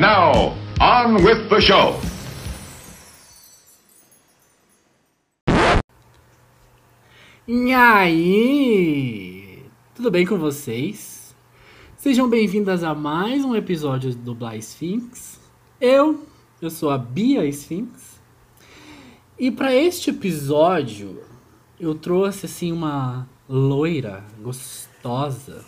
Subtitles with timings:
[0.00, 2.00] And now, on with the show.
[7.46, 9.62] E aí?
[9.94, 11.36] Tudo bem com vocês?
[11.98, 15.38] Sejam bem-vindas a mais um episódio do Bly Sphinx.
[15.78, 16.26] Eu,
[16.62, 18.18] eu sou a Bia Sphinx.
[19.38, 21.22] E para este episódio,
[21.78, 25.62] eu trouxe assim uma loira, gostosa,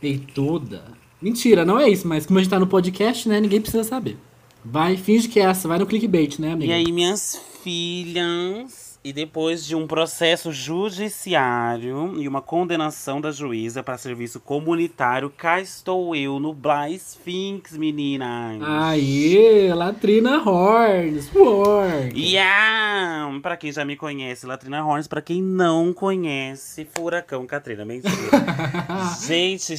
[0.00, 1.05] peituda.
[1.20, 4.16] Mentira, não é isso, mas como a gente tá no podcast, né, ninguém precisa saber.
[4.64, 6.72] Vai, finge que é essa, vai no clickbait, né, amiga?
[6.72, 13.80] E aí, minhas filhas, e depois de um processo judiciário e uma condenação da juíza
[13.80, 18.60] para serviço comunitário, cá estou eu no Bly Sphinx, meninas.
[18.64, 22.10] Aí, Latrina Horns, War.
[22.16, 23.38] Yeah!
[23.40, 25.06] Pra quem já me conhece, Latrina Horns.
[25.06, 27.84] Pra quem não conhece, Furacão Katrina.
[27.84, 28.12] Mentira.
[29.24, 29.76] Gente,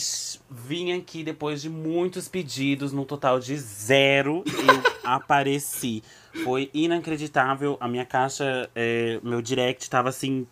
[0.50, 6.02] vim aqui depois de muitos pedidos, no total de zero, eu apareci.
[6.43, 7.77] Foi inacreditável.
[7.80, 10.45] A minha caixa, é, meu direct tava assim,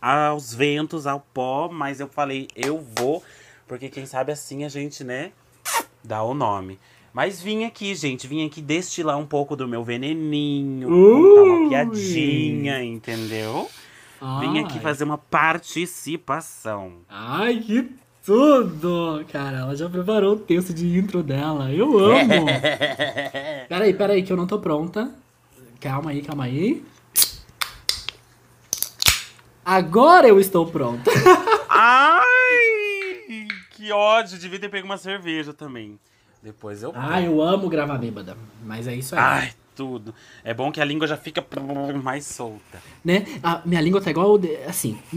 [0.00, 3.22] aos ventos, ao pó, mas eu falei, eu vou,
[3.66, 5.32] porque quem sabe assim a gente, né,
[6.02, 6.78] dá o nome.
[7.12, 12.84] Mas vim aqui, gente, vim aqui destilar um pouco do meu veneninho, contar uma piadinha,
[12.84, 13.70] entendeu?
[14.40, 14.80] Vim aqui Ai.
[14.80, 16.92] fazer uma participação.
[17.08, 17.90] Ai, que
[18.24, 19.24] tudo!
[19.32, 21.72] Cara, ela já preparou o texto de intro dela.
[21.72, 22.46] Eu amo!
[23.68, 25.10] peraí, peraí, que eu não tô pronta.
[25.80, 26.84] Calma aí, calma aí.
[29.64, 31.10] Agora eu estou pronta.
[31.68, 32.24] Ai,
[33.72, 35.98] que ódio, devia ter pego uma cerveja também.
[36.42, 38.36] Depois eu Ah, eu amo gravar bêbada.
[38.64, 39.20] Mas é isso aí.
[39.20, 40.14] Ai, tudo.
[40.44, 41.44] É bom que a língua já fica
[42.02, 42.80] mais solta.
[43.04, 43.26] Né?
[43.42, 44.98] A minha língua tá igual assim.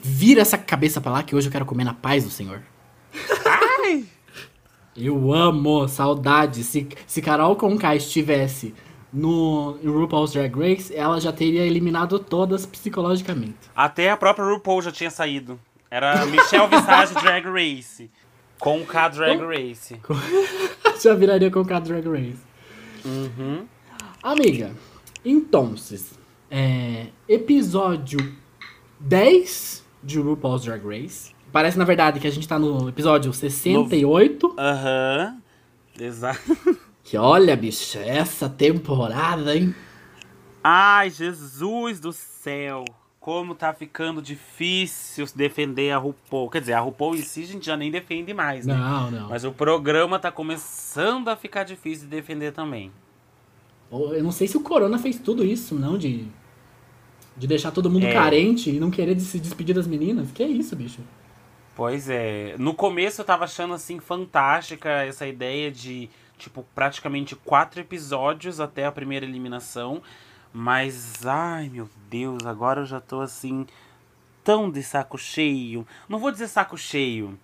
[0.00, 2.62] Vira essa cabeça pra lá que hoje eu quero comer na paz do Senhor.
[3.44, 4.04] Ai!
[4.96, 6.62] Eu amo, saudade.
[6.62, 8.74] Se, se Carol Conká estivesse
[9.12, 13.70] no RuPaul's Drag Race, ela já teria eliminado todas psicologicamente.
[13.74, 15.58] Até a própria RuPaul já tinha saído.
[15.90, 18.10] Era Michelle Visage Drag Race.
[18.58, 20.00] Com K Drag Race.
[21.02, 22.38] já viraria Conká Drag Race.
[23.04, 23.66] Uhum.
[24.22, 24.74] Amiga,
[25.24, 25.74] então,
[26.50, 28.18] é, episódio
[28.98, 31.33] 10 de RuPaul's Drag Race.
[31.54, 34.56] Parece, na verdade, que a gente tá no episódio 68.
[34.58, 35.38] Aham.
[35.96, 36.40] Exato.
[37.04, 39.72] Que olha, bicha, essa temporada, hein?
[40.64, 42.84] Ai, Jesus do céu.
[43.20, 46.50] Como tá ficando difícil defender a RuPaul.
[46.50, 48.74] Quer dizer, a RuPaul em si a gente já nem defende mais, né?
[48.74, 49.28] Não, não.
[49.28, 52.90] Mas o programa tá começando a ficar difícil de defender também.
[53.92, 56.26] Eu não sei se o Corona fez tudo isso, não, de,
[57.36, 58.12] de deixar todo mundo É.
[58.12, 60.32] carente e não querer se despedir das meninas.
[60.32, 61.00] Que isso, bicho?
[61.74, 62.54] Pois é.
[62.58, 66.08] No começo eu tava achando assim fantástica essa ideia de,
[66.38, 70.02] tipo, praticamente quatro episódios até a primeira eliminação.
[70.52, 73.66] Mas, ai meu Deus, agora eu já tô assim,
[74.44, 75.84] tão de saco cheio.
[76.08, 77.36] Não vou dizer saco cheio,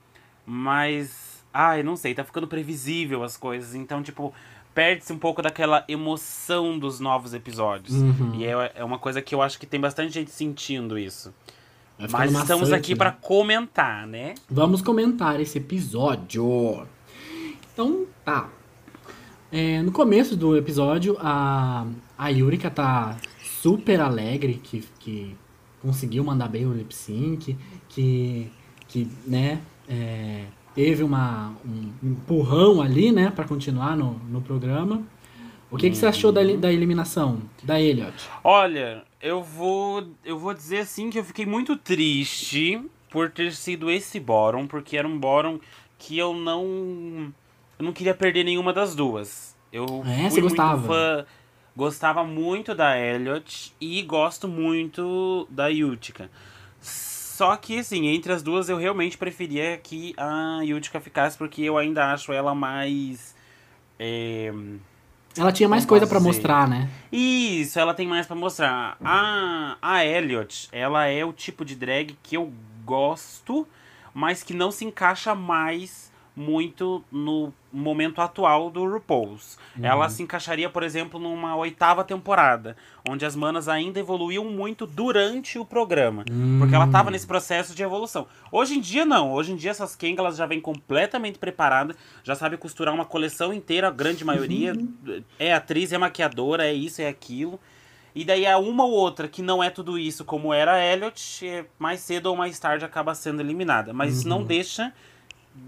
[0.47, 3.75] mas, ai, não sei, tá ficando previsível as coisas.
[3.75, 4.33] Então, tipo,
[4.73, 7.97] perde-se um pouco daquela emoção dos novos episódios.
[7.97, 8.35] Uhum.
[8.37, 11.35] E é, é uma coisa que eu acho que tem bastante gente sentindo isso.
[12.11, 12.97] Mas estamos aqui né?
[12.97, 14.35] pra comentar, né?
[14.49, 16.87] Vamos comentar esse episódio.
[17.73, 18.49] Então, tá.
[19.53, 25.37] É, no começo do episódio, a, a Yurika tá super alegre que, que
[25.83, 27.57] conseguiu mandar bem o lip sync,
[27.89, 28.51] que,
[28.87, 30.45] que né, é,
[30.75, 35.03] teve uma, um empurrão ali, né, pra continuar no, no programa.
[35.71, 38.13] O que, que você achou da, eli- da eliminação da Elliot?
[38.43, 43.91] Olha, eu vou, eu vou dizer assim que eu fiquei muito triste por ter sido
[43.91, 45.61] esse bórum, porque era um bórum
[45.99, 47.33] que eu não
[47.79, 49.57] eu não queria perder nenhuma das duas.
[49.73, 50.87] Eu É, fui você muito gostava?
[50.87, 51.27] fã,
[51.77, 56.31] gostava muito da Elliot e gosto muito da Yutica.
[56.81, 61.79] Só que assim, entre as duas eu realmente preferia que a Yutica ficasse porque eu
[61.79, 63.35] ainda acho ela mais
[63.99, 64.53] é,
[65.37, 66.29] Ela tinha mais coisa dizer?
[66.29, 66.89] mostrar, né?
[67.13, 68.97] Isso, ela tem mais pra mostrar.
[69.05, 72.53] A, a Elliot, ela é o tipo de drag que eu
[72.85, 73.67] gosto,
[74.13, 76.10] mas que não se encaixa mais
[76.41, 79.59] muito no momento atual do RuPaul's.
[79.81, 82.77] Ela se encaixaria, por exemplo, numa oitava temporada,
[83.07, 86.25] onde as manas ainda evoluíam muito durante o programa.
[86.59, 88.27] Porque ela tava nesse processo de evolução.
[88.51, 89.33] Hoje em dia, não.
[89.33, 91.95] Hoje em dia, essas Kang, elas já vêm completamente preparadas,
[92.25, 94.73] já sabe costurar uma coleção inteira, a grande maioria.
[95.39, 97.61] É atriz, é maquiadora, é isso, é aquilo.
[98.15, 101.47] E daí a uma ou outra que não é tudo isso, como era a Elliot,
[101.47, 103.93] é, mais cedo ou mais tarde acaba sendo eliminada.
[103.93, 104.93] Mas isso não deixa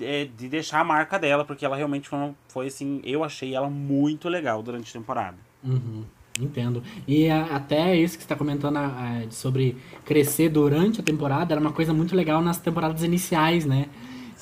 [0.01, 2.19] é, de deixar a marca dela, porque ela realmente foi,
[2.49, 5.37] foi assim, eu achei ela muito legal durante a temporada.
[5.63, 6.05] Uhum,
[6.41, 6.83] entendo.
[7.07, 11.53] E a, até isso que você está comentando a, a, sobre crescer durante a temporada
[11.53, 13.87] era uma coisa muito legal nas temporadas iniciais, né?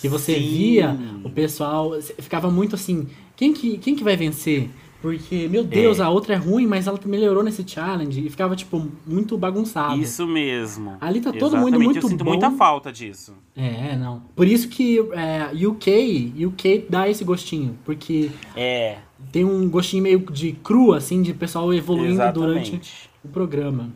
[0.01, 0.41] Que você Sim.
[0.41, 4.71] via o pessoal, ficava muito assim, quem que, quem que vai vencer?
[5.03, 6.03] Porque, meu Deus, É.
[6.03, 8.25] a outra é ruim, mas ela melhorou nesse challenge.
[8.27, 9.99] E ficava, tipo, muito bagunçado.
[9.99, 10.97] Isso mesmo.
[11.01, 12.31] Ali tá todo mundo Exatamente, muito Eu sinto bom.
[12.33, 13.35] muita falta disso.
[13.57, 14.23] É, não.
[14.37, 17.79] Por isso que é, UK, UK dá esse gostinho.
[17.85, 18.99] Porque É,
[19.33, 23.11] tem um gostinho meio de cru, assim, de pessoal evoluindo durante exatamente.
[23.25, 23.91] o programa.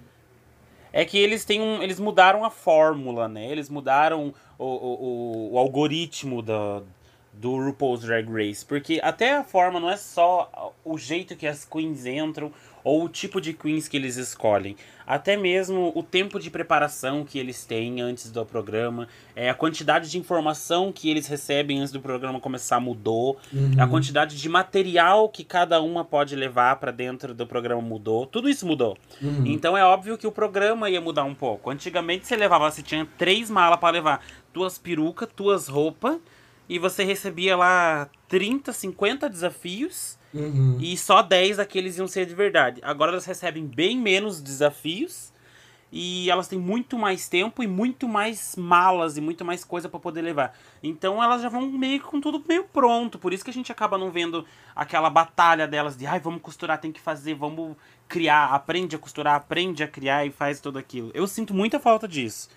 [0.90, 3.50] É que eles têm um, eles mudaram a fórmula, né?
[3.50, 6.82] Eles mudaram o, o, o, o algoritmo da,
[7.40, 8.64] do RuPaul's Drag Race.
[8.64, 12.52] Porque até a forma não é só o jeito que as queens entram
[12.84, 14.76] ou o tipo de queens que eles escolhem.
[15.06, 19.08] Até mesmo o tempo de preparação que eles têm antes do programa.
[19.34, 23.38] É, a quantidade de informação que eles recebem antes do programa começar mudou.
[23.78, 28.26] A quantidade de material que cada uma pode levar pra dentro do programa mudou.
[28.26, 28.96] Tudo isso mudou.
[29.20, 29.44] Uhum.
[29.46, 31.70] Então é óbvio que o programa ia mudar um pouco.
[31.70, 36.18] Antigamente você levava, você tinha três malas para levar tuas perucas, tuas roupas,
[36.68, 40.78] e você recebia lá 30, 50 desafios, Uhum.
[40.80, 42.80] e só 10 daqueles iam ser de verdade.
[42.82, 45.32] Agora elas recebem bem menos desafios,
[45.96, 50.00] e elas têm muito mais tempo e muito mais malas e muito mais coisa para
[50.00, 50.52] poder levar.
[50.82, 53.16] Então elas já vão meio com tudo meio pronto.
[53.16, 54.44] Por isso que a gente acaba não vendo
[54.74, 57.76] aquela batalha delas de ai, vamos costurar, tem que fazer, vamos
[58.08, 61.12] criar, aprende a costurar, aprende a criar e faz tudo aquilo.
[61.14, 62.48] Eu sinto muita falta disso.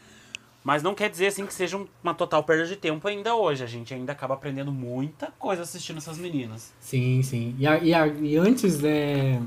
[0.67, 3.63] Mas não quer dizer assim que seja um- uma total perda de tempo ainda hoje.
[3.63, 6.73] A gente ainda acaba aprendendo muita coisa assistindo essas meninas.
[6.81, 7.55] Sim, sim.
[7.57, 9.39] E, a- e, a- e antes, é,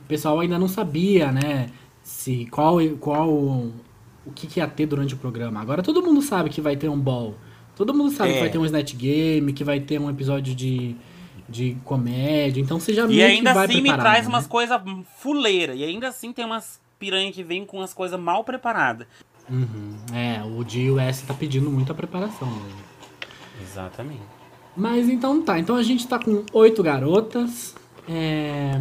[0.00, 1.70] o pessoal ainda não sabia, né?
[2.04, 3.72] Se qual, qual o
[4.32, 5.60] que, que ia ter durante o programa.
[5.60, 7.34] Agora todo mundo sabe que vai ter um ball.
[7.74, 8.40] Todo mundo sabe que É.
[8.42, 10.94] vai ter um Snatch Game, que vai ter um episódio de,
[11.48, 12.60] de comédia.
[12.60, 14.28] Então você já E ainda que vai assim me traz né?
[14.28, 14.80] umas coisas
[15.18, 15.74] fuleira.
[15.74, 19.08] E ainda assim tem umas piranha que vem com as coisas mal preparadas.
[19.48, 19.94] Uhum.
[20.12, 22.86] É, o de US tá pedindo muita preparação mesmo.
[23.62, 24.22] Exatamente.
[24.76, 27.74] Mas então tá, então a gente tá com oito garotas.
[28.08, 28.80] é,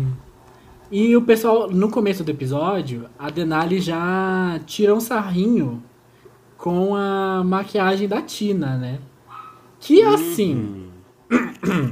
[0.92, 5.82] E o pessoal, no começo do episódio, a Denali já tira um sarrinho
[6.58, 9.00] com a maquiagem da Tina, né?
[9.80, 10.90] Que assim,
[11.32, 11.90] Hum.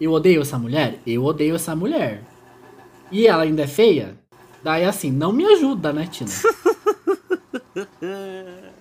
[0.00, 0.98] eu odeio essa mulher?
[1.06, 2.22] Eu odeio essa mulher.
[3.10, 4.18] E ela ainda é feia?
[4.62, 6.30] Daí assim, não me ajuda, né, Tina?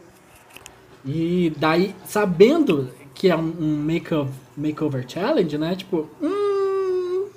[1.05, 5.75] E daí, sabendo que é um, um make-over makeover challenge, né?
[5.75, 7.29] Tipo, hum,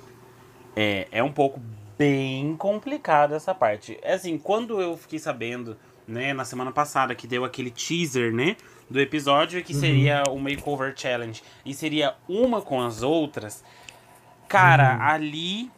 [0.75, 1.61] É, é um pouco
[1.97, 3.97] bem complicado essa parte.
[4.01, 5.77] É assim, quando eu fiquei sabendo,
[6.07, 8.57] né, na semana passada, que deu aquele teaser, né,
[8.89, 13.63] do episódio, que seria o Makeover Challenge, e seria uma com as outras,
[14.49, 15.71] cara, ali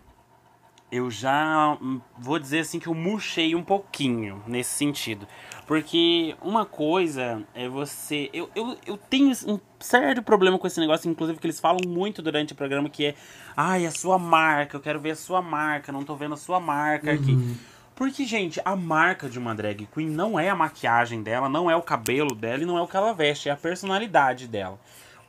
[0.94, 5.28] eu já hum, vou dizer assim que eu murchei um pouquinho nesse sentido.
[5.66, 8.30] Porque uma coisa é você.
[8.32, 12.22] Eu, eu, eu tenho um sério problema com esse negócio, inclusive que eles falam muito
[12.22, 13.16] durante o programa, que é.
[13.58, 16.60] Ai, a sua marca, eu quero ver a sua marca, não tô vendo a sua
[16.60, 17.58] marca aqui.
[17.96, 21.76] Porque, gente, a marca de uma drag queen não é a maquiagem dela, não é
[21.76, 24.80] o cabelo dela e não é o que ela veste, é a personalidade dela.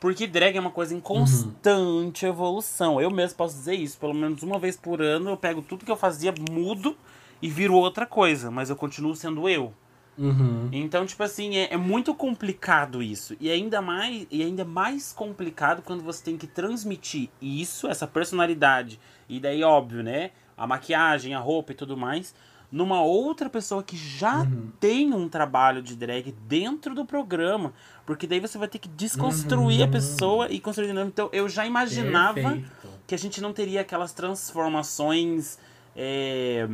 [0.00, 3.00] Porque drag é uma coisa em constante evolução.
[3.00, 3.98] Eu mesmo posso dizer isso.
[3.98, 6.96] Pelo menos uma vez por ano eu pego tudo que eu fazia, mudo
[7.40, 8.50] e viro outra coisa.
[8.50, 9.72] Mas eu continuo sendo eu.
[10.18, 13.34] uhum, Então, tipo assim, é, é muito complicado isso.
[13.40, 19.00] E ainda mais e ainda mais complicado quando você tem que transmitir isso, essa personalidade.
[19.28, 20.30] E daí, óbvio, né?
[20.56, 22.34] A maquiagem, a roupa e tudo mais.
[22.74, 24.44] Numa outra pessoa que já
[24.80, 27.72] tem um trabalho de drag dentro do programa.
[28.04, 31.06] Porque daí você vai ter que desconstruir a pessoa e construir de novo.
[31.06, 32.88] Então, eu já imaginava perfeito.
[33.06, 35.56] que a gente não teria aquelas transformações
[35.94, 36.66] é,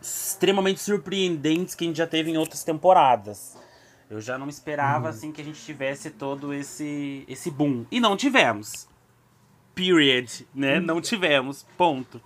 [0.00, 3.58] extremamente surpreendentes que a gente já teve em outras temporadas.
[4.08, 8.16] Eu já não esperava assim que a gente tivesse todo esse esse boom e não
[8.16, 8.88] tivemos.
[9.74, 10.78] Period, né?
[10.78, 12.22] Não tivemos, ponto.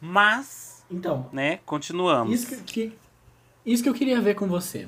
[0.00, 2.32] Mas, Então, né, continuamos.
[2.34, 2.92] isso que, que-
[3.66, 4.86] isso que eu queria ver com você.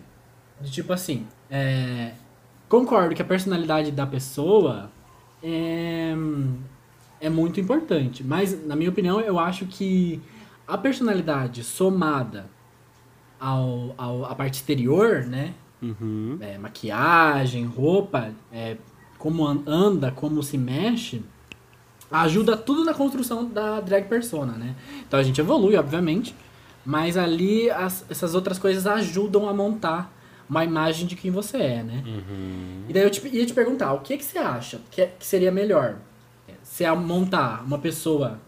[0.61, 2.13] De tipo assim, é,
[2.69, 4.91] concordo que a personalidade da pessoa
[5.43, 6.15] é,
[7.21, 8.23] é muito importante.
[8.25, 10.21] Mas, na minha opinião, eu acho que
[10.67, 12.47] a personalidade somada
[13.39, 15.55] ao, ao, à parte exterior, né?
[15.83, 16.39] Uhum.
[16.41, 18.79] é, maquiagem, roupa, é,
[19.19, 21.23] como an- anda, como se mexe,
[22.11, 24.75] ajuda tudo na construção da drag persona, né?
[25.07, 26.35] Então a gente evolui, obviamente,
[26.85, 30.13] mas ali as- essas outras coisas ajudam a montar
[30.49, 32.05] uma imagem de quem você é, né?
[32.07, 32.85] Uhum.
[32.89, 35.27] E daí eu te, ia te perguntar, o que, que você acha que, é- que
[35.27, 35.97] seria melhor?
[36.63, 38.39] Se é montar uma pessoa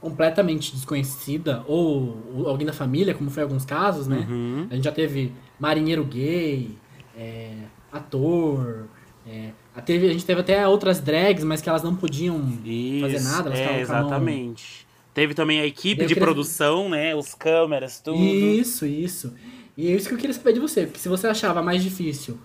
[0.00, 4.26] completamente desconhecida, ou, ou alguém da família, como foi em alguns casos, né?
[4.28, 4.66] Uhum.
[4.70, 6.76] A gente já teve marinheiro gay,
[7.16, 7.54] é,
[7.92, 8.86] ator,
[9.26, 13.16] é, a, teve, a gente teve até outras drags, mas que elas não podiam fazer
[13.16, 14.86] Isso, nada, elas é, exatamente.
[15.14, 17.14] Teve também a equipe de queria- produção, né?
[17.14, 18.16] Os câmeras, tudo.
[18.16, 19.34] Isso, isso.
[19.76, 22.38] E é isso que eu queria saber de você, porque se você achava mais difícil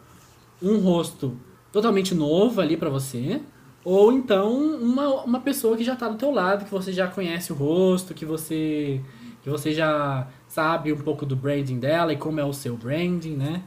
[0.62, 1.38] um rosto
[1.72, 3.42] totalmente novo ali pra você,
[3.84, 7.52] ou então uma, uma pessoa que já tá do teu lado, que você já conhece
[7.52, 9.02] o rosto, que você
[9.44, 13.36] que você já sabe um pouco do branding dela e como é o seu branding,
[13.38, 13.64] né?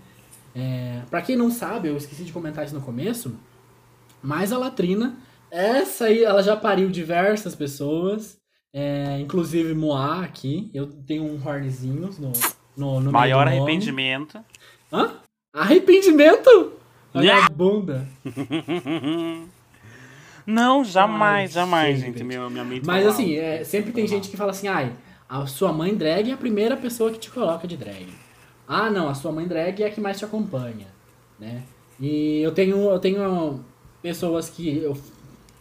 [0.54, 3.38] É, para quem não sabe, eu esqueci de comentar isso no começo,
[4.23, 5.16] mas a Latrina,
[5.50, 8.38] essa aí, ela já pariu diversas pessoas,
[8.73, 10.71] é, inclusive Moá aqui.
[10.75, 12.33] Eu tenho um hornzinho no,
[12.76, 14.38] no, no Maior arrependimento.
[14.92, 15.14] Hã?
[15.52, 16.73] Arrependimento?
[17.12, 18.07] Vagabunda.
[20.47, 22.19] Não, jamais, Ai, jamais, gente.
[22.19, 22.25] gente.
[22.25, 23.45] Meu, minha mente Mas tá assim, mal.
[23.45, 24.92] é, sempre tem gente que fala assim, ai,
[25.28, 28.09] a sua mãe drag é a primeira pessoa que te coloca de drag.
[28.72, 30.86] Ah, não, a sua mãe drag é a que mais te acompanha,
[31.40, 31.64] né?
[31.98, 33.64] E eu tenho, eu tenho
[34.00, 34.96] pessoas que eu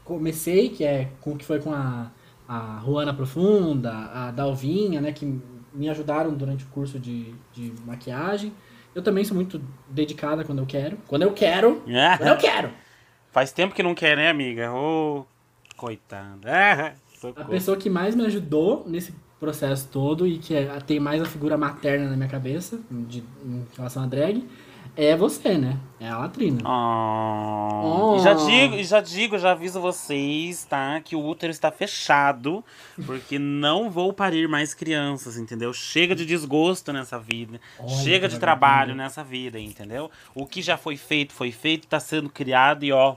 [0.05, 2.11] comecei, que é com que foi com a,
[2.47, 5.41] a Juana Profunda, a Dalvinha, né, que
[5.73, 8.53] me ajudaram durante o curso de, de maquiagem.
[8.93, 10.95] Eu também sou muito dedicada quando eu quero.
[11.07, 12.71] Quando eu quero, quando eu quero.
[13.31, 14.71] Faz tempo que não quer, né, amiga?
[14.71, 15.25] Ô,
[15.75, 16.47] coitada.
[16.47, 16.93] Ah,
[17.35, 21.25] A pessoa que mais me ajudou nesse processo todo e que é- tem mais a
[21.25, 24.45] figura materna na minha cabeça de, em relação a drag
[24.95, 25.77] é você, né?
[25.97, 26.59] É a Latrina.
[26.65, 28.15] Oh.
[28.15, 28.17] Oh.
[28.17, 30.99] E já digo, já digo, já aviso vocês, tá?
[30.99, 32.63] Que o útero está fechado,
[33.05, 35.71] porque não vou parir mais crianças, entendeu?
[35.71, 37.61] Chega de desgosto nessa vida.
[37.79, 38.97] Olha chega de trabalho vagabundo.
[39.03, 40.11] nessa vida, entendeu?
[40.35, 43.15] O que já foi feito, foi feito, tá sendo criado e ó.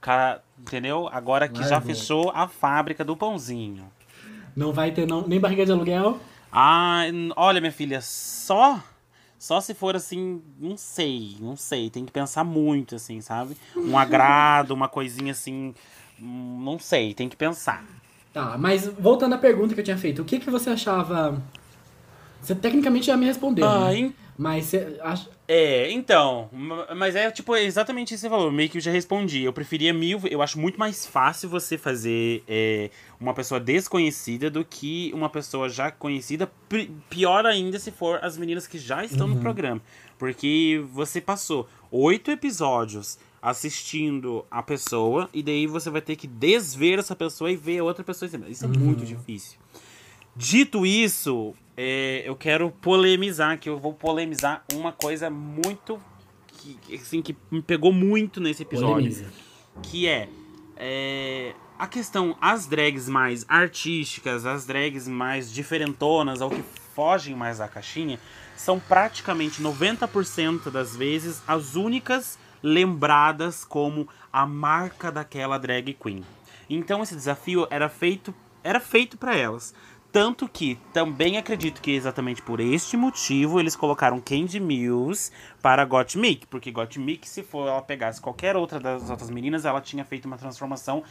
[0.00, 1.08] Cara, entendeu?
[1.12, 3.84] Agora que já fechou a fábrica do pãozinho.
[4.56, 6.18] Não vai ter não, nem barriga de aluguel.
[6.52, 7.04] Ah,
[7.36, 8.82] olha, minha filha, só.
[9.38, 11.90] Só se for assim, não sei, não sei.
[11.90, 13.56] Tem que pensar muito, assim, sabe?
[13.76, 15.74] Um agrado, uma coisinha assim.
[16.20, 17.84] hum, Não sei, tem que pensar.
[18.32, 21.42] Tá, mas voltando à pergunta que eu tinha feito, o que, que você achava.
[22.40, 23.66] Você tecnicamente já me respondeu.
[23.68, 24.12] Ah, né?
[24.42, 25.30] Mas você acha.
[25.46, 28.90] É, então, ma- mas é tipo exatamente isso que você falou, meio que eu já
[28.90, 29.42] respondi.
[29.44, 34.64] Eu preferia mil, eu acho muito mais fácil você fazer é, uma pessoa desconhecida do
[34.64, 36.50] que uma pessoa já conhecida.
[36.68, 39.80] Pi- Pior ainda se for as meninas que já estão no programa.
[40.18, 46.98] Porque você passou oito episódios assistindo a pessoa e daí você vai ter que desver
[46.98, 48.48] essa pessoa e ver outra pessoa em cima.
[48.48, 49.58] Isso é muito difícil.
[50.34, 56.00] Dito isso, é, eu quero polemizar, que eu vou polemizar uma coisa muito
[56.58, 58.94] que, assim, que me pegou muito nesse episódio.
[58.94, 59.26] Polemiza.
[59.82, 60.28] Que é,
[60.76, 66.62] é, a questão, as drags mais artísticas, as drags mais diferentonas, ou que
[66.94, 68.20] fogem mais da caixinha,
[68.56, 76.24] são praticamente 90% das vezes as únicas lembradas como a marca daquela drag queen.
[76.70, 78.32] Então esse desafio era feito
[78.64, 79.74] era feito para elas.
[80.12, 86.46] Tanto que também acredito que exatamente por este motivo eles colocaram Candy Mills para Gottmik,
[86.48, 90.36] porque Gottmik, se for ela pegasse qualquer outra das outras meninas, ela tinha feito uma
[90.36, 91.02] transformação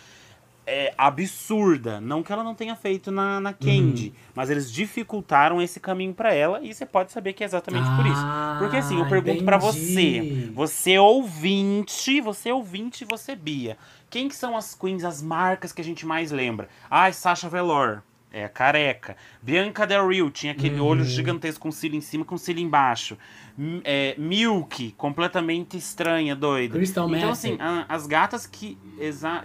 [0.67, 1.99] é, absurda.
[1.99, 6.31] Não que ela não tenha feito na, na Candy, mas eles dificultaram esse caminho para
[6.31, 8.21] ela e você pode saber que é exatamente por isso.
[8.59, 9.71] Porque assim, eu Ah, pergunto pra entendi.
[9.73, 13.79] você, você ouvinte, você ouvinte, você Bia.
[14.11, 16.69] Quem que são as queens, as marcas que a gente mais lembra?
[16.89, 19.17] Ah, Sasha Velour, é careca.
[19.41, 20.85] Bianca Del Rio, tinha aquele Uhum.
[20.87, 23.17] olho gigantesco com cílio em cima, com cílio embaixo.
[23.57, 26.75] M- é, Milk, completamente estranha, doida.
[26.75, 27.31] Crystal então Method.
[27.33, 28.77] assim, a- as gatas que...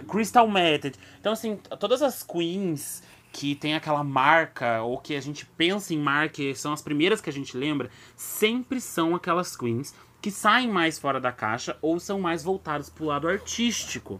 [0.07, 0.97] Crystal Method.
[1.19, 3.03] Então assim, todas as queens
[3.33, 7.21] que tem aquela marca, ou que a gente pensa em marca, e são as primeiras
[7.21, 11.99] que a gente lembra, sempre são aquelas queens que saem mais fora da caixa ou
[11.99, 14.19] são mais voltadas pro lado artístico.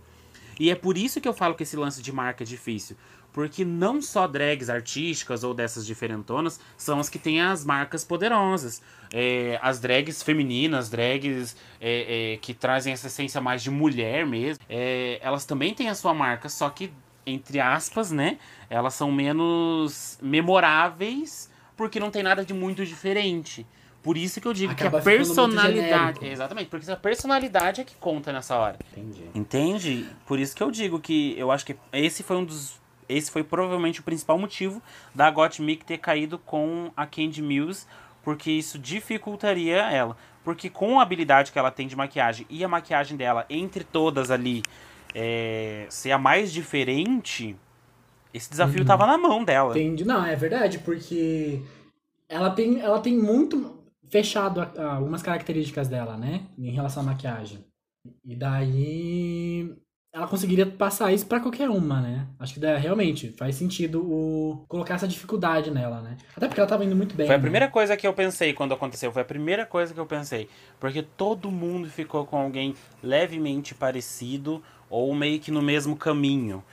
[0.59, 2.95] E é por isso que eu falo que esse lance de marca é difícil.
[3.33, 8.81] Porque não só drags artísticas ou dessas diferentonas são as que têm as marcas poderosas.
[9.13, 14.63] É, as drags femininas, drags é, é, que trazem essa essência mais de mulher mesmo,
[14.67, 16.91] é, elas também têm a sua marca, só que,
[17.25, 18.37] entre aspas, né?
[18.69, 23.65] Elas são menos memoráveis porque não tem nada de muito diferente.
[24.01, 25.75] Por isso que eu digo Acaba que a personalidade.
[25.75, 26.25] genérico.
[26.25, 28.79] Exatamente, porque a personalidade é que conta nessa hora.
[28.91, 29.23] Entendi.
[29.35, 30.09] Entende?
[30.25, 32.79] Por isso que eu digo que eu acho que esse foi um dos.
[33.09, 34.81] Esse foi provavelmente o principal motivo
[35.15, 37.85] da Gottmik ter caído com a Candy Mills,
[38.23, 40.15] porque isso dificultaria ela.
[40.43, 44.31] porque com a habilidade que ela tem de maquiagem e a maquiagem dela, entre todas
[44.31, 44.63] ali,
[45.13, 47.53] é, ser a mais diferente,
[48.33, 48.85] esse desafio Uhum.
[48.85, 49.77] tava na mão dela.
[49.77, 50.05] Entendi.
[50.05, 51.61] Não, é verdade, porque
[52.29, 56.45] ela tem, ela tem muito fechado algumas características dela, né?
[56.57, 57.65] Em relação à maquiagem.
[58.23, 59.75] E daí
[60.13, 62.27] ela conseguiria passar isso pra qualquer uma, né?
[62.39, 66.17] Acho que daí, realmente faz sentido o colocar essa dificuldade nela, né?
[66.35, 67.27] Até porque ela tava indo muito bem.
[67.27, 67.41] Foi a né?
[67.41, 69.11] primeira coisa que eu pensei quando aconteceu.
[69.11, 70.49] Foi a primeira coisa que eu pensei.
[70.79, 72.73] Porque todo mundo ficou com alguém
[73.03, 76.63] levemente parecido ou meio que no mesmo caminho.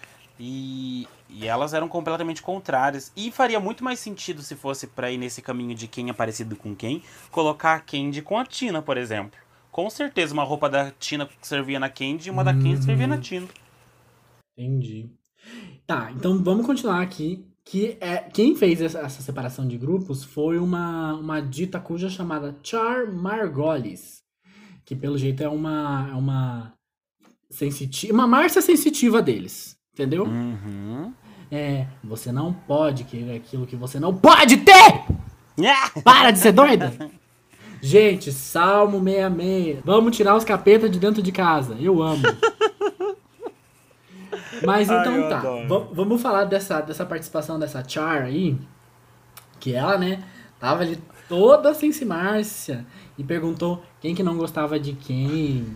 [0.40, 3.12] E, e elas eram completamente contrárias.
[3.14, 6.56] E faria muito mais sentido se fosse pra ir nesse caminho de quem é parecido
[6.56, 9.43] com quem, colocar a Candy com a Tina, por exemplo.
[9.74, 13.18] Com certeza uma roupa da Tina servia na Candy e uma da Candy servia na
[13.18, 13.48] Tina.
[14.56, 15.10] Entendi.
[15.84, 17.44] Tá, então vamos continuar aqui.
[17.64, 22.56] Que é, quem fez essa, essa separação de grupos foi uma, uma dita cuja chamada
[22.62, 24.22] Char Margolis.
[24.84, 26.08] Que pelo jeito é uma.
[26.08, 26.72] É uma
[27.50, 28.14] sensitiva.
[28.14, 29.76] Uma Márcia sensitiva deles.
[29.92, 30.24] Entendeu?
[30.24, 31.12] Uhum.
[31.50, 31.88] É.
[32.04, 35.04] Você não pode querer aquilo que você não pode ter!
[36.04, 36.92] Para de ser doida!
[37.86, 39.80] Gente, Salmo 66.
[39.84, 41.76] Vamos tirar os capetas de dentro de casa.
[41.78, 42.22] Eu amo.
[44.64, 45.42] Mas Ai, então eu tá.
[45.92, 48.56] vamos falar dessa, dessa participação dessa Char aí.
[49.60, 50.22] Que ela, né,
[50.58, 50.98] tava ali
[51.28, 52.86] toda sem se Márcia.
[53.18, 55.66] E perguntou quem que não gostava de quem.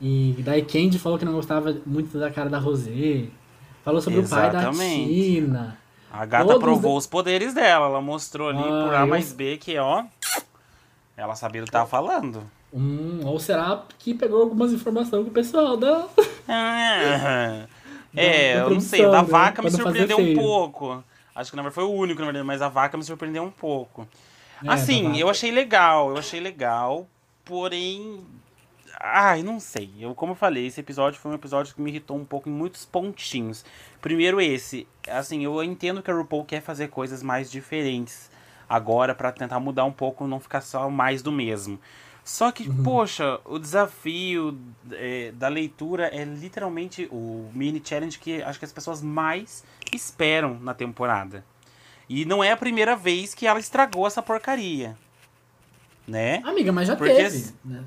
[0.00, 3.24] E daí Candy falou que não gostava muito da cara da Rosé.
[3.82, 5.14] Falou sobre o pai da Exatamente.
[5.14, 5.78] Tina.
[6.12, 7.86] A gata Todos provou os poderes dela.
[7.86, 10.04] Ela mostrou ali Ah, por A eu- mais B que, ó.
[11.16, 12.48] Ela sabia do que tava falando.
[12.72, 16.06] Hum, ou será que pegou algumas informações com o pessoal da.
[16.48, 17.66] Ah,
[18.14, 19.06] é, da eu não sei.
[19.06, 19.28] O da né?
[19.28, 21.04] vaca Pra me surpreendeu um pouco.
[21.34, 23.50] Acho que na verdade foi o único, na verdade, mas a vaca me surpreendeu um
[23.50, 24.08] pouco.
[24.64, 27.06] É, assim, eu achei legal, eu achei legal,
[27.44, 28.24] porém.
[29.00, 29.90] Ai, não sei.
[30.00, 32.52] Eu, como eu falei, esse episódio foi um episódio que me irritou um pouco em
[32.52, 33.64] muitos pontinhos.
[34.00, 38.30] Primeiro esse, assim, eu entendo que a RuPaul quer fazer coisas mais diferentes
[38.68, 41.78] agora pra tentar mudar um pouco, não ficar só mais do mesmo.
[42.24, 42.82] Só que, Uhum.
[42.82, 44.58] poxa, o desafio
[44.92, 50.58] é, da leitura é literalmente o mini challenge que acho que as pessoas mais esperam
[50.60, 51.44] na temporada.
[52.08, 54.96] E não é a primeira vez que ela estragou essa porcaria.
[56.08, 56.42] Né?
[56.44, 57.52] Amiga, mas já Porque teve.
[57.64, 57.82] né?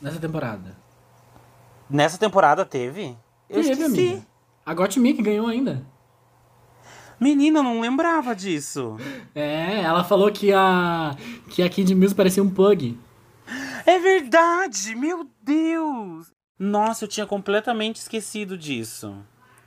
[0.00, 0.76] Nessa temporada.
[1.88, 3.16] Nessa temporada teve?
[3.48, 3.84] Eu teve, esqueci.
[4.08, 4.26] amiga.
[4.64, 5.82] A Gottmik ganhou ainda.
[7.18, 8.96] Menina, eu não lembrava disso.
[9.34, 11.16] É, ela falou que a.
[11.50, 12.98] que a Kid Mills parecia um pug.
[13.86, 14.94] É verdade!
[14.94, 16.26] Meu Deus!
[16.58, 19.14] Nossa, eu tinha completamente esquecido disso.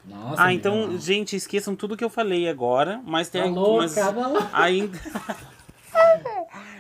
[0.06, 0.42] Nossa.
[0.44, 4.50] ah, então, gente, esqueçam tudo que eu falei agora, mas tem Tá louca, mas tá
[4.54, 4.98] ainda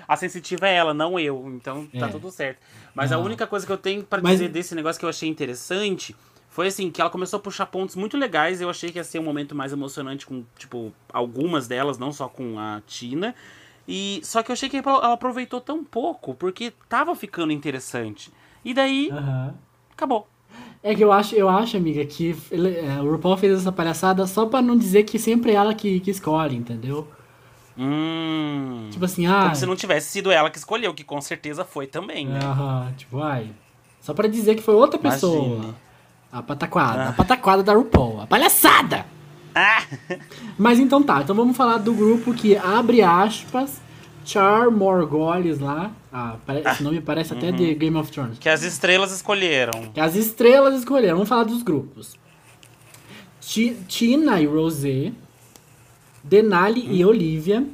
[0.07, 2.09] A sensitiva é ela, não eu, então tá É.
[2.09, 2.57] tudo certo.
[2.95, 3.23] Mas a Não.
[3.23, 6.15] única coisa que eu tenho pra Mas- dizer desse negócio que eu achei interessante
[6.59, 9.17] foi assim, que ela começou a puxar pontos muito legais, eu achei que ia ser
[9.17, 13.33] um momento mais emocionante com, tipo, algumas delas, não só com a Tina.
[13.87, 18.29] E só que eu achei que ela aproveitou tão pouco, porque tava ficando interessante.
[18.65, 19.55] E daí, Aham.
[19.93, 20.27] acabou.
[20.83, 24.27] É que eu acho, eu acho, amiga, que ele- é, o RuPaul fez essa palhaçada
[24.27, 27.07] só pra não dizer que sempre é ela que, que escolhe, entendeu?
[27.77, 28.89] Hum.
[28.91, 29.43] Tipo assim, ah.
[29.43, 32.39] Como se não tivesse sido ela que escolheu, que com certeza foi também, né?
[32.43, 33.49] Aham, tipo, ai.
[34.01, 35.73] Só pra dizer que foi outra pessoa.
[36.31, 37.09] A pataquada, Ah.
[37.09, 39.05] a pataquada da RuPaul, a palhaçada!
[39.55, 39.83] Ah!
[40.57, 43.81] Mas então tá, então vamos falar do grupo que abre aspas,
[44.23, 45.91] Char Morgolis lá.
[46.13, 48.37] Ah, pare- esse nome parece até de Game of Thrones.
[48.37, 49.89] Que as estrelas escolheram.
[49.91, 51.15] Que as estrelas escolheram.
[51.15, 52.15] Vamos falar dos grupos.
[53.41, 55.11] Ti- Tina e Rosé,
[56.23, 57.65] Denali e Olivia,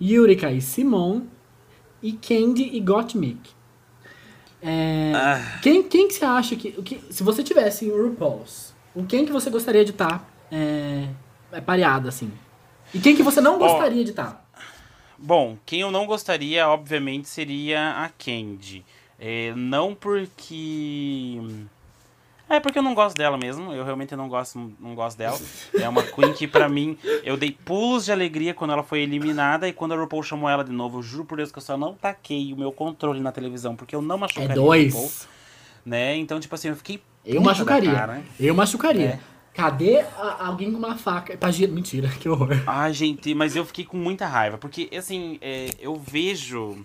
[0.00, 1.22] Yurika e Simon,
[2.02, 3.50] e Candy e Gottmik.
[4.62, 5.58] É, Ah.
[5.60, 7.00] quem, quem que você acha que, o que...
[7.10, 11.08] Se você tivesse em RuPaul's, o quem que você gostaria de estar é,
[11.50, 12.30] é, pareado, assim?
[12.94, 14.46] E quem que você não gostaria de estar?
[15.18, 18.84] Bom, quem eu não gostaria, obviamente, seria a Candy.
[19.18, 21.38] É, não porque.
[22.54, 23.72] É porque eu não gosto dela mesmo.
[23.72, 25.38] Eu realmente não gosto, não gosto dela.
[25.74, 29.66] É uma Queen que, pra mim, eu dei pulos de alegria quando ela foi eliminada.
[29.68, 31.76] E quando a RuPaul chamou ela de novo, eu juro por Deus que eu só
[31.76, 33.74] não taquei o meu controle na televisão.
[33.74, 34.92] Porque eu não É machucaria a dois.
[34.94, 35.10] RuPaul,
[35.86, 36.16] né?
[36.16, 37.02] Então, tipo assim, eu fiquei.
[37.24, 37.92] Eu machucaria.
[37.92, 38.22] cara.
[38.38, 39.06] Eu machucaria.
[39.06, 39.18] É.
[39.54, 41.38] Cadê a- alguém com uma faca?
[41.52, 42.50] Gi- Mentira, que horror.
[42.66, 44.56] Ai, gente, mas eu fiquei com muita raiva.
[44.58, 46.84] Porque, assim, é, eu vejo.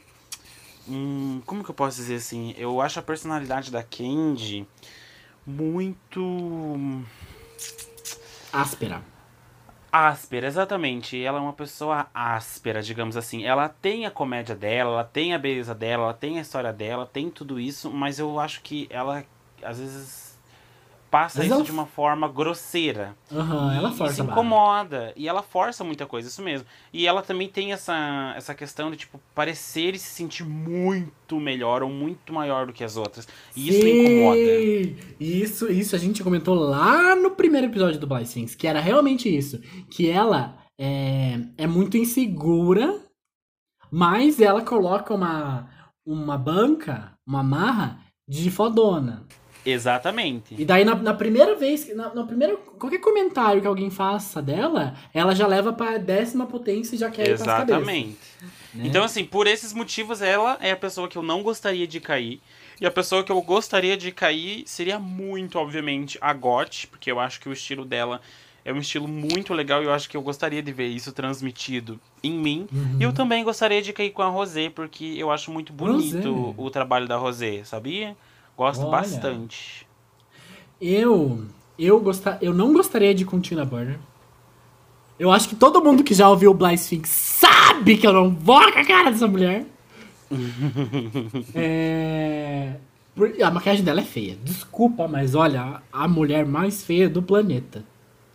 [0.87, 2.53] Hum, como que eu posso dizer assim?
[2.57, 4.65] Eu acho a personalidade da Candy
[5.47, 7.03] muito.
[8.51, 9.01] Áspera.
[9.89, 11.23] Áspera, exatamente.
[11.23, 13.45] Ela é uma pessoa áspera, digamos assim.
[13.45, 17.05] Ela tem a comédia dela, ela tem a beleza dela, ela tem a história dela,
[17.05, 19.23] tem tudo isso, mas eu acho que ela,
[19.63, 20.26] às vezes,
[21.09, 23.15] passa Mas isso ela- de uma forma grosseira.
[23.31, 24.31] Aham, ela E força se barra.
[24.33, 25.13] incomoda.
[25.15, 26.67] E ela força muita coisa, isso mesmo.
[26.91, 31.81] E ela também tem essa, essa questão de, tipo, parecer e se sentir muito melhor
[31.83, 33.27] ou muito maior do que as outras.
[33.55, 34.37] E isso me incomoda.
[34.37, 34.95] Sim!
[35.19, 39.33] Isso, isso a gente comentou lá no primeiro episódio do Blind Things, que era realmente
[39.33, 39.59] isso.
[39.89, 42.99] Que ela é, é muito insegura,
[43.91, 45.69] mas ela coloca uma,
[46.05, 49.25] uma banca, uma marra de fodona.
[49.69, 50.55] Exatamente.
[50.57, 54.95] E daí, na, na primeira vez, na, na primeira, qualquer comentário que alguém faça dela,
[55.13, 57.31] ela já leva pra décima potência e já quer ir.
[57.31, 58.17] Exatamente.
[58.73, 58.83] né?
[58.85, 62.39] Então, assim, por esses motivos, ela é a pessoa que eu não gostaria de cair.
[62.79, 67.19] E a pessoa que eu gostaria de cair seria muito, obviamente, a Got, porque eu
[67.19, 68.21] acho que o estilo dela
[68.63, 71.99] é um estilo muito legal e eu acho que eu gostaria de ver isso transmitido
[72.21, 72.67] em mim.
[72.71, 72.97] Uhum.
[72.99, 76.55] E eu também gostaria de cair com a Rosé, porque eu acho muito bonito Rosé.
[76.57, 78.15] o trabalho da Rosé, sabia?
[78.57, 78.91] Gosto Olha.
[78.91, 79.87] bastante.
[80.81, 81.45] Eu,
[81.77, 83.99] eu, gostar, eu não gostaria de Tina Burner.
[85.19, 88.31] Eu acho que todo mundo que já ouviu o Blind Sphinx sabe que eu não
[88.31, 89.65] vou com a cara dessa mulher.
[91.55, 92.73] é,
[93.43, 94.37] a maquiagem dela é feia.
[94.43, 97.83] Desculpa, mas olha, a mulher mais feia do planeta.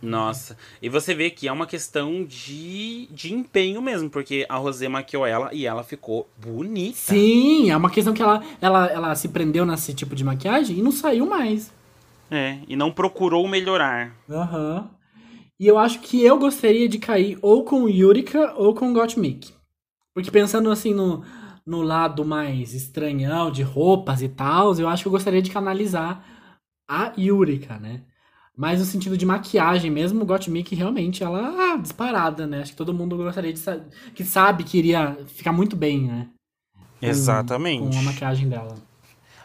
[0.03, 4.89] Nossa, e você vê que é uma questão de, de empenho mesmo, porque a Rosé
[4.89, 6.97] maquiou ela e ela ficou bonita.
[6.97, 10.81] Sim, é uma questão que ela, ela, ela se prendeu nesse tipo de maquiagem e
[10.81, 11.71] não saiu mais.
[12.29, 14.13] É, e não procurou melhorar.
[14.29, 14.89] Aham.
[15.57, 19.53] E eu acho que eu gostaria de cair ou com Yurika ou com Gottmik.
[20.13, 21.23] Porque pensando assim no,
[21.65, 26.25] no lado mais estranhão de roupas e tal, eu acho que eu gostaria de canalizar
[26.87, 28.01] a Yurika, né?
[28.55, 32.61] Mas no sentido de maquiagem mesmo, o Gottmik realmente ela ah, disparada, né?
[32.61, 33.79] Acho que todo mundo gostaria de sa
[34.13, 36.27] que sabe que iria ficar muito bem, né?
[36.99, 37.93] Com- Exatamente.
[37.95, 38.75] Com a maquiagem dela.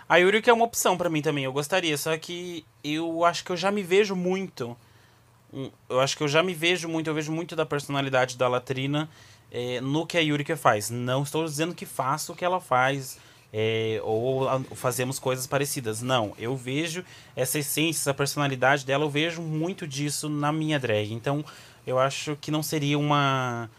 [0.08, 3.50] A Yurika é uma opção pra mim também, eu gostaria, só que eu acho que
[3.52, 4.76] eu já me vejo muito.
[5.88, 9.08] Eu acho que eu já me vejo muito, eu vejo muito da personalidade da Latrina
[9.50, 10.90] é, no que a Yurika faz.
[10.90, 13.18] Não estou dizendo que faço o que ela faz,
[13.52, 16.02] é, ou a- fazemos coisas parecidas.
[16.02, 21.12] Não, eu vejo essa essência, essa personalidade dela, eu vejo muito disso na minha drag.
[21.12, 21.44] Então,
[21.86, 23.70] eu acho que não seria uma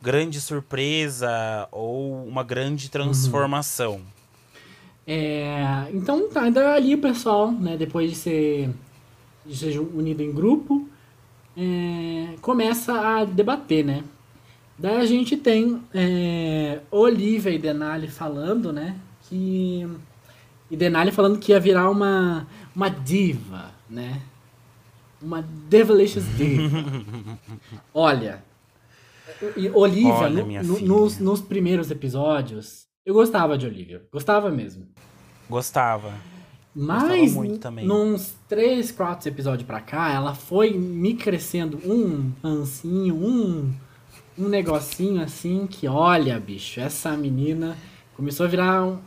[0.00, 4.00] grande surpresa ou uma grande transformação.
[5.06, 8.70] É, então tá, ainda ali o pessoal, né, depois de ser,
[9.44, 10.88] de ser unido em grupo,
[11.56, 14.04] é, começa a debater, né?
[14.78, 18.96] Daí a gente tem é, Olivia e Denali falando, né?
[19.30, 19.88] Que.
[20.70, 24.20] E Denali falando que ia virar uma, uma diva, né?
[25.22, 26.84] Uma Devilicious Diva.
[27.94, 28.42] Olha.
[29.74, 34.02] Olivia, Olha, no- nos, nos primeiros episódios, eu gostava de Olivia.
[34.12, 34.86] Gostava mesmo.
[35.48, 36.12] Gostava.
[36.74, 37.34] Mas,
[37.84, 43.72] nos três, quatro episódios pra cá, ela foi me crescendo um rancinho, um,
[44.38, 47.76] um negocinho assim que, olha, bicho, essa menina
[48.16, 48.98] começou a virar um-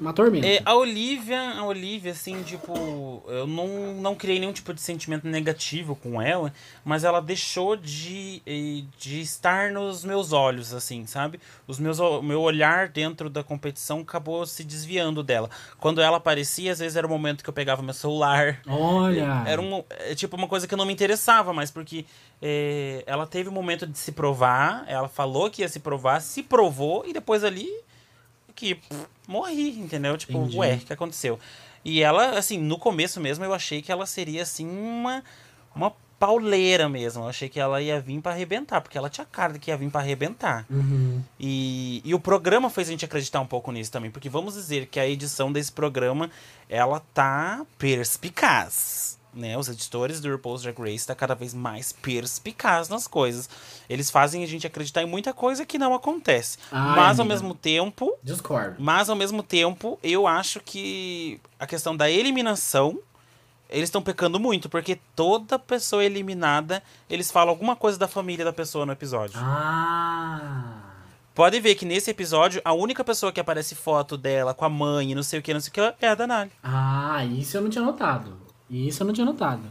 [0.00, 0.46] uma tormenta.
[0.46, 5.26] É, a Olivia, a Olivia, assim, tipo, eu não, não criei nenhum tipo de sentimento
[5.26, 6.52] negativo com ela,
[6.84, 11.40] mas ela deixou de, eh, de estar nos meus olhos, assim, sabe?
[11.66, 15.48] Os meus, o meu olhar dentro da competição acabou se desviando dela.
[15.78, 18.60] Quando ela aparecia, às vezes era o momento que eu pegava meu celular.
[18.66, 19.44] Olha!
[19.46, 22.04] Era um, é, tipo uma coisa que não me interessava mais, porque
[22.40, 26.42] é, ela teve um momento de se provar, ela falou que ia se provar, se
[26.42, 27.68] provou, e depois ali
[28.54, 30.16] que pff, morri, entendeu?
[30.16, 30.58] Tipo, Entendi.
[30.58, 31.38] ué, o que aconteceu?
[31.84, 35.22] E ela, assim, no começo mesmo eu achei que ela seria, assim, uma,
[35.74, 37.24] uma pauleira mesmo.
[37.24, 39.76] Eu achei que ela ia vir pra arrebentar, porque ela tinha cara de que ia
[39.76, 40.64] vir pra arrebentar.
[40.70, 41.22] Uhum.
[41.38, 44.86] E, e o programa fez a gente acreditar um pouco nisso também, porque vamos dizer
[44.86, 46.30] que a edição desse programa,
[46.68, 49.56] ela tá perspicaz, né?
[49.58, 53.48] Os editores do RuPaul's Drag Race tá cada vez mais perspicaz nas coisas.
[53.88, 56.58] Eles fazem a gente acreditar em muita coisa que não acontece.
[56.70, 58.76] Ai, mas ao mesmo tempo, Discordo.
[58.78, 62.98] mas ao mesmo tempo, eu acho que a questão da eliminação,
[63.68, 68.52] eles estão pecando muito, porque toda pessoa eliminada, eles falam alguma coisa da família da
[68.52, 69.38] pessoa no episódio.
[69.38, 70.80] Ah!
[71.34, 75.10] Pode ver que nesse episódio, a única pessoa que aparece foto dela com a mãe
[75.10, 76.52] e não sei o que, não sei o que, é a Danali.
[76.62, 78.36] Ah, isso eu não tinha notado.
[78.70, 79.62] Isso eu não tinha notado.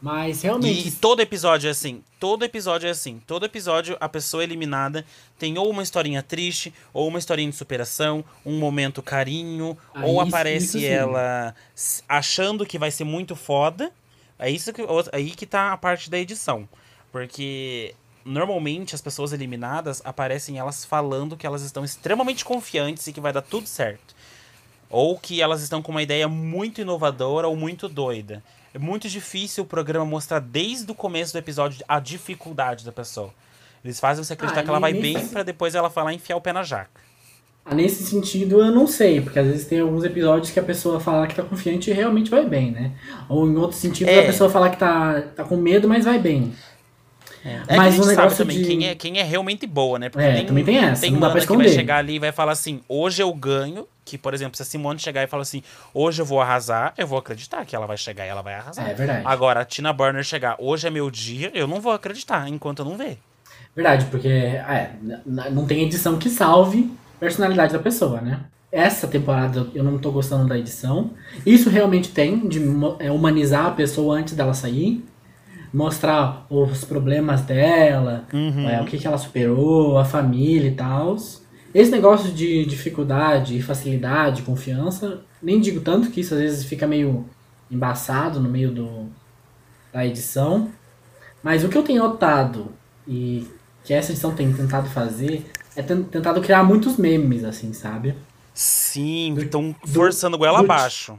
[0.00, 0.90] Mas E, realmente.
[0.92, 2.02] todo episódio é assim.
[2.20, 3.20] Todo episódio é assim.
[3.26, 5.04] Todo episódio, a pessoa eliminada
[5.38, 10.22] tem ou uma historinha triste, ou uma historinha de superação, um momento carinho, Ah, ou
[10.22, 11.54] isso- aparece isso ela
[12.08, 13.90] achando que vai ser muito foda.
[14.38, 16.68] É isso que, aí que tá a parte da edição.
[17.10, 23.20] Porque normalmente as pessoas eliminadas aparecem elas falando que elas estão extremamente confiantes e que
[23.20, 24.14] vai dar tudo certo.
[24.90, 28.42] Ou que elas estão com uma ideia muito inovadora ou muito doida.
[28.74, 33.32] É muito difícil o programa mostrar desde o começo do episódio a dificuldade da pessoa.
[33.84, 36.40] Eles fazem você acreditar Ah, que ela vai bem pra depois ela falar enfiar o
[36.40, 37.00] pé na jaca.
[37.64, 41.00] Ah, Nesse sentido, eu não sei, porque às vezes tem alguns episódios que a pessoa
[41.00, 42.92] fala que tá confiante e realmente vai bem, né?
[43.28, 44.20] Ou em outros sentidos, É.
[44.20, 46.52] a pessoa fala que tá, tá com medo, mas vai bem.
[47.44, 49.98] É Mas que a gente um sabe também de- quem, é, quem é realmente boa,
[49.98, 50.10] né?
[50.16, 52.32] É, também tem essa, Tem não dá mana pra que vai chegar ali e vai
[52.32, 53.86] falar assim, hoje eu ganho.
[54.06, 57.06] Que, por exemplo, se a Simone chegar e falar assim, hoje eu vou arrasar, eu
[57.08, 58.88] vou acreditar que ela vai chegar e ela vai arrasar.
[58.88, 59.22] É verdade.
[59.26, 62.84] Agora, a Tina Burner chegar, hoje é meu dia, eu não vou acreditar enquanto eu
[62.84, 63.18] não ver.
[63.74, 64.92] Verdade, porque é,
[65.26, 68.40] não tem edição que salve a personalidade da pessoa, né?
[68.70, 71.10] Essa temporada eu não tô gostando da edição.
[71.44, 72.60] Isso realmente tem, de
[73.00, 75.04] é, humanizar a pessoa antes dela sair.
[75.74, 78.68] Mostrar os problemas dela, Uhum.
[78.68, 81.16] é, o que, que ela superou, a família e tal.
[81.78, 87.28] Esse negócio de dificuldade, facilidade, confiança, nem digo tanto que isso às vezes fica meio
[87.70, 89.06] embaçado no meio do,
[89.92, 90.70] da edição.
[91.42, 92.72] Mas o que eu tenho notado
[93.06, 93.46] e
[93.84, 95.44] que essa edição tem tentado fazer
[95.76, 98.14] é ten- tentado criar muitos memes, assim, sabe?
[98.54, 101.18] Sim, estão do- forçando goela do- abaixo.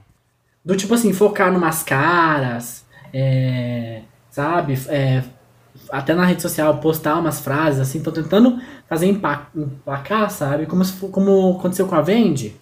[0.66, 4.74] Do tipo assim, focar numas caras, é, sabe?
[4.88, 5.24] É,
[5.92, 10.66] até na rede social postar umas frases, assim, tô tentando fazer empacar, sabe?
[10.66, 12.56] Como, se como aconteceu com a Vendi.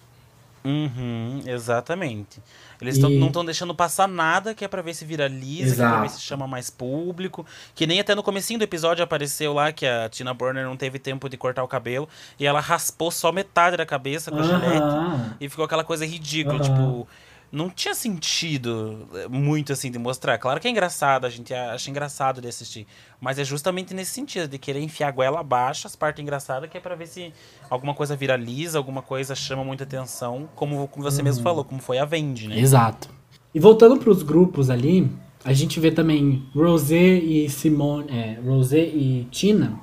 [0.64, 2.40] Uhum, exatamente.
[2.80, 5.80] Eles tão- E- não estão deixando passar nada que é pra ver se viraliza, que
[5.80, 6.20] é pra ver Exato.
[6.20, 7.46] se chama mais público.
[7.74, 10.98] Que nem até no comecinho do episódio apareceu lá que a Tina Burner não teve
[10.98, 12.08] tempo de cortar o cabelo
[12.38, 14.76] e ela raspou só metade da cabeça com a gilete.
[14.82, 15.34] Aham.
[15.40, 16.62] E ficou aquela coisa ridícula, Aham.
[16.64, 17.08] tipo.
[17.56, 20.36] Não tinha sentido eh, muito assim de mostrar.
[20.36, 22.86] Claro que é engraçado, a gente acha engraçado de assistir.
[23.18, 26.76] Mas é justamente nesse sentido, de querer enfiar a goela abaixo, as partes engraçadas, que
[26.76, 27.32] é pra ver se
[27.70, 31.98] alguma coisa viraliza, alguma coisa chama muita atenção, como, como você mesmo falou, como foi
[31.98, 32.58] a Vendi, né?
[32.58, 33.08] Exato.
[33.54, 35.10] E voltando pros grupos ali,
[35.42, 39.80] a gente vê também Rosé e Simone, é, Rosé e Tina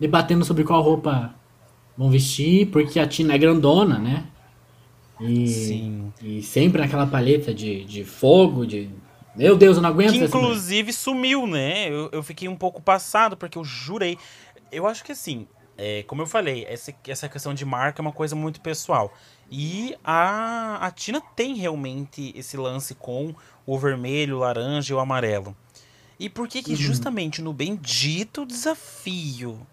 [0.00, 1.34] debatendo sobre qual roupa
[1.98, 4.24] vão vestir, porque a Tina é grandona, né?
[5.20, 6.12] E, Sim.
[6.22, 8.90] e sempre naquela paleta de, de fogo, de.
[9.36, 11.88] Meu Deus, eu não aguento Que inclusive sumiu, né?
[11.88, 14.18] Eu, eu fiquei um pouco passado, porque eu jurei.
[14.70, 15.46] Eu acho que assim,
[15.76, 19.12] é, como eu falei, essa, essa questão de marca é uma coisa muito pessoal.
[19.50, 23.34] E a, a Tina tem realmente esse lance com
[23.66, 25.56] o vermelho, o laranja e o amarelo.
[26.18, 26.64] E por que Uhum.
[26.64, 29.66] que justamente no bendito desafio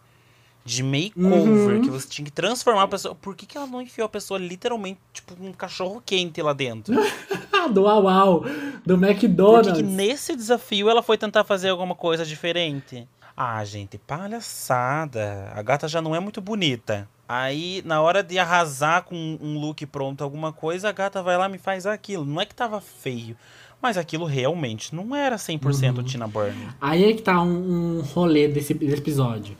[0.63, 1.81] de makeover, Uhum.
[1.81, 4.39] que você tinha que transformar a pessoa, por que, que ela não enfiou a pessoa
[4.39, 6.93] literalmente, tipo, um cachorro quente lá dentro?
[7.73, 8.39] Do Uau Uau,
[8.85, 9.71] do Por McDonald's.
[9.71, 13.07] que, que nesse desafio ela foi tentar fazer alguma coisa diferente?
[13.37, 15.51] Ah, gente, palhaçada.
[15.55, 17.07] A gata já não é muito bonita.
[17.27, 21.47] Aí, na hora de arrasar com um look pronto, alguma coisa, a gata vai lá
[21.47, 22.25] e me faz aquilo.
[22.25, 23.37] Não é que tava feio,
[23.81, 26.03] mas aquilo realmente não era 100% Uhum.
[26.03, 26.69] Tina Burner.
[26.81, 29.55] Aí é que tá um, um rolê desse, desse episódio.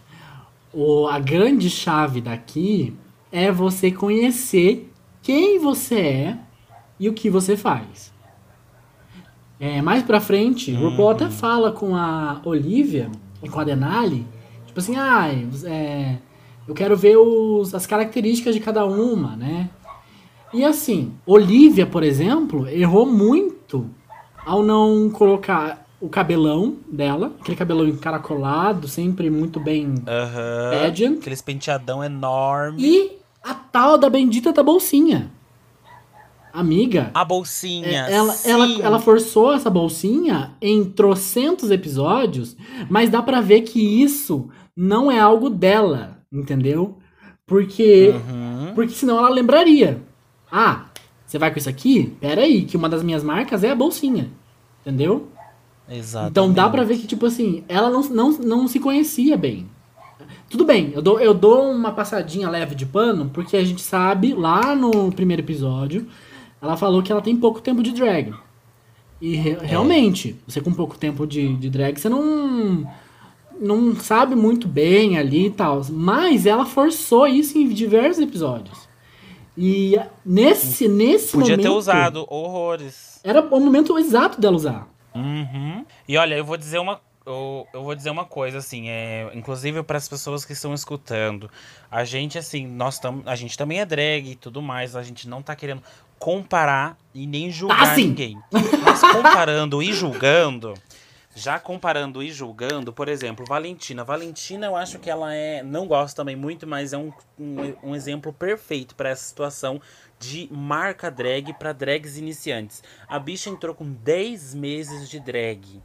[0.74, 2.96] O, a grande chave daqui
[3.32, 6.38] é você conhecer quem você é
[7.00, 8.12] e o que você faz.
[9.60, 13.12] É, mais pra frente, o RuPaul até fala com a Olivia
[13.44, 14.26] e com a Denali,
[14.66, 15.30] tipo assim, ah,
[15.66, 16.18] é,
[16.68, 19.70] eu quero ver os, as características de cada uma, né?
[20.54, 23.90] E assim, Olivia, por exemplo, errou muito
[24.46, 30.72] ao não colocar o cabelão dela, aquele cabelão encaracolado, sempre muito bem Aham.
[30.82, 32.82] pageant, Aqueles penteadão enorme.
[32.84, 35.32] e a tal da bendita da bolsinha.
[36.54, 37.88] Amiga, A bolsinha.
[37.88, 38.82] é, ela, ela, sim.
[38.82, 42.58] ela forçou essa bolsinha em trocentos episódios,
[42.90, 46.98] mas dá pra ver que isso não é algo dela, entendeu?
[47.48, 48.72] Porque, Uhum.
[48.76, 50.02] porque senão ela lembraria.
[50.52, 50.86] Ah,
[51.26, 52.14] você vai com isso aqui?
[52.20, 54.30] Pera aí, que uma das minhas marcas é a bolsinha,
[54.82, 55.30] entendeu?
[55.92, 56.32] Exatamente.
[56.32, 59.68] Então dá pra ver que, tipo assim, ela não, não, não se conhecia bem.
[60.50, 64.34] Tudo bem, eu dou, eu dou uma passadinha leve de pano, porque a gente sabe,
[64.34, 66.08] lá no primeiro episódio,
[66.62, 68.34] ela falou que ela tem pouco tempo de drag.
[69.22, 72.86] E re- realmente, você com pouco tempo de, de drag, você não,
[73.60, 75.82] não sabe muito bem ali e tal.
[75.90, 78.90] Mas ela forçou isso em diversos episódios.
[79.58, 81.62] E nesse, nesse Podia momento.
[81.62, 83.20] ter usado horrores.
[83.24, 84.91] Era o momento exato dela usar.
[85.14, 85.86] Uhum.
[86.08, 87.00] E olha, eu vou dizer uma.
[87.26, 91.52] Eu, eu vou dizer uma coisa, assim, é, inclusive para as pessoas que estão escutando.
[91.90, 95.30] A gente, assim, nós tam, a gente também é drag e tudo mais, a gente
[95.30, 95.84] não tá querendo
[96.18, 98.40] comparar e nem julgar Tá ninguém.
[98.84, 100.74] Mas comparando e julgando,
[101.36, 104.04] Já comparando e julgando, por exemplo, Valentina.
[104.04, 105.64] Valentina, eu acho que ela é.
[105.64, 109.82] Não gosto também muito, mas é um, um, um exemplo perfeito para essa situação
[110.22, 112.84] de marca drag para drags iniciantes.
[113.08, 115.82] A bicha entrou com 10 meses de drag.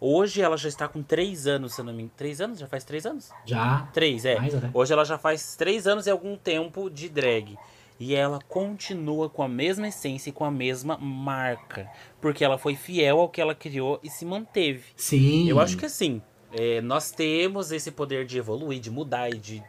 [0.00, 2.14] Hoje ela já está com 3 anos, se eu não me engano.
[2.16, 2.58] 3 anos?
[2.58, 3.30] Já faz 3 anos?
[3.44, 3.88] Já.
[3.92, 4.38] 3, é.
[4.38, 4.70] Mais até.
[4.74, 7.56] Hoje ela já faz 3 anos e algum tempo de drag.
[8.00, 11.88] E ela continua com a mesma essência e com a mesma marca.
[12.20, 14.84] Porque ela foi fiel ao que ela criou e se manteve.
[14.96, 15.48] Sim.
[15.48, 19.62] Eu acho que assim, é, nós temos esse poder de evoluir, de mudar e de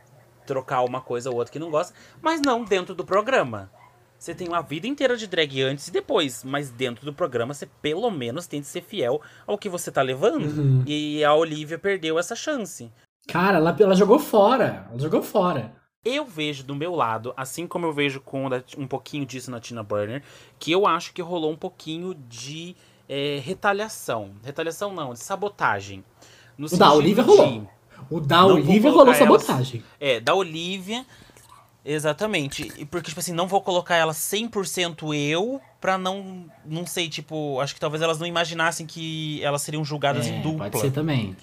[0.46, 3.72] trocar uma coisa ou outra que não gosta, mas não dentro do programa.
[4.20, 7.66] Você tem uma vida inteira de drag antes e depois, mas dentro do programa você
[7.82, 10.44] pelo menos tem que ser fiel ao que você tá levando.
[10.46, 10.84] Uhum.
[10.86, 12.92] E a Olivia perdeu essa chance.
[13.30, 14.86] Cara, ela, ela jogou fora.
[14.90, 15.72] Ela jogou fora.
[16.04, 19.84] Eu vejo do meu lado, assim como eu vejo com um pouquinho disso na Tina
[19.84, 20.22] Burner,
[20.58, 22.76] que eu acho que rolou um pouquinho de
[23.08, 24.32] é, retaliação.
[24.44, 26.04] Retaliação não, de sabotagem.
[26.58, 27.70] No O da Olivia de- rolou.
[28.10, 29.84] O da Olivia rolou ela- sabotagem.
[30.00, 31.06] É, da Olivia.
[31.92, 32.72] Exatamente.
[32.78, 36.46] E Porque, tipo assim, não vou colocar ela 100% eu pra não.
[36.64, 37.60] Não sei, tipo.
[37.60, 40.70] Acho que talvez elas não imaginassem que elas seriam julgadas em É, dupla.
[40.70, 41.36] pode ser também.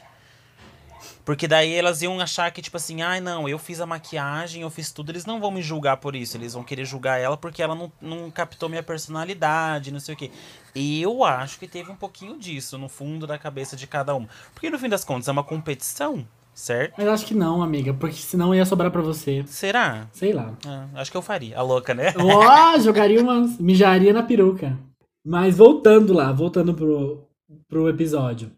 [1.25, 4.71] Porque daí elas iam achar que, tipo assim, ai não, eu fiz a maquiagem, eu
[4.71, 6.37] fiz tudo, eles não vão me julgar por isso.
[6.37, 10.17] Eles vão querer julgar ela porque ela não, não captou minha personalidade, não sei o
[10.17, 10.31] quê.
[10.77, 14.29] Eu acho que teve um pouquinho disso no fundo da cabeça de cada uma.
[14.55, 16.25] Porque no fim das contas é uma competição,
[16.57, 16.95] certo?
[16.99, 19.45] Mas acho que não, amiga, porque senão ia sobrar pra você.
[19.47, 20.09] Será?
[20.13, 20.57] Sei lá.
[20.67, 21.57] Ah, acho que eu faria.
[21.59, 22.13] A louca, né?
[22.19, 23.59] Ó, jogaria umas.
[23.61, 24.77] mijaria na peruca.
[25.25, 27.25] Mas voltando lá, voltando pro,
[27.69, 28.51] pro episódio.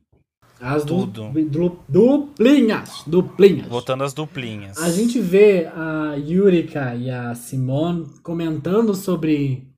[0.61, 3.03] As du- du- duplinhas.
[3.07, 3.69] Duplinhas.
[3.69, 4.77] Voltando às duplinhas.
[4.79, 9.69] A gente vê a Yurika e a Simone comentando sobre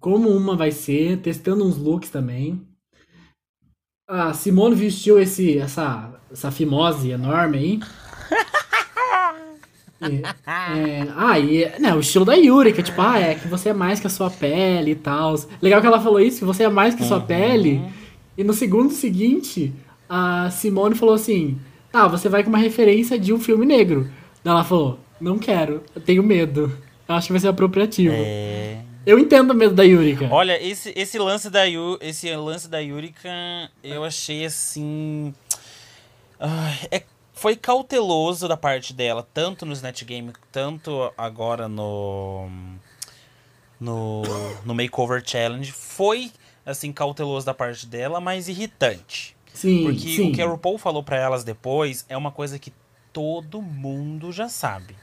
[0.00, 2.60] como uma vai ser, testando uns looks também.
[4.08, 7.80] A Simone vestiu esse, essa, essa fimose enorme aí.
[10.04, 13.72] E, é, ah, e né, o estilo da Yurika, tipo, ah, é que você é
[13.72, 15.36] mais que a sua pele e tal.
[15.60, 17.26] Legal que ela falou isso, que você é mais que a sua Uhum.
[17.26, 17.80] pele.
[18.36, 19.72] E no segundo seguinte,
[20.08, 21.56] a Simone falou assim:
[21.92, 24.10] Tá, você vai com uma referência de um filme negro.
[24.42, 26.76] Daí ela falou: Não quero, eu tenho medo.
[27.08, 28.12] Eu acho que vai ser apropriativo.
[28.16, 28.78] É.
[29.06, 30.26] Eu entendo o medo da Yurika.
[30.32, 33.28] Olha, esse, esse lance da Yu, esse lance da Yurika,
[33.84, 35.32] eu achei assim.
[36.90, 37.02] É,
[37.32, 42.48] foi cauteloso da parte dela, tanto no Snatch Game, tanto agora no.
[43.80, 44.22] No,
[44.64, 45.72] no Makeover Challenge.
[45.72, 46.30] Foi,
[46.64, 49.36] assim, cauteloso da parte dela, mas irritante.
[49.52, 50.30] sim, Porque sim.
[50.30, 52.72] o que a RuPaul falou pra elas depois é uma coisa que
[53.12, 54.96] todo mundo já sabe.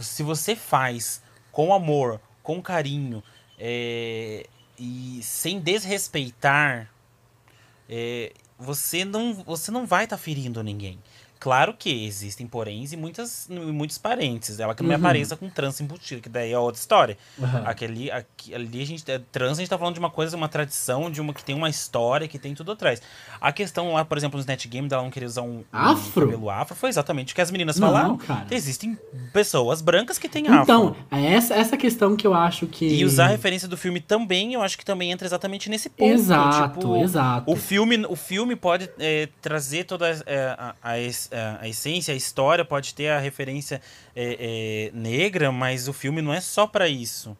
[0.00, 1.22] Se você faz
[1.52, 3.22] com amor, com carinho
[3.58, 4.46] é,
[4.76, 6.90] e sem desrespeitar,
[7.88, 10.98] é, você não você não vai estar ferindo ninguém.
[11.42, 14.60] Claro que existem poréns e muitas, muitos parentes.
[14.60, 15.00] Ela que não me Uhum.
[15.00, 17.18] apareça com trans embutido, que daí é outra história.
[17.42, 17.62] Aham.
[17.66, 19.10] Aquele, aqui, ali a gente.
[19.10, 21.56] é, Trans a gente tá falando de uma coisa, uma tradição, de uma que tem
[21.56, 23.02] uma história, que tem tudo atrás.
[23.40, 26.26] A questão lá, por exemplo, no Snatch Game, dela não querer usar um, um Afro?
[26.26, 28.16] cabelo afro, foi exatamente o que as meninas Não, falaram.
[28.18, 28.46] cara.
[28.48, 28.96] Existem
[29.32, 30.62] pessoas brancas que têm afro.
[30.62, 32.86] Então, é essa, essa questão que eu acho que.
[32.86, 36.08] E usar a referência do filme também, eu acho que também entra exatamente nesse ponto.
[36.12, 37.50] Exato, tipo, exato.
[37.50, 42.12] O filme, o filme pode é, trazer toda é, a, a, es- a- a essência,
[42.14, 43.80] a história, pode ter a referência
[44.14, 47.36] é, é, negra, mas o filme não é só pra isso.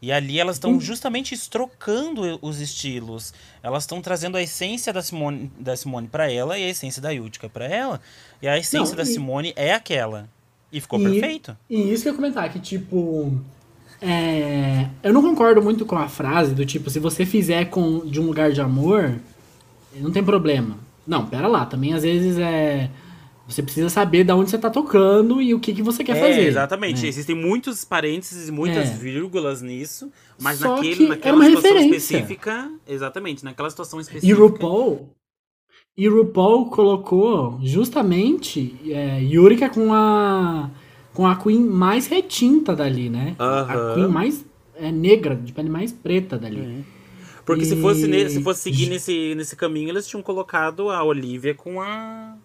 [0.00, 3.32] E ali elas estão justamente trocando os estilos.
[3.62, 7.10] Elas estão trazendo a essência da Simone, da Simone para ela e a essência da
[7.10, 8.00] Yutka pra ela.
[8.40, 10.28] E a essência Não, da e- Simone é aquela.
[10.72, 11.56] E ficou E- perfeito.
[11.70, 13.32] E isso que eu ia comentar, que tipo.
[14.00, 18.20] é, eu não concordo muito com a frase do tipo, se você fizer com de
[18.20, 19.14] um lugar de amor,
[19.94, 20.76] não tem problema.
[21.06, 22.90] Não, pera lá, também às vezes é.
[23.48, 26.20] Você precisa saber de onde você tá tocando e o que, que você quer é,
[26.20, 26.46] fazer.
[26.46, 27.02] exatamente.
[27.02, 27.08] né?
[27.08, 28.94] Existem muitos parênteses e muitas É.
[28.94, 31.96] vírgulas nisso, mas Só naquele, que naquela uma situação referência.
[32.16, 32.70] específica.
[32.88, 34.40] Exatamente, naquela situação E específica.
[34.40, 35.10] RuPaul.
[35.96, 40.70] E RuPaul colocou justamente é, Yurika com a.
[41.12, 43.34] com a Queen mais retinta dali, né?
[43.38, 43.94] A Aham.
[43.94, 44.44] Queen mais
[44.76, 46.84] é, negra, de pele mais preta dali.
[47.44, 51.02] Porque se E- fosse, ne- se fosse seguir nesse, nesse caminho, eles tinham colocado a
[51.04, 52.36] Olivia com a.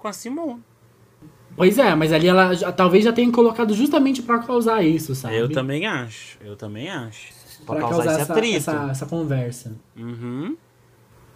[0.00, 0.62] com a Simone.
[1.56, 5.36] Pois é, mas ali ela já- talvez já tenha colocado justamente pra causar isso, sabe?
[5.36, 6.38] Eu também acho.
[6.40, 7.32] Eu também acho.
[7.66, 8.56] Pra, Pra causar, causar esse essa, atrito.
[8.56, 9.76] essa, essa conversa.
[9.96, 10.56] Uhum.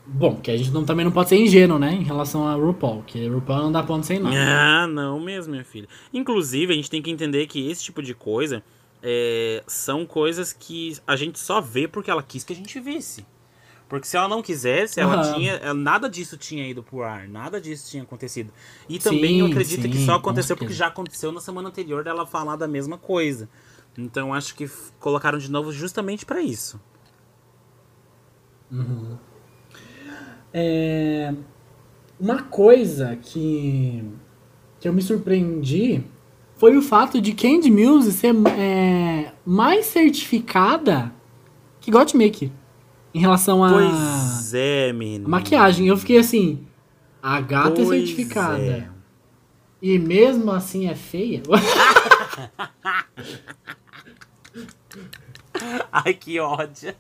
[0.07, 1.93] Bom, que a gente não, também não pode ser ingênuo, né?
[1.93, 4.31] Em relação a RuPaul, que RuPaul não dá ponto sem nó.
[4.35, 5.89] Ah, não mesmo, minha filha.
[6.12, 8.62] Inclusive, a gente tem que entender que esse tipo de coisa
[9.03, 13.25] é, são coisas que a gente só vê porque ela quis que a gente visse.
[13.95, 15.34] Porque se ela não quisesse, ela Aham.
[15.34, 15.72] tinha.
[15.72, 17.28] Nada disso tinha ido pro ar.
[17.28, 18.53] Nada disso tinha acontecido.
[18.88, 21.68] E também eu Sim, acredito que sim, só com aconteceu porque já aconteceu na semana
[21.68, 23.49] anterior dela falar da mesma coisa.
[23.97, 24.68] Então acho que
[24.99, 26.80] colocaram de novo justamente pra isso.
[30.53, 31.32] É,
[32.18, 34.05] uma coisa que,
[34.80, 36.03] que eu me surpreendi
[36.57, 41.12] foi o fato de Candy Muse ser é, mais certificada
[41.80, 42.51] que Gottmik
[43.15, 45.29] em relação a Pois é, menino.
[45.29, 45.87] maquiagem.
[45.87, 46.61] Eu fiquei assim,
[47.23, 48.89] a gata é Pois certificada é.
[49.81, 51.43] e mesmo assim é feia.
[55.93, 56.95] Ai, que ódio.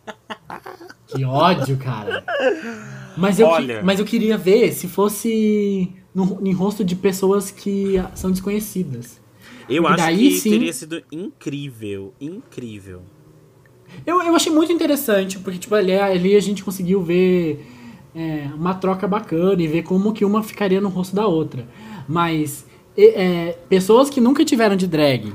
[1.08, 2.24] que ódio, cara.
[3.16, 3.82] Mas eu, Olha.
[3.82, 9.20] mas eu queria ver se fosse no, em rosto de pessoas que são desconhecidas.
[9.68, 12.14] Eu Porque acho daí que sim- teria sido incrível.
[12.20, 13.02] Incrível.
[14.06, 17.66] Eu, eu achei muito interessante, porque tipo, ali, ali a gente conseguiu ver
[18.14, 21.66] é, uma troca bacana e ver como que uma ficaria no rosto da outra.
[22.08, 22.66] Mas
[22.96, 25.32] é, pessoas que nunca tiveram de drag,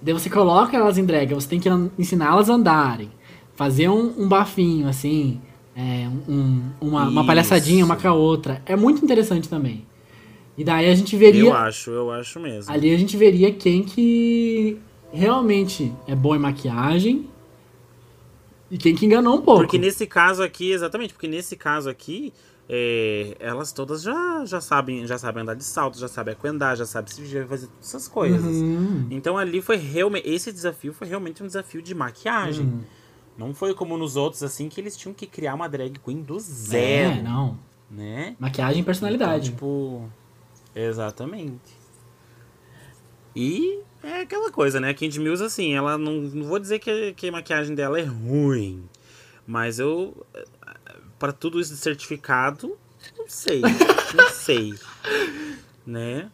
[0.00, 1.68] daí você coloca elas em drag, você tem que
[1.98, 3.10] ensiná-las a andarem,
[3.54, 5.40] fazer um, um bafinho, assim,
[5.76, 8.62] é, um- uma, uma palhaçadinha uma com a outra.
[8.66, 9.84] É muito interessante também.
[10.58, 11.44] E daí a gente veria.
[11.44, 12.72] Eu acho, eu acho mesmo.
[12.72, 14.76] Ali a gente veria quem que
[15.12, 17.26] realmente é bom em maquiagem
[18.70, 19.62] e quem que enganou um pouco.
[19.62, 22.32] Porque nesse caso aqui, exatamente, porque nesse caso aqui,
[22.68, 26.86] é, elas todas já, já sabem já sabem andar de salto, já sabem aquendar, já
[26.86, 28.56] sabem se já fazer todas essas coisas.
[28.56, 29.08] Uhum.
[29.10, 30.28] Então ali foi realmente.
[30.28, 32.66] Esse desafio foi realmente um desafio de maquiagem.
[32.66, 32.80] Uhum.
[33.36, 36.38] Não foi como nos outros, assim, que eles tinham que criar uma drag queen do
[36.38, 37.18] zero.
[37.18, 37.58] É, não.
[37.90, 38.36] Né?
[38.38, 39.48] Maquiagem e personalidade.
[39.48, 40.08] Então, tipo.
[40.74, 41.80] Exatamente.
[43.34, 44.90] E é aquela coisa, né?
[44.90, 48.04] A Candy Mills, assim, ela não, não vou dizer que, que a maquiagem dela é
[48.04, 48.84] ruim.
[49.46, 50.26] Mas eu.
[51.18, 52.78] Pra tudo isso de certificado,
[53.18, 53.60] não sei.
[54.14, 54.74] não sei.
[55.86, 56.30] Né?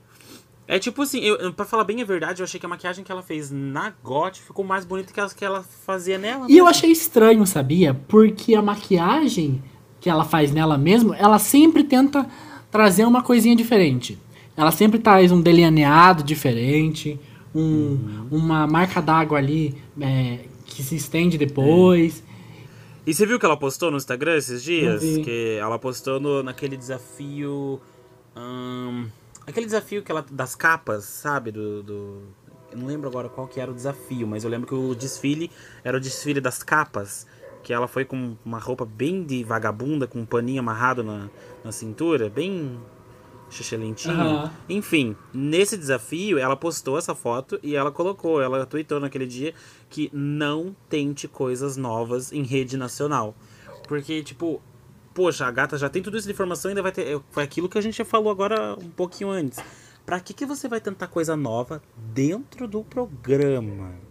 [0.68, 3.10] É tipo assim, eu, pra falar bem a verdade, eu achei que a maquiagem que
[3.10, 6.46] ela fez na GOT ficou mais bonita que as que ela fazia nela.
[6.48, 6.68] E eu mesmo.
[6.68, 7.94] achei estranho, sabia?
[7.94, 9.62] Porque a maquiagem
[10.00, 12.26] que ela faz nela mesmo, ela sempre tenta
[12.70, 14.18] trazer uma coisinha diferente.
[14.56, 17.18] Ela sempre traz um delineado diferente,
[17.56, 18.28] um, Uhum.
[18.30, 22.22] uma marca d'água ali é, que se estende depois.
[23.06, 25.00] E você viu que ela postou no Instagram esses dias?
[25.00, 27.80] Que ela postou no, naquele desafio.
[28.36, 29.06] hum,
[29.46, 30.24] aquele desafio que ela.
[30.30, 31.50] das capas, sabe?
[31.52, 32.22] Do, do-
[32.72, 35.50] Eu não lembro agora qual que era o desafio, mas eu lembro que o desfile
[35.84, 37.26] era o desfile das capas.
[37.62, 41.28] Que ela foi com uma roupa bem de vagabunda, com um paninho amarrado na,
[41.64, 42.76] na cintura, bem
[43.50, 44.14] excelentinha.
[44.14, 44.52] Aham.
[44.68, 49.54] Enfim, nesse desafio, ela postou essa foto e ela colocou, ela tweetou naquele dia
[49.88, 53.34] que não tente coisas novas em rede nacional.
[53.86, 54.60] Porque, tipo,
[55.14, 57.20] poxa, a gata já tem tudo isso de informação e ainda vai ter.
[57.30, 59.58] Foi aquilo que a gente já falou agora um pouquinho antes.
[60.04, 64.05] Pra que, que você vai tentar coisa nova dentro do programa?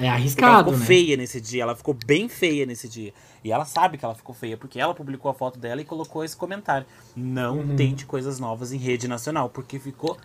[0.00, 0.86] É Porque ela arriscado, ficou né?
[0.86, 3.12] feia nesse dia, ela ficou bem feia nesse dia.
[3.42, 6.22] E ela sabe que ela ficou feia, porque ela publicou a foto dela e colocou
[6.24, 6.86] esse comentário.
[7.16, 7.76] Não Uhum.
[7.76, 10.16] tente coisas novas em rede nacional, porque ficou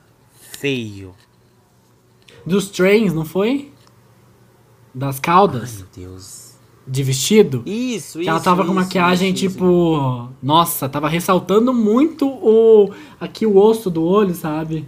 [0.59, 1.15] feio.
[2.45, 3.71] Dos trains, não foi?
[4.93, 6.53] Das Ai, caudas meu Deus.
[6.87, 7.63] de vestido.
[7.65, 8.29] Isso, Que isso.
[8.29, 9.55] ela tava com isso, maquiagem, isso, isso.
[9.55, 10.29] tipo.
[10.41, 12.93] Nossa, tava ressaltando muito o.
[13.19, 14.87] Aqui o osso do olho, sabe?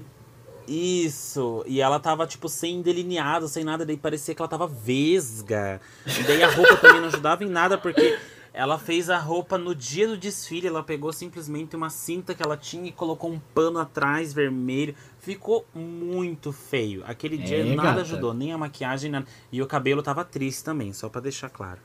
[0.68, 1.64] Isso.
[1.68, 3.86] E ela tava, tipo, sem delineado, sem nada.
[3.86, 5.80] Daí parecia que ela tava vesga.
[6.06, 8.18] E daí a roupa também não ajudava em nada, porque
[8.54, 10.68] ela fez a roupa no dia do desfile.
[10.68, 14.96] Ela pegou simplesmente uma cinta que ela tinha e colocou um pano atrás vermelho.
[15.20, 17.04] Ficou muito feio.
[17.06, 18.02] Aquele dia É, nada gata.
[18.02, 19.26] ajudou, nem a maquiagem, nada.
[19.52, 21.80] E o cabelo tava triste também, só pra deixar claro.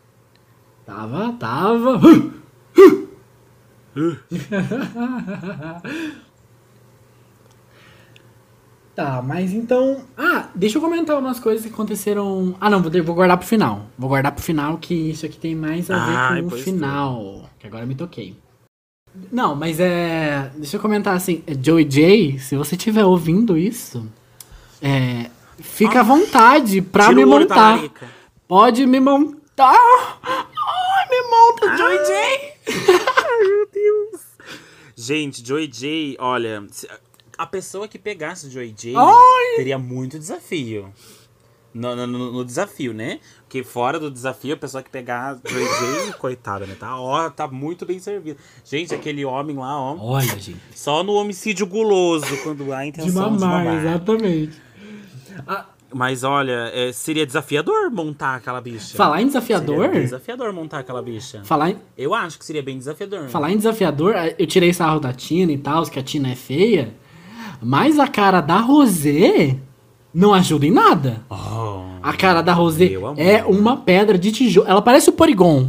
[0.87, 2.01] Tava, tava.
[8.95, 10.03] tá, mas então.
[10.17, 12.55] Ah, deixa eu comentar umas coisas que aconteceram.
[12.61, 13.87] Ah, não, vou, vou guardar pro final.
[13.99, 17.51] Vou guardar pro final, que isso aqui tem mais a ver Ai, com o final.
[17.59, 18.37] Que agora eu me toquei.
[19.33, 20.51] Não, mas é.
[20.57, 21.43] Deixa eu comentar assim.
[21.47, 24.07] é, Joey J, se você estiver ouvindo isso,
[24.81, 25.31] é.
[25.59, 27.79] Fica à vontade pra me da montar.
[28.49, 29.77] Pode me montar!
[30.23, 32.55] Ai, me monta, Joy J!
[33.47, 34.23] Meu Deus.
[34.97, 36.67] Gente, Joy J, olha,
[37.43, 39.57] a pessoa que pegasse o Joy J Ai.
[39.57, 40.93] teria muito desafio.
[41.73, 43.21] No, no- no- desafio, né?
[43.43, 46.75] Porque fora do desafio, a pessoa que pegar Joy J, coitada, né?
[46.79, 48.39] Tá, ó, tá muito bem servido.
[48.65, 50.57] Gente, aquele homem lá, ó, Olha, gente.
[50.75, 53.85] só no homicídio guloso, quando há a De intenção de mamar, mamar.
[53.87, 54.61] exatamente.
[55.47, 58.97] Ah, Mas olha, é, seria desafiador montar aquela bicha.
[58.97, 59.87] Falar em desafiador?
[59.87, 61.43] Seria desafiador montar aquela bicha.
[61.45, 63.29] Falar em, Eu acho que seria bem desafiador.
[63.29, 66.95] falar em desafiador, eu tirei sarro da Tina e tal, que a Tina é feia.
[67.63, 69.57] Mas a cara da Rosé
[70.15, 71.23] não ajuda em nada.
[71.31, 71.83] Oh.
[72.03, 74.67] A cara da Rosé é uma pedra de tijolo.
[74.69, 75.69] Ela parece o Porygon.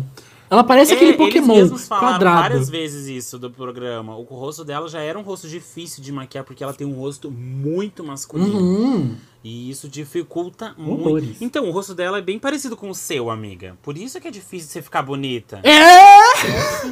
[0.50, 2.42] Ela parece É, aquele eles Pokémon mesmos falaram quadrado.
[2.42, 4.18] várias vezes isso do programa.
[4.18, 7.32] O rosto dela já era um rosto difícil de maquiar, porque ela tem um rosto
[7.32, 8.60] muito masculino.
[8.60, 9.16] Uhum.
[9.44, 11.26] E isso dificulta Horrores.
[11.30, 11.44] muito.
[11.44, 13.78] Então, o rosto dela é bem parecido com o seu, amiga.
[13.82, 15.62] Por isso que é difícil você ficar bonita.
[15.64, 16.86] É!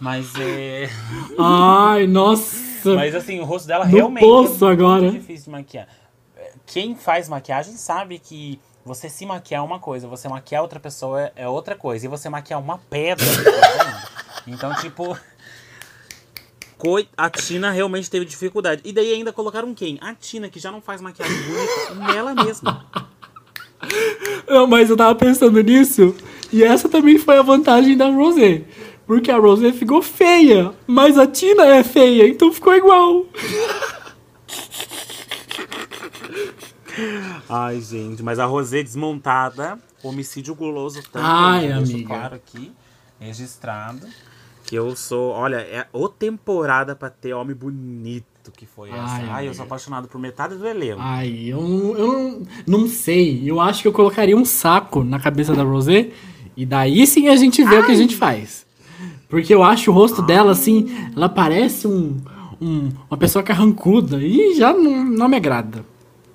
[0.00, 0.90] Mas é.
[1.38, 2.56] Ai, nossa.
[2.84, 5.10] Mas assim, o rosto dela No realmente poço é muito agora.
[5.10, 5.88] difícil de maquiar.
[6.66, 11.20] Quem faz maquiagem sabe que você se maquiar é uma coisa, você maquiar outra pessoa
[11.22, 12.04] é- é outra coisa.
[12.06, 14.50] E você maquiar uma pedra é.
[14.50, 15.16] Então, tipo.
[16.78, 18.82] coi- A Tina realmente teve dificuldade.
[18.84, 19.98] E daí ainda colocaram quem?
[20.00, 22.86] A Tina, que já não faz maquiagem bonita nela mesma.
[24.48, 26.14] Não, mas eu tava pensando nisso.
[26.52, 28.62] E essa também foi a vantagem da Rosé.
[29.08, 30.70] Porque a Rosé ficou feia.
[30.86, 33.24] Mas a Tina é feia, então ficou igual.
[37.48, 41.28] Ai, gente, mas a Rosé desmontada, homicídio guloso também.
[41.28, 42.06] Ai, amiga.
[42.06, 42.70] claro aqui,
[43.18, 44.06] registrado.
[44.64, 49.00] Que eu sou, olha, é o temporada pra ter homem bonito que foi essa.
[49.00, 51.00] Ai, Ai, eu sou apaixonado por metade do elenco.
[51.00, 53.42] Ai, eu, não- eu não, não sei.
[53.50, 56.10] Eu acho que eu colocaria um saco na cabeça da Rosé.
[56.54, 58.66] E daí sim a gente vê o que a gente faz.
[59.28, 60.86] Porque eu acho o rosto dela assim.
[61.14, 62.16] Ela parece um,
[62.60, 64.18] um- uma pessoa carrancuda.
[64.22, 65.84] E já não, não me agrada.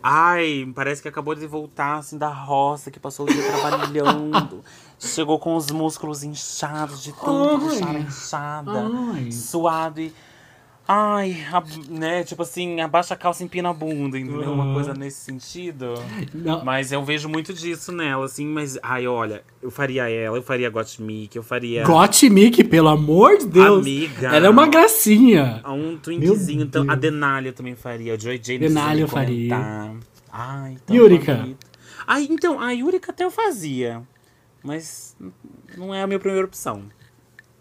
[0.01, 4.59] Ai, parece que acabou de voltar assim da roça, que passou o dia trabalhando.
[4.99, 8.91] Chegou com os músculos inchados de tanto deixar inchada.
[9.13, 9.31] Ai.
[9.31, 10.13] Suado e.
[10.85, 12.23] Ai, a- né?
[12.25, 14.51] Tipo assim, abaixa a calça e empina a bunda, entendeu?
[14.51, 14.73] Uma Uhum.
[14.73, 15.93] coisa nesse sentido.
[16.33, 18.77] Não, Mas eu vejo muito disso nela, assim, mas.
[18.83, 21.85] Ai, olha, eu faria ela, eu faria Gottmik, eu faria.
[21.85, 23.79] Gottmik, pelo amor de Deus.
[23.79, 24.35] Amiga.
[24.35, 25.61] Ela é uma gracinha.
[25.65, 26.85] Um twinkzinho, Meu então.
[26.89, 28.15] A eu também faria.
[28.15, 29.91] A Joy Jane Denali eu faria.
[30.31, 31.35] Ai, tão Yurika?
[31.35, 31.65] bonito.
[32.05, 34.01] Ai, então, a Yurika até eu fazia.
[34.61, 35.15] Mas
[35.77, 36.83] não é a minha primeira opção.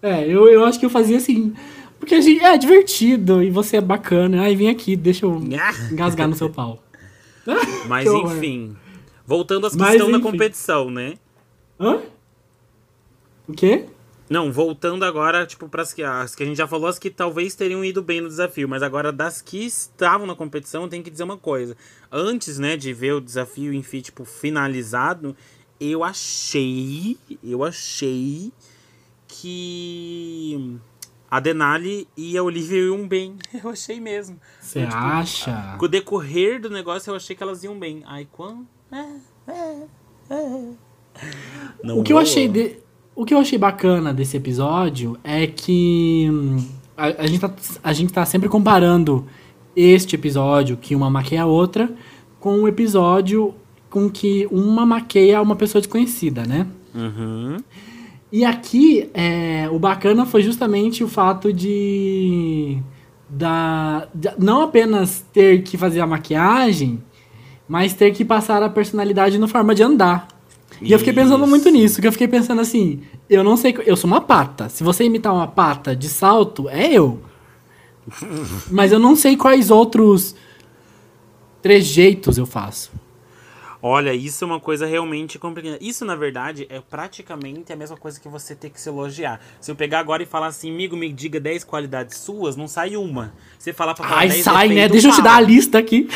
[0.03, 1.55] É, eu, eu acho que eu fazia assim.
[2.03, 4.43] Porque a gente é divertido e você é bacana.
[4.43, 5.37] Ai, vem aqui, deixa eu
[5.89, 6.83] engasgar no seu pau.
[7.87, 8.77] Mas enfim.
[9.25, 10.29] Voltando às que Mas, estão na enfim.
[10.33, 11.15] competição, né?
[11.79, 12.01] Hã?
[13.47, 13.87] O quê?
[14.29, 17.55] Não, voltando agora, tipo, pras que, as que a gente já falou, as que talvez
[17.55, 21.11] teriam ido bem no desafio, mas agora das que estavam na competição, eu tenho que
[21.11, 21.77] dizer uma coisa.
[22.11, 25.37] Antes, né, de ver o desafio, enfim, tipo, finalizado,
[25.79, 28.51] eu achei, eu achei
[29.29, 30.81] que
[31.33, 33.37] a Denali e a Olivia iam bem.
[33.65, 34.37] Eu achei mesmo.
[34.61, 35.77] Você tipo, acha?
[35.79, 38.03] Com o decorrer do negócio, eu achei que elas iam bem.
[38.07, 38.67] Aí quando.
[38.93, 39.87] É, é,
[40.29, 40.69] é.
[41.83, 42.77] Não O que eu achei de...
[43.15, 47.93] O que eu achei bacana desse episódio é que hum, a, a gente tá, a
[47.95, 49.27] gente tá sempre comparando
[49.75, 51.91] este episódio que uma maqueia a outra
[52.39, 53.55] com o episódio
[53.89, 56.67] com que uma maqueia uma pessoa desconhecida, né?
[56.95, 57.57] Uhum.
[58.33, 62.79] E aqui, é, o bacana foi justamente o fato de,
[63.29, 66.99] da, de não apenas ter que fazer a maquiagem,
[67.69, 70.29] mas ter que passar a personalidade na forma de andar.
[70.81, 71.51] E eu fiquei pensando Isso.
[71.51, 74.71] muito nisso, que eu fiquei pensando assim, eu não sei, eu sou uma pata.
[74.71, 77.21] Se você imitar uma pata de salto, é eu.
[78.73, 80.35] Mas eu não sei quais outros
[81.61, 82.91] trejeitos eu faço.
[83.85, 85.77] Olha, isso é uma coisa realmente complicada.
[85.81, 89.41] Isso, na verdade, é praticamente a mesma coisa que você ter que se elogiar.
[89.61, 92.97] Se eu pegar agora e falar assim, amigo, me diga 10 qualidades suas, não sai
[92.97, 93.33] uma.
[93.59, 94.89] Você falar pra falar Ai, 10 sai, né?
[94.89, 95.47] Deixa eu te dar a fala.
[95.47, 96.09] lista aqui.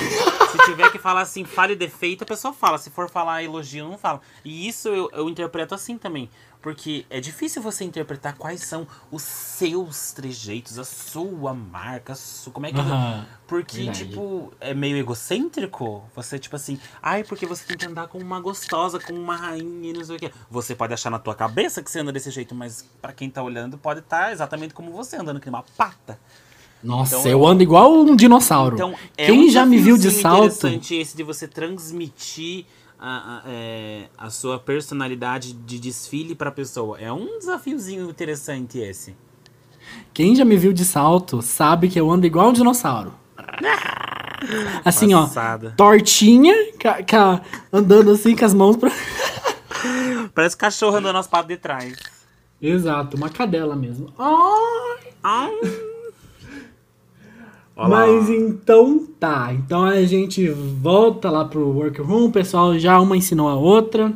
[0.67, 2.77] Se tiver que falar assim, fale defeito, a pessoa fala.
[2.77, 4.21] Se for falar elogio, não fala.
[4.45, 6.29] E isso eu, eu interpreto assim também.
[6.61, 12.53] Porque é difícil você interpretar quais são os seus trejeitos, a sua marca, a sua,
[12.53, 12.81] como é que...
[12.81, 14.09] Aham, Porque, verdade.
[14.09, 16.03] tipo, é meio egocêntrico.
[16.17, 19.91] Você, tipo assim, ai, porque você tem que andar como uma gostosa, como uma rainha
[19.91, 20.33] e não sei o quê.
[20.51, 23.41] Você pode achar na tua cabeça que você anda desse jeito, mas pra quem tá
[23.41, 26.19] olhando, pode estar exatamente como você, andando que nem uma pata.
[26.87, 28.77] Nossa, Então, eu ando igual um dinossauro.
[28.77, 30.45] Então, é Quem um já me viu de salto?
[30.47, 32.65] interessante esse de você transmitir
[32.99, 36.99] a, a, é, a sua personalidade de desfile pra pessoa.
[37.01, 39.15] É um desafiozinho interessante esse.
[40.15, 43.13] Quem já me viu de salto sabe que eu ando igual um dinossauro.
[44.85, 45.69] Assim, Passada.
[45.73, 48.91] ó, tortinha, ca- ca- andando assim com as mãos pra.
[50.35, 51.95] Parece cachorro andando as patas de trás.
[52.61, 54.13] Exato, uma cadela mesmo.
[54.19, 55.13] Ai.
[55.23, 55.49] Ah,
[57.77, 58.07] Olha lá.
[58.07, 59.53] Mas então tá.
[59.53, 64.13] Então a gente volta lá pro workroom, o pessoal já uma ensinou a outra.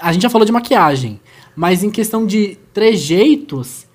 [0.00, 1.20] A gente já falou de maquiagem,
[1.56, 3.86] mas em questão de trejeitos,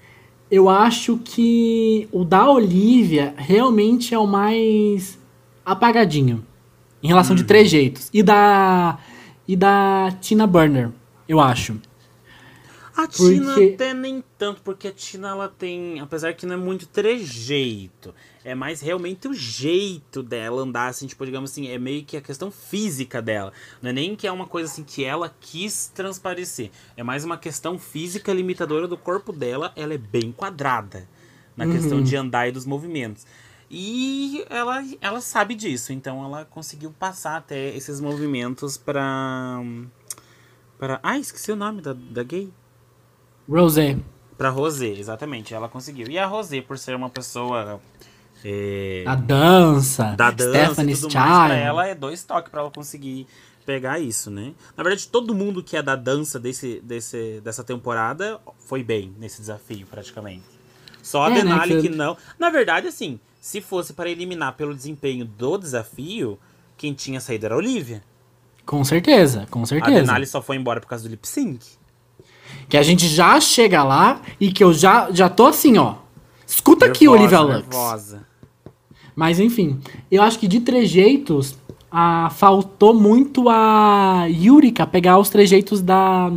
[0.51, 5.17] eu acho que o da Olivia realmente é o mais
[5.65, 6.43] apagadinho
[7.01, 7.37] em relação Uhum.
[7.41, 8.09] de trejeitos.
[8.13, 8.97] E da
[9.47, 10.91] e da Tina Burner,
[11.27, 11.77] eu acho.
[12.99, 16.57] A Tina Porque- até nem tanto, porque a Tina ela tem, apesar que não é
[16.57, 22.03] muito trejeito, é mais realmente o jeito dela andar, assim, tipo, digamos assim, é meio
[22.03, 23.53] que a questão física dela.
[23.81, 27.37] Não é nem que é uma coisa assim que ela quis transparecer, é mais uma
[27.37, 31.07] questão física limitadora do corpo dela, ela é bem quadrada
[31.55, 33.25] na questão de andar e dos movimentos.
[33.71, 39.61] E ela, ela sabe disso, então ela conseguiu passar até esses movimentos pra.
[40.77, 42.51] pra ah, esqueci o nome da, da gay.
[43.49, 43.97] Rosé.
[44.37, 46.07] Pra Rosé, exatamente, ela conseguiu.
[46.07, 47.79] E a Rosé, por ser uma pessoa
[48.45, 50.15] é, A dança.
[50.15, 53.27] da dança Stephanie e tudo mais, pra ela é dois toques pra ela conseguir
[53.65, 54.53] pegar isso, né?
[54.77, 59.41] Na verdade, todo mundo que é da dança desse, desse, dessa temporada foi bem nesse
[59.41, 60.43] desafio, praticamente.
[61.03, 62.15] Só a É, né, Denali que- que não.
[62.37, 66.39] Na verdade, assim, se fosse para eliminar pelo desempenho do desafio,
[66.77, 68.01] quem tinha saído era a Olivia.
[68.65, 69.99] Com certeza, com A certeza.
[70.01, 71.65] Denali só foi embora por causa do lip sync.
[72.67, 75.95] Que a gente já chega lá e que eu já, já tô assim, ó.
[76.45, 77.67] Escuta aqui, Nervosa, Olivia Lux.
[77.67, 78.27] nervosa.
[79.15, 79.79] Mas enfim,
[80.09, 81.57] eu acho que de trejeitos,
[81.91, 86.31] ah, faltou muito a Yurika pegar os trejeitos da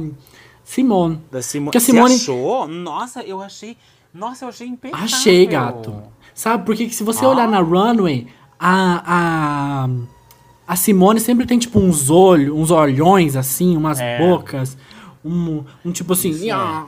[0.65, 1.21] Simone.
[1.31, 1.67] Da Simo...
[1.67, 2.67] Porque a Você Simone- achou?
[2.69, 3.77] Nossa, eu achei.
[4.13, 5.05] Nossa, eu achei impecável.
[5.05, 5.95] Achei, gato.
[6.35, 7.29] Sabe, porque que se você Ah.
[7.29, 8.27] olhar na runway,
[8.59, 9.89] a, a,
[10.67, 14.19] a Simone sempre tem, tipo, uns olhos, uns olhões, assim, umas É.
[14.19, 14.77] bocas,
[15.25, 16.87] um, um tipo assim, nha.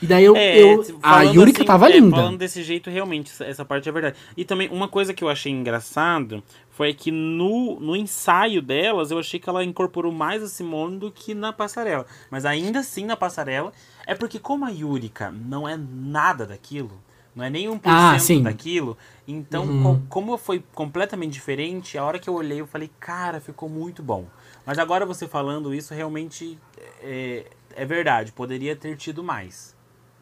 [0.00, 2.16] E daí eu, É, eu a Yurika assim, tava é, linda.
[2.16, 4.16] Falando desse jeito, realmente, essa, essa parte é verdade.
[4.36, 9.18] E também, uma coisa que eu achei engraçado foi que no, no ensaio delas, eu
[9.18, 12.06] achei que ela incorporou mais a Simone do que na passarela.
[12.30, 13.72] Mas ainda assim, na passarela,
[14.06, 17.00] é porque como a Yurika não é nada daquilo,
[17.34, 18.36] não é nem um por Ah, cento sim.
[18.38, 18.42] Uhum.
[18.42, 23.40] daquilo, então, co- como foi completamente diferente, a hora que eu olhei, eu falei, cara,
[23.40, 24.26] ficou muito bom.
[24.66, 26.58] Mas agora você falando isso, realmente
[27.02, 29.74] é, é verdade, poderia ter tido mais.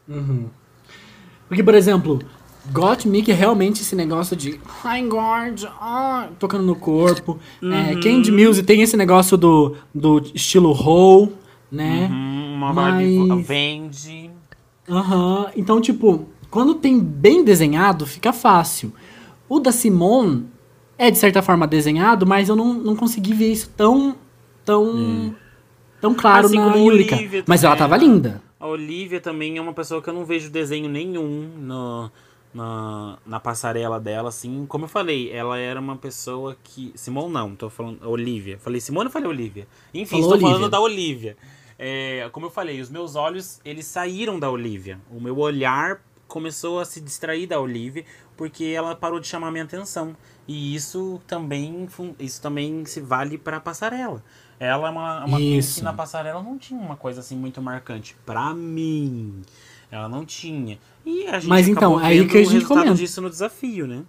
[0.09, 0.49] Uhum.
[1.49, 2.21] Porque, por exemplo,
[2.73, 7.39] Got Me, que é realmente esse negócio de Hi God, ah, tocando no corpo.
[7.63, 8.01] É, Uhum.
[8.01, 11.33] Candy Muse tem esse negócio do, do estilo roll,
[11.73, 12.09] né?
[12.11, 14.31] Hum, uma Mas- vende.
[14.89, 15.51] Aham.
[15.57, 18.93] Então, tipo, quando tem bem desenhado, fica fácil.
[19.49, 20.49] O da Simone
[21.01, 24.15] é, de certa forma, desenhado, mas eu não, não consegui ver isso tão.
[24.67, 25.35] tão.
[25.99, 27.17] tão claro Assim na Yurika.
[27.47, 28.05] Mas ela tava né?
[28.05, 28.43] linda.
[28.61, 32.11] A Olivia também é uma pessoa que eu não vejo desenho nenhum no,
[32.53, 34.67] na, na passarela dela, assim.
[34.67, 36.93] Como eu falei, ela era uma pessoa que.
[36.95, 38.07] Simone não, tô falando.
[38.07, 38.59] Olivia.
[38.59, 39.67] Falei Simone ou falei Olivia?
[39.95, 40.51] Enfim, Falou estou Olivia.
[40.51, 41.35] falando da Olivia.
[41.79, 45.01] É, como eu falei, os meus olhos, eles saíram da Olivia.
[45.11, 45.99] O meu olhar
[46.31, 48.05] começou a se distrair da Olivia
[48.37, 50.17] porque ela parou de chamar minha atenção.
[50.49, 51.87] E isso também,
[52.19, 54.23] isso também se vale para a passarela.
[54.59, 58.17] Ela é uma, uma que na passarela não tinha uma coisa assim muito marcante.
[58.27, 59.43] Pra mim,
[59.91, 60.79] ela não tinha.
[61.05, 62.95] E a gente Mas então, acabou aí que a gente comenta.
[62.95, 64.03] disso no desafio, né?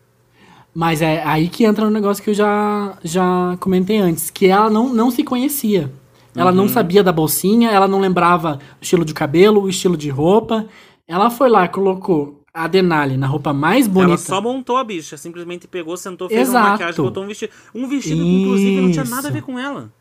[0.73, 4.69] Mas é aí que entra no negócio que eu já, já comentei antes, que ela
[4.69, 5.91] não, não se conhecia.
[6.33, 6.55] Ela Uhum.
[6.57, 10.65] não sabia da bolsinha, ela não lembrava o estilo de cabelo, o estilo de roupa.
[11.11, 14.11] Ela foi lá, colocou a Denali na roupa mais bonita.
[14.11, 16.65] Ela só montou a bicha, simplesmente pegou, sentou, fez Exato.
[16.65, 17.51] uma maquiagem, botou um vestido.
[17.75, 19.33] Um vestido que, inclusive, não tinha nada a Isso.
[19.33, 19.91] ver com ela.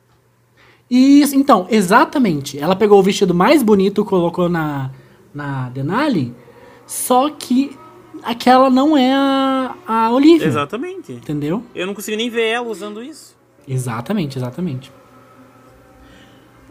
[0.88, 2.60] Isso, então, exatamente.
[2.60, 4.92] Ela pegou o vestido mais bonito, colocou na,
[5.34, 6.32] na Denali,
[6.86, 7.76] só que
[8.22, 10.46] aquela não é a, a Olivia.
[10.46, 11.10] Exatamente.
[11.10, 11.64] Entendeu?
[11.74, 13.36] Eu não consigo nem ver ela usando isso.
[13.66, 14.92] Exatamente, exatamente.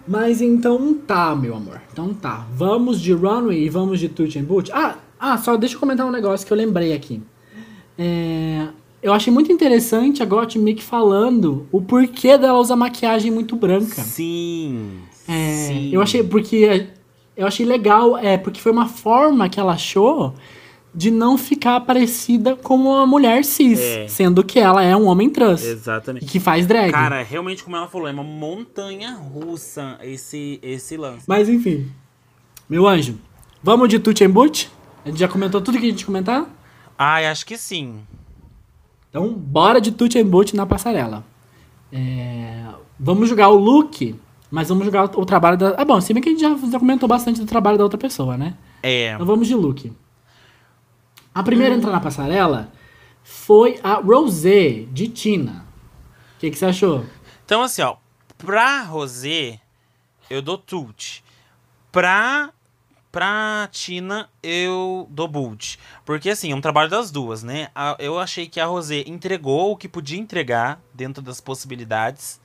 [0.08, 1.82] Mas então tá, meu amor.
[1.91, 2.47] Então tá.
[2.56, 4.72] Vamos de runway e vamos de touch and boot.
[4.72, 7.22] Ah, ah, só deixa eu comentar um negócio que eu lembrei aqui.
[7.97, 8.68] É,
[9.02, 14.02] eu achei muito interessante a Gottmik falando o porquê dela usar maquiagem muito branca.
[14.02, 15.00] Sim.
[15.28, 15.93] É, sim.
[15.93, 16.88] eu achei porque
[17.36, 20.34] eu achei legal, é porque foi uma forma que ela achou
[20.93, 24.07] de não ficar parecida como uma mulher cis, É.
[24.07, 26.25] sendo que ela é um homem trans e Exatamente.
[26.25, 26.91] que faz drag.
[26.91, 31.23] Cara, realmente, como ela falou, é uma montanha russa esse, esse lance.
[31.27, 31.91] Mas enfim.
[32.69, 33.17] Meu anjo,
[33.61, 34.69] vamos de and Boot?
[35.05, 36.47] A gente já comentou tudo que a gente comentar?
[36.97, 37.99] Ai, acho que sim.
[39.09, 41.23] Então, bora de and Boot na passarela.
[41.91, 42.63] É,
[42.99, 44.15] vamos jogar o look,
[44.51, 45.75] mas vamos jogar o, o trabalho da.
[45.77, 47.97] Ah, bom, se bem que a gente já, já comentou bastante do trabalho da outra
[47.97, 48.55] pessoa, né?
[48.83, 49.13] É.
[49.13, 49.91] Então vamos de look.
[51.34, 52.71] A primeira a entrar na passarela
[53.23, 55.65] foi a Rosé, de Tina.
[56.36, 57.05] O que, que você achou?
[57.45, 57.95] Então, assim, ó,
[58.38, 59.59] pra Rosé,
[60.30, 61.23] eu dou Tult.
[61.91, 62.51] Pra,
[63.11, 65.77] pra Tina, eu dou Bult.
[66.05, 67.69] Porque, assim, é um trabalho das duas, né?
[67.73, 72.39] A- Eu achei que a Rosé entregou o que podia entregar dentro das possibilidades.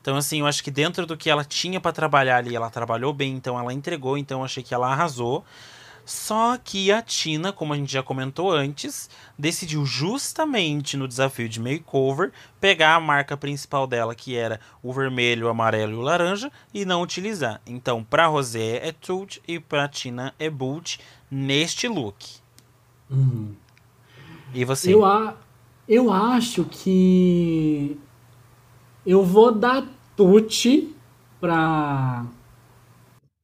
[0.00, 3.12] Então, assim, eu acho que dentro do que ela tinha pra trabalhar ali, ela trabalhou
[3.12, 5.44] bem, então ela entregou, então eu achei que ela arrasou.
[6.08, 11.60] Só que a Tina, como a gente já comentou antes, decidiu justamente no desafio de
[11.60, 16.50] makeover pegar a marca principal dela, que era o vermelho, o amarelo e o laranja,
[16.72, 17.60] e não utilizar.
[17.66, 20.98] Então, pra Rosé é Tult e pra Tina é Bult
[21.30, 22.24] neste look.
[24.54, 24.94] E você?
[24.94, 25.36] Eu, a,
[25.86, 28.00] eu acho que
[29.04, 29.86] eu vou dar
[30.16, 30.96] tute
[31.38, 32.24] para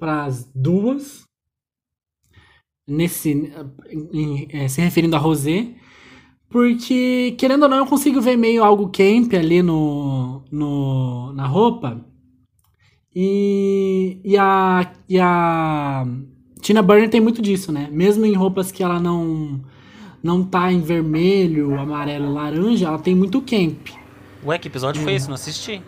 [0.00, 1.23] as duas
[2.86, 3.30] nesse
[3.90, 5.68] em- em- é, se referindo a Rosé,
[6.48, 12.04] porque querendo ou não eu consigo ver meio algo camp ali no, no na roupa.
[13.14, 16.04] E, e a e a
[16.60, 17.88] Tina Burner tem muito disso, né?
[17.92, 19.60] Mesmo em roupas que ela não
[20.22, 23.88] não tá em vermelho, amarelo, laranja, ela tem muito camp.
[24.44, 25.28] Ué, que episódio foi esse?
[25.28, 25.82] Não assisti.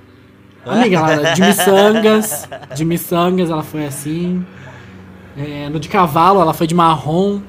[0.64, 4.44] Amiga, ela, de miçangas, de miçangas ela foi assim.
[5.37, 7.41] É, no de cavalo ela foi de marrom.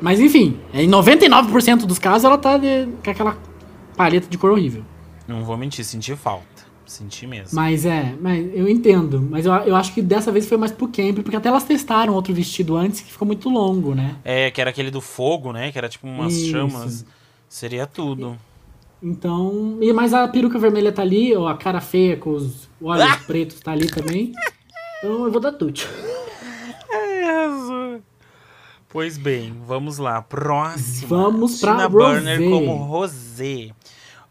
[0.00, 3.36] Mas enfim, em 99% dos casos ela tá de- com aquela
[3.96, 4.82] paleta de cor horrível.
[5.28, 6.44] Não vou mentir, senti falta.
[6.86, 7.50] Senti mesmo.
[7.54, 9.20] Mas é, mas eu entendo.
[9.30, 12.14] Mas eu, eu acho que dessa vez foi mais pro camp, porque até elas testaram
[12.14, 14.16] outro vestido antes que ficou muito longo, né?
[14.24, 15.70] É, que era aquele do fogo, né?
[15.70, 16.50] Que era tipo umas Isso.
[16.50, 17.04] chamas.
[17.48, 18.36] Seria tudo.
[19.00, 19.78] Então.
[19.80, 23.20] E, mas a peruca vermelha tá ali, ou a cara feia com os olhos Ah!
[23.24, 24.32] pretos tá ali também.
[24.98, 25.52] Então eu vou dar
[28.88, 30.20] Pois bem, vamos lá.
[30.20, 31.08] Próxima.
[31.08, 32.14] Vamos pra Tina Rosé.
[32.14, 33.70] Burner como Rosé.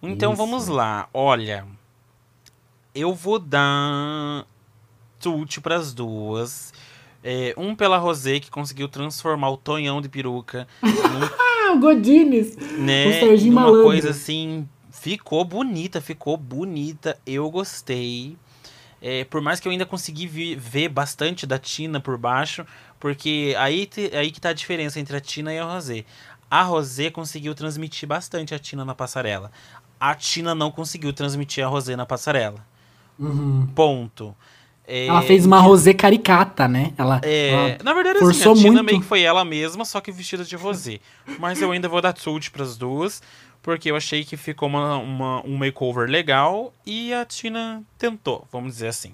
[0.01, 0.37] Então Isso.
[0.41, 1.07] vamos lá.
[1.13, 1.65] Olha,
[2.93, 4.45] eu vou dar
[5.19, 6.73] tute pras duas.
[7.23, 12.55] É, um pela Rosé, que conseguiu transformar o Tonhão de peruca Ah, o Godines!
[12.77, 13.07] né?
[13.07, 13.83] O Serginho Uma Malandro.
[13.83, 17.19] coisa assim, ficou bonita, ficou bonita.
[17.25, 18.37] Eu gostei.
[19.01, 20.27] É, por mais que eu ainda consegui
[20.57, 22.65] ver bastante da Tina por baixo,
[22.99, 26.03] porque aí, te- aí que tá a diferença entre a Tina e a Rosé.
[26.49, 29.51] A Rosé conseguiu transmitir bastante a Tina na passarela.
[29.99, 32.65] A Tina não conseguiu transmitir a Rosé na passarela.
[33.19, 33.67] Uhum.
[33.75, 34.35] Ponto.
[34.87, 36.93] É, Ela fez uma rosé caricata, né?
[36.97, 38.85] Ela, é, ela- na verdade, assim, forçou a Tina muito.
[38.85, 40.99] meio que foi ela mesma, só que vestida de rosé.
[41.37, 43.21] Mas eu ainda vou dar tilt pras duas,
[43.61, 48.73] porque eu achei que ficou uma, uma- um makeover legal e a Tina tentou, vamos
[48.73, 49.11] dizer assim.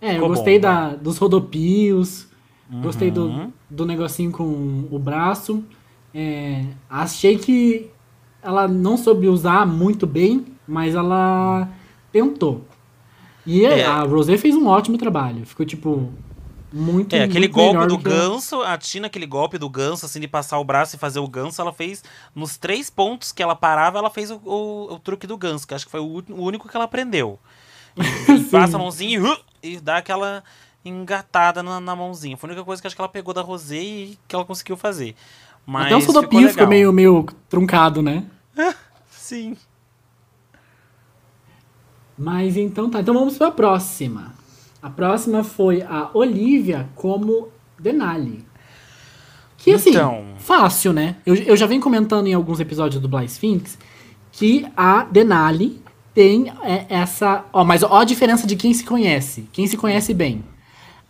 [0.00, 2.26] é, eu ficou gostei bom, da, dos rodopios,
[2.70, 3.52] gostei do, Uhum.
[3.70, 5.64] do negocinho com o braço.
[6.14, 7.90] É, achei que
[8.42, 11.68] ela não soube usar muito bem, mas ela
[12.12, 12.64] tentou.
[13.46, 13.84] E É.
[13.86, 15.44] a Rosé fez um ótimo trabalho.
[15.46, 16.10] Ficou, tipo,
[16.72, 20.20] muito É, aquele muito golpe do que ganso, a Tina, aquele golpe do ganso, assim,
[20.20, 22.04] de passar o braço e fazer o ganso, ela fez,
[22.34, 25.72] nos três pontos que ela parava, ela fez o, o- o truque do ganso, que
[25.74, 27.38] acho que foi o, o único que ela aprendeu.
[28.50, 30.44] Passa a mãozinha e, uh, e dá aquela
[30.84, 32.36] engatada na, na mãozinha.
[32.36, 34.76] Foi a única coisa que acho que ela pegou da Rosé e que ela conseguiu
[34.76, 35.14] fazer.
[35.66, 38.24] Mas Até o ficou rodopio ficou meio, meio truncado, né?
[39.10, 39.56] Sim.
[42.16, 44.34] Mas então tá, então vamos pra próxima.
[44.82, 47.48] A próxima foi a Olivia como
[47.78, 48.46] Denali.
[49.56, 50.34] Que assim, Então.
[50.38, 51.16] fácil, né?
[51.26, 53.78] Eu, eu já venho comentando em alguns episódios do Bly Sphinx
[54.32, 55.82] que a Denali
[56.14, 57.44] tem é, essa.
[57.52, 59.48] Ó, mas ó a diferença de quem se conhece.
[59.52, 60.44] Quem se conhece bem.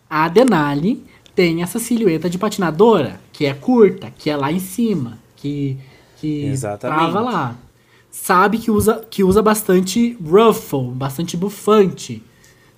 [0.09, 1.05] A Denali
[1.35, 5.77] tem essa silhueta de patinadora, que é curta, que é lá em cima, que,
[6.17, 6.99] que Exatamente.
[6.99, 7.57] trava lá.
[8.11, 12.23] Sabe que usa, que usa bastante ruffle, bastante bufante.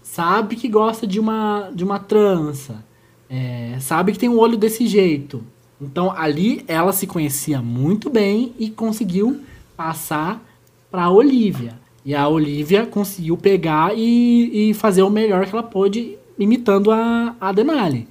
[0.03, 2.85] Sabe que gosta de uma, de uma trança.
[3.29, 5.43] É, sabe que tem um olho desse jeito.
[5.81, 9.41] Então ali ela se conhecia muito bem e conseguiu
[9.77, 10.43] passar
[10.91, 11.79] para a Olivia.
[12.05, 17.37] E a Olivia conseguiu pegar e, e fazer o melhor que ela pôde, imitando a,
[17.41, 18.09] a Denali.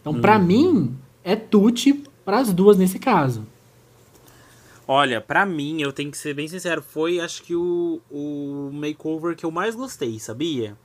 [0.00, 3.44] Então, pra mim, é tute para as duas nesse caso.
[4.88, 9.34] Olha, pra mim, eu tenho que ser bem sincero, foi acho que o, o makeover
[9.34, 10.76] que eu mais gostei, sabia?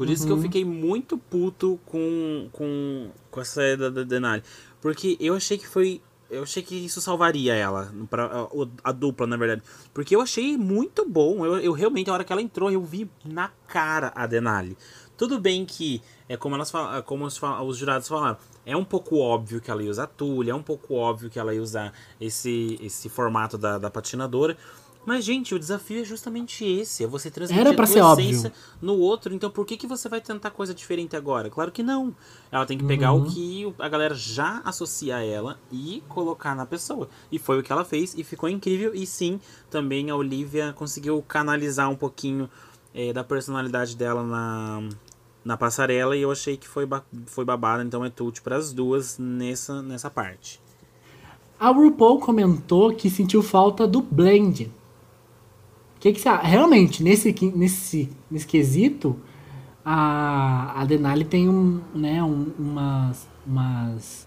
[0.00, 4.42] Por isso que eu fiquei muito puto com, com, com essa saída da Denali.
[4.80, 6.00] Porque eu achei que foi.
[6.30, 8.48] Eu achei que isso salvaria ela, pra, a,
[8.84, 9.62] a dupla, na verdade.
[9.92, 11.44] Porque eu achei muito bom.
[11.44, 14.74] Eu, eu realmente, a hora que ela entrou, eu vi na cara a Denali.
[15.20, 16.00] Tudo bem que,
[16.30, 19.82] é como, elas falam, como os, os jurados falaram, é um pouco óbvio que ela
[19.82, 23.76] ia usar tulha, é um pouco óbvio que ela ia usar esse, esse formato da,
[23.76, 24.56] da patinadora.
[25.04, 28.30] Mas, gente, o desafio é justamente esse: é você transmitir Era a tua óbvio.
[28.30, 28.50] essência
[28.80, 29.34] no outro.
[29.34, 31.50] Então, por que, que você vai tentar coisa diferente agora?
[31.50, 32.16] Claro que não.
[32.50, 33.24] Ela tem que pegar Uhum.
[33.24, 37.10] o que a galera já associa a ela e colocar na pessoa.
[37.30, 38.94] E foi o que ela fez e ficou incrível.
[38.94, 42.48] E sim, também a Olivia conseguiu canalizar um pouquinho
[42.94, 44.82] eh, da personalidade dela na,
[45.44, 46.16] na passarela.
[46.16, 47.82] E eu achei que foi, ba foi babada.
[47.82, 50.60] Então, é tudo para as duas nessa, nessa parte.
[51.58, 54.70] A RuPaul comentou que sentiu falta do blend.
[55.96, 56.46] O que, que você acha?
[56.46, 59.20] Realmente, nesse, nesse, nesse quesito,
[59.84, 64.26] a, a Denali tem um, né, um, umas, umas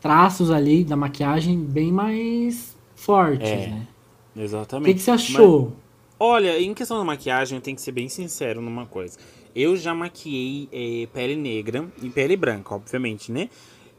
[0.00, 3.86] traços ali da maquiagem bem mais fortes, É, né?
[4.34, 4.86] O Exatamente.
[4.88, 5.72] que, que você achou?
[6.18, 9.18] Olha, em questão da maquiagem, eu tenho que ser bem sincero numa coisa.
[9.54, 13.50] Eu já maquiei eh, pele negra e pele branca, obviamente, né?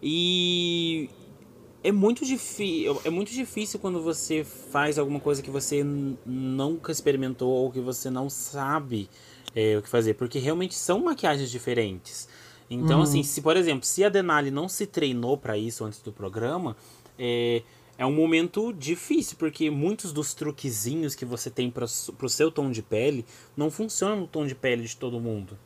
[0.02, 1.10] E
[1.84, 5.84] é muito difícil, é muito difícil quando você faz alguma coisa que você
[6.26, 9.10] nunca experimentou ou que você não sabe
[9.56, 12.28] eh, o que fazer, porque realmente são maquiagens diferentes.
[12.70, 13.04] Então, Uhum.
[13.04, 16.76] assim, se por exemplo, se a Denali não se treinou pra isso antes do programa,
[17.20, 17.62] é,
[17.98, 21.86] é um momento difícil, porque muitos dos truquezinhos que você tem para
[22.18, 23.26] pro seu tom de pele
[23.56, 25.58] não funcionam no tom de pele de todo mundo.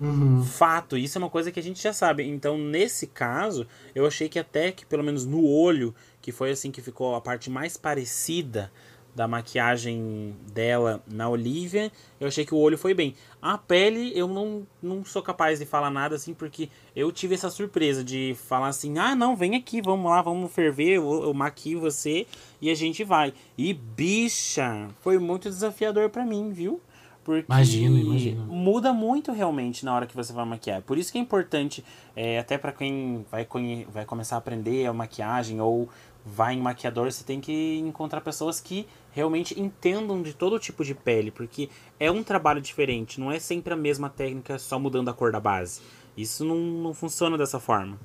[0.00, 0.42] Uhum.
[0.44, 2.24] Fato, isso é uma coisa que a gente já sabe.
[2.24, 6.70] Então, nesse caso, eu achei que até que, pelo menos no olho, que foi assim
[6.70, 8.70] que ficou a parte mais parecida
[9.14, 11.90] da maquiagem dela na Olivia,
[12.20, 13.14] eu achei que o olho foi bem.
[13.40, 17.50] A pele, eu não, não sou capaz de falar nada assim, porque eu tive essa
[17.50, 21.80] surpresa de falar assim: ah, não, vem aqui, vamos lá, vamos ferver, eu, eu maquio
[21.80, 22.26] você
[22.60, 23.32] e a gente vai.
[23.56, 26.80] E bicha, foi muito desafiador pra mim, viu?
[27.24, 28.44] Porque Imagino, imagino.
[28.44, 30.82] muda muito realmente na hora que você vai maquiar.
[30.82, 31.82] Por isso que é importante,
[32.14, 33.48] é, até pra quem vai,
[33.90, 35.88] vai começar a aprender a maquiagem ou
[36.24, 40.94] vai em maquiador, você tem que encontrar pessoas que realmente entendam de todo tipo de
[40.94, 41.68] pele, porque
[42.00, 45.40] é um trabalho diferente, não é sempre a mesma técnica só mudando a cor da
[45.40, 45.82] base.
[46.16, 47.98] Isso não, não funciona dessa forma.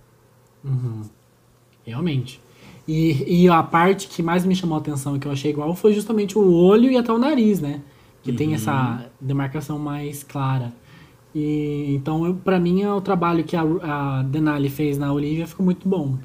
[0.63, 1.03] Uhum.
[1.85, 2.41] Realmente.
[2.87, 5.75] E, e a parte que mais me chamou a atenção e que eu achei igual
[5.75, 7.81] foi justamente o olho e até o nariz, né?
[8.23, 10.73] Que tem essa demarcação mais clara.
[11.33, 15.63] E, então, pra mim, é o trabalho que a, a Denali fez na Olivia ficou
[15.63, 16.17] muito bom.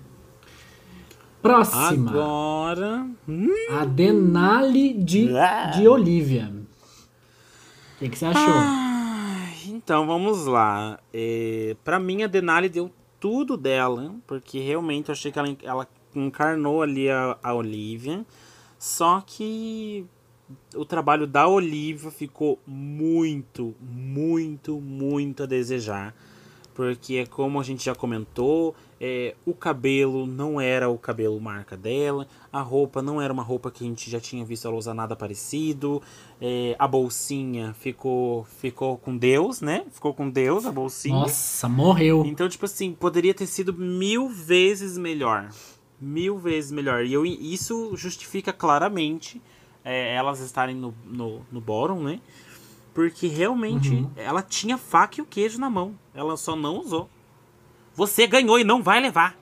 [1.45, 2.11] Próxima.
[2.11, 3.07] Agora.
[3.29, 5.67] Hum, A Denali de, Ah.
[5.77, 6.51] de Olivia.
[6.51, 8.43] O que, que você achou?
[8.55, 10.99] Ai, então vamos lá.
[11.13, 12.91] É, para mim a Denali deu
[13.21, 18.25] tudo dela, porque realmente eu achei que ela, ela encarnou ali a, a Olivia.
[18.79, 20.07] Só que
[20.75, 26.15] o trabalho da Olivia ficou muito, muito, muito a desejar.
[26.75, 28.75] Porque é como a gente já comentou,
[29.07, 33.71] é, o cabelo não era o cabelo marca dela, a roupa não era uma roupa
[33.71, 36.01] que a gente já tinha visto ela usar nada parecido,
[36.41, 39.85] é, a bolsinha ficou ficou com Deus, né?
[39.91, 41.19] Ficou com Deus a bolsinha.
[41.19, 42.25] Nossa, morreu.
[42.25, 45.51] Então, tipo assim, poderia ter sido mil vezes melhor.
[46.01, 47.05] Mil vezes melhor.
[47.05, 49.39] E eu, isso justifica claramente
[49.85, 52.21] é, elas estarem no, no, no bottom, né?
[52.95, 54.11] Porque realmente Uhum.
[54.17, 55.95] ela tinha faca e o queijo na mão.
[56.15, 57.11] Ela só não usou.
[57.95, 59.37] Você ganhou e não vai levar.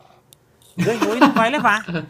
[0.76, 1.84] Ganhou e não vai levar.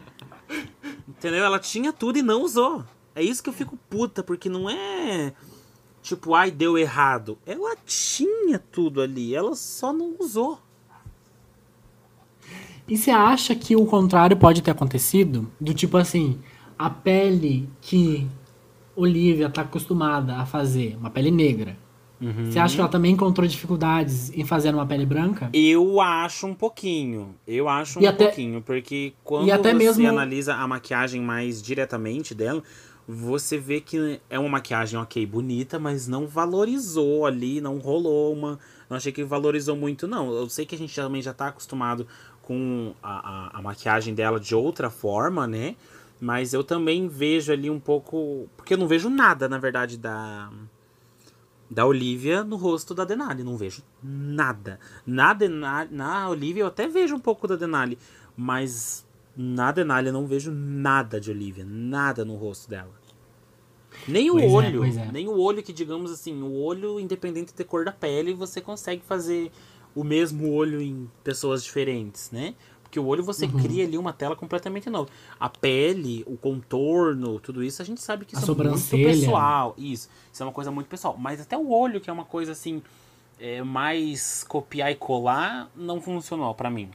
[1.08, 1.44] Entendeu?
[1.44, 2.84] Ela tinha tudo e não usou.
[3.14, 5.32] É isso que eu fico puta, porque não é
[6.02, 7.38] tipo, ai, deu errado.
[7.46, 10.58] Ela tinha tudo ali, ela só não usou.
[12.88, 15.50] E você acha que o contrário pode ter acontecido?
[15.60, 16.40] Do tipo assim,
[16.76, 18.26] a pele que
[18.96, 21.78] Olivia tá acostumada a fazer, uma pele negra.
[22.44, 25.50] Você acha que ela também encontrou dificuldades em fazer uma pele branca?
[25.52, 27.34] Eu acho um pouquinho.
[27.46, 31.60] Eu acho um E até- pouquinho, porque quando até você mesmo- analisa a maquiagem mais
[31.62, 32.62] diretamente dela,
[33.08, 38.58] você vê que é uma maquiagem ok, bonita, mas não valorizou ali, não rolou uma.
[38.88, 40.30] Não achei que valorizou muito, não.
[40.32, 42.06] Eu sei que a gente também já tá acostumado
[42.42, 45.74] com a, a, a maquiagem dela de outra forma, né?
[46.20, 48.48] Mas eu também vejo ali um pouco.
[48.56, 50.48] Porque eu não vejo nada, na verdade, da
[51.72, 53.42] da Olivia no rosto da Denali.
[53.42, 54.78] Não vejo nada.
[55.06, 57.98] Na, Denali, na Olivia eu até vejo um pouco da Denali,
[58.36, 61.64] mas na Denali eu não vejo nada de Olivia.
[61.66, 62.92] Nada no rosto dela.
[64.06, 64.78] Nem o Pois é, olho.
[64.80, 65.12] pois é.
[65.12, 69.02] Nem o olho que, digamos assim, o olho, independente da cor da pele, você consegue
[69.02, 69.50] fazer
[69.94, 72.54] o mesmo olho em pessoas diferentes, né?
[72.92, 73.52] Porque o olho você Uhum.
[73.52, 75.08] cria ali uma tela completamente nova.
[75.40, 79.74] A pele, o contorno, tudo isso a gente sabe que A isso é muito pessoal.
[79.78, 80.10] Isso.
[80.30, 81.16] Isso é uma coisa muito pessoal.
[81.18, 82.82] Mas até o olho, que é uma coisa assim.
[83.40, 86.90] é, mais copiar e colar não funcionou pra mim.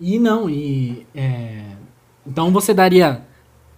[0.00, 1.04] E não, e.
[1.14, 1.74] é,
[2.24, 3.26] Então você daria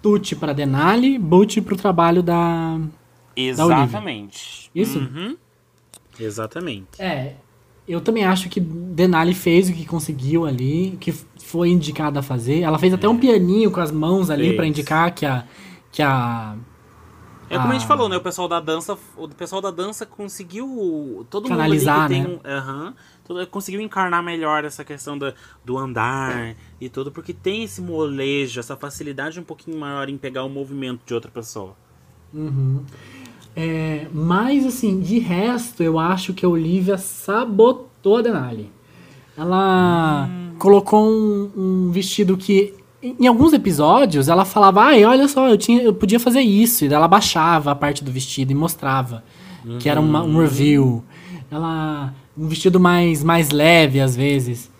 [0.02, 2.78] Tutti pra Denali, Butti pro trabalho da.
[3.34, 4.70] Exatamente.
[4.74, 4.98] Isso?
[4.98, 5.36] Uhum.
[6.20, 7.00] Exatamente.
[7.00, 7.34] É.
[7.88, 12.22] Eu também acho que Denali fez o que conseguiu ali, o que foi indicada a
[12.22, 12.60] fazer.
[12.62, 15.44] Ela fez até um pianinho com as mãos ali pra indicar que a.
[15.92, 16.56] Que a.
[17.48, 18.16] É como a gente falou, né?
[18.16, 22.40] O pessoal da dança, o pessoal da dança conseguiu todo Canalizar, mundo ali que né?
[22.44, 25.32] um, aham, todo- conseguiu encarnar melhor essa questão da,
[25.64, 30.42] do andar e tudo, porque tem esse molejo, essa facilidade um pouquinho maior em pegar
[30.42, 31.76] o movimento de outra pessoa.
[32.34, 32.82] Uhum.
[33.56, 38.70] É, mas, assim, de resto, eu acho que a Olivia sabotou a Denali.
[39.36, 40.28] Ela
[40.58, 45.82] colocou um, um vestido que, em alguns episódios, ela falava: Ai, olha só, eu, tinha,
[45.82, 46.84] eu podia fazer isso.
[46.84, 49.22] E daí ela baixava a parte do vestido e mostrava
[49.78, 51.04] que era uma- um review.
[51.50, 52.14] Ela.
[52.38, 54.70] Um vestido mais, mais leve, às vezes.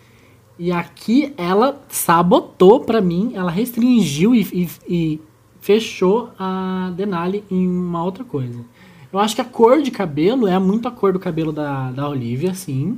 [0.59, 5.21] E aqui ela sabotou pra mim, ela restringiu e, e- e
[5.67, 8.63] fechou a Denali em uma outra coisa.
[9.11, 12.07] Eu acho que a cor de cabelo é muito a cor do cabelo da, da
[12.07, 12.97] Olivia, sim.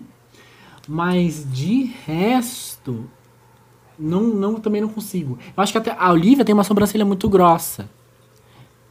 [0.88, 3.10] Mas de resto,
[3.98, 5.40] não, não, também não consigo.
[5.58, 7.90] Eu acho que até a Olivia tem uma sobrancelha muito grossa.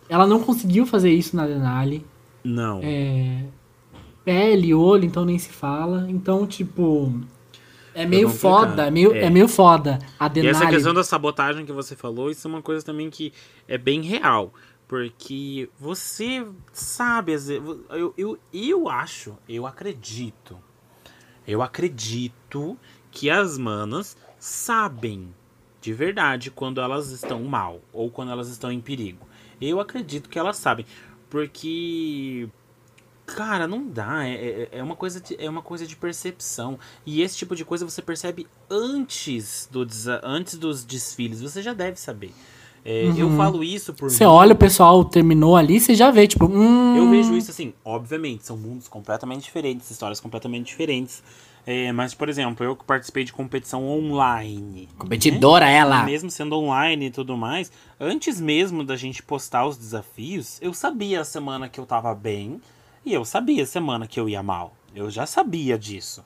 [0.08, 2.04] Ela não conseguiu fazer isso na Denali.
[2.42, 2.80] Não.
[2.82, 3.44] É,
[4.24, 6.04] pele, olho, então nem se fala.
[6.08, 7.12] Então, tipo.
[8.02, 9.24] É meio foda, é meio, É.
[9.24, 9.30] é.
[9.30, 10.50] meio foda a E Denali.
[10.56, 13.32] essa questão da sabotagem que você falou, isso é uma coisa também que
[13.66, 14.52] é bem real.
[14.86, 17.32] Porque você sabe,
[17.90, 20.58] eu, eu, eu acho, eu acredito,
[21.46, 22.78] eu acredito
[23.10, 25.34] que as manas sabem
[25.80, 29.26] de verdade quando elas estão mal ou quando elas estão em perigo.
[29.60, 30.86] Eu acredito que elas sabem.
[31.28, 32.48] Porque
[33.36, 34.26] Cara, não dá.
[34.26, 34.32] É,
[34.72, 36.78] é- é uma coisa de, é uma coisa de percepção.
[37.04, 39.86] E esse tipo de coisa você percebe antes, do,
[40.22, 41.40] antes dos desfiles.
[41.40, 42.32] Você já deve saber.
[42.84, 46.46] É, Eu falo isso por Você olha o pessoal terminou ali, você já vê, tipo,
[46.46, 46.96] hum.
[46.96, 51.22] Eu vejo isso assim, obviamente, são mundos completamente diferentes, histórias completamente diferentes.
[51.66, 54.88] É, mas, por exemplo, eu que participei de competição online.
[54.96, 56.02] Competidora ela.
[56.04, 57.70] Mesmo sendo online e tudo mais,
[58.00, 62.58] antes mesmo da gente postar os desafios, eu sabia a semana que eu tava bem
[63.08, 64.76] e eu sabia semana que eu ia mal.
[64.94, 66.22] Eu já sabia disso.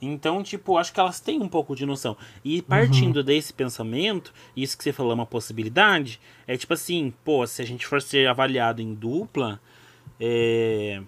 [0.00, 2.16] Então, tipo, acho que elas têm um pouco de noção.
[2.44, 7.46] E partindo desse pensamento, isso que você falou é uma possibilidade, é tipo assim, pô,
[7.46, 9.60] se a gente for ser avaliado em dupla,
[10.18, 11.02] é,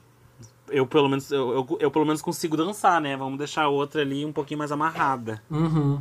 [0.71, 3.17] eu pelo menos eu, eu, eu pelo menos consigo dançar, né?
[3.17, 5.43] Vamos deixar a outra ali um pouquinho mais amarrada.
[5.51, 6.01] Uhum.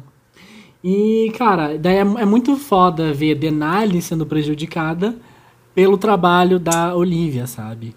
[0.84, 5.18] E, cara, daí é, é muito foda ver Denali sendo prejudicada
[5.74, 7.96] pelo trabalho da Olivia, sabe?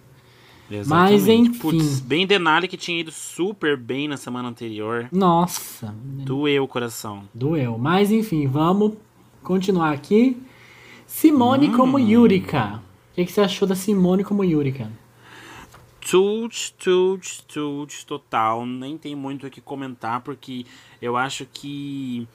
[0.87, 1.59] Mas, enfim.
[1.59, 5.09] Putz, bem Denali que tinha ido super bem na semana anterior.
[5.11, 7.25] Nossa, Doeu o coração.
[7.35, 7.77] doeu.
[7.79, 8.95] Mas enfim, vamos
[9.43, 10.37] continuar aqui.
[11.07, 12.81] Simone como Yurika.
[13.11, 14.91] O que, que você achou da Simone como Yurika?
[16.01, 18.65] Tut, tut, tut, total.
[18.65, 20.65] Nem tem muito o que comentar, porque
[21.01, 22.27] eu acho que.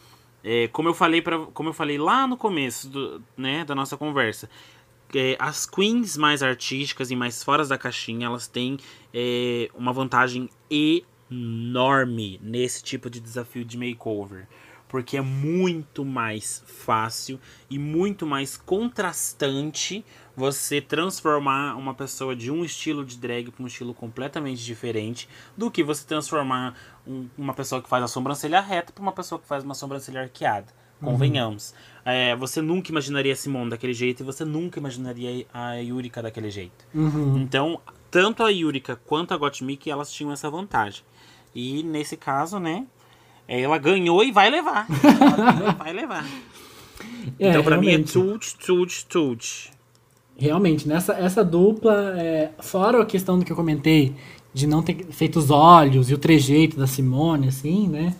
[0.43, 3.97] é, como, eu falei pra, como eu falei lá no começo do, né, da nossa
[3.97, 4.49] conversa,
[5.14, 8.78] é, as queens mais artísticas e mais fora da caixinha, elas têm
[9.14, 10.49] é, uma vantagem
[11.32, 14.47] enorme nesse tipo de desafio de makeover.
[14.88, 17.39] Porque é muito mais fácil
[17.70, 23.68] e muito mais contrastante você transformar uma pessoa de um estilo de drag para um
[23.68, 25.28] estilo completamente diferente
[25.58, 26.76] do que você transformar
[27.06, 30.22] um- uma pessoa que faz a sobrancelha reta para uma pessoa que faz uma sobrancelha
[30.22, 30.68] arqueada.
[31.01, 31.74] Convenhamos.
[32.06, 36.51] É, você nunca imaginaria a Simone daquele jeito e você nunca imaginaria a Yurika daquele
[36.51, 36.86] jeito.
[36.93, 37.39] Uhum.
[37.39, 37.82] Então,
[38.12, 41.03] tanto a Yurika quanto a Gottmik, elas tinham essa vantagem.
[41.53, 42.86] E nesse caso, né,
[43.47, 44.86] ela ganhou e vai levar.
[45.03, 46.26] Ela ganhou e vai levar.
[47.39, 48.14] É, então, pra mim, é realmente.
[48.14, 49.72] tut, tut, tut.
[50.38, 54.16] Realmente, nessa essa dupla, é, fora a questão do que eu comentei,
[54.53, 58.16] de não ter feito os olhos e o trejeito da Simone, assim, né?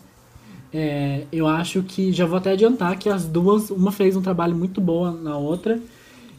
[0.78, 4.54] É, eu acho que já vou até adiantar que as duas, uma fez um trabalho
[4.54, 5.80] muito bom na outra,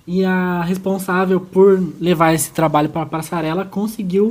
[0.07, 4.29] e a responsável por levar esse trabalho para a passarela conseguiu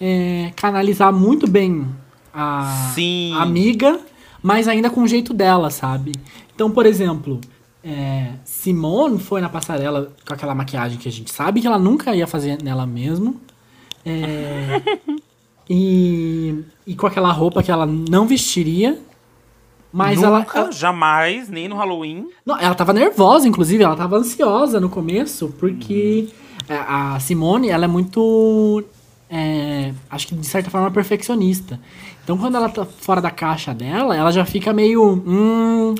[0.00, 1.86] é, canalizar muito bem
[2.32, 3.34] a, Sim.
[3.34, 4.00] a amiga,
[4.42, 6.12] mas ainda com o jeito dela, sabe?
[6.54, 7.38] Então, por exemplo,
[7.84, 12.16] é, Simone foi na passarela com aquela maquiagem que a gente sabe que ela nunca
[12.16, 13.38] ia fazer nela mesmo.
[14.06, 14.80] É,
[15.68, 18.98] e, e com aquela roupa que ela não vestiria.
[19.96, 20.72] Mas ela, Nunca, ela.
[20.72, 22.28] jamais, nem no Halloween.
[22.44, 26.28] Não, ela tava nervosa, inclusive, ela tava ansiosa no começo, porque
[26.68, 28.82] a a Simone, ela é muito
[29.30, 31.78] é, acho que de certa forma perfeccionista.
[32.24, 35.22] Então quando ela tá fora da caixa dela, ela já fica meio.
[35.26, 35.94] Hum,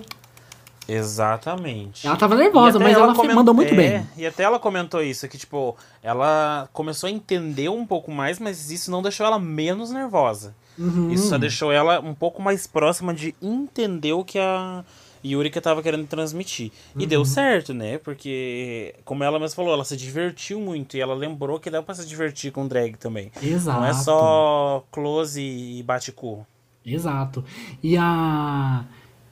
[0.89, 2.07] Exatamente.
[2.07, 4.07] ela tava nervosa, mas ela, comen- mandou muito é, bem.
[4.17, 8.71] E até ela comentou isso, que, tipo, ela começou a entender um pouco mais, mas
[8.71, 10.55] isso não deixou ela menos nervosa.
[10.79, 11.11] Uhum.
[11.11, 14.85] Isso só deixou ela um pouco mais próxima de entender o que a
[15.25, 16.71] Yurika tava querendo transmitir.
[16.97, 17.09] E Uhum.
[17.09, 17.99] deu certo, né?
[17.99, 20.97] Porque, como ela mesma falou, ela se divertiu muito.
[20.97, 23.31] E ela lembrou que dá pra se divertir com drag também.
[23.43, 23.79] Exato.
[23.81, 26.47] Não é só close e bate-cu.
[26.85, 27.45] Exato.
[27.83, 28.85] E a.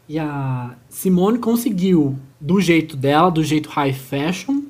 [0.08, 4.62] E a Simone conseguiu, do jeito dela, do jeito high fashion,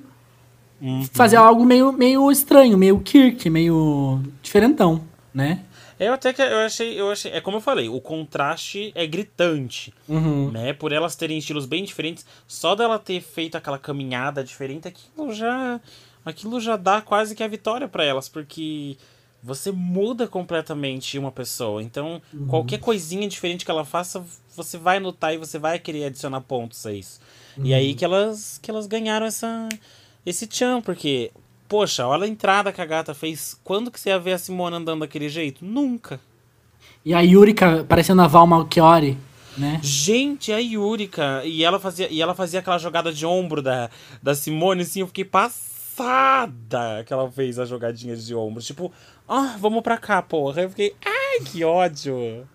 [0.80, 1.04] Uhum.
[1.12, 5.00] fazer algo meio, meio estranho, meio Kirk, meio diferentão,
[5.32, 5.60] né?
[6.06, 9.92] Eu até que eu achei, eu achei, é como eu falei, o contraste é gritante,
[10.08, 10.50] Uhum.
[10.50, 10.72] né?
[10.72, 15.80] Por elas terem estilos bem diferentes, só dela ter feito aquela caminhada diferente, aquilo já,
[16.24, 18.96] aquilo já dá quase que a vitória pra elas, porque
[19.42, 21.82] você muda completamente uma pessoa.
[21.82, 24.24] Então, qualquer coisinha diferente que ela faça,
[24.54, 27.20] você vai notar e você vai querer adicionar pontos a isso.
[27.58, 29.68] E aí que elas que elas ganharam essa
[30.24, 31.32] esse tchan, porque
[31.72, 33.58] Poxa, olha a entrada que a gata fez.
[33.64, 35.64] Quando que você ia ver a Simone andando daquele jeito?
[35.64, 36.20] Nunca.
[37.02, 39.16] E a Yurika parecendo a Val Malchiori,
[39.56, 39.80] né?
[39.82, 41.40] Gente, a Yurika.
[41.46, 43.88] E ela fazia, e ela fazia aquela jogada de ombro da,
[44.22, 48.62] da Simone, assim, eu fiquei passada que ela fez a jogadinha de ombro.
[48.62, 48.92] Tipo,
[49.26, 50.60] ah, vamos pra cá, porra.
[50.60, 52.46] Eu fiquei, ai, que ódio.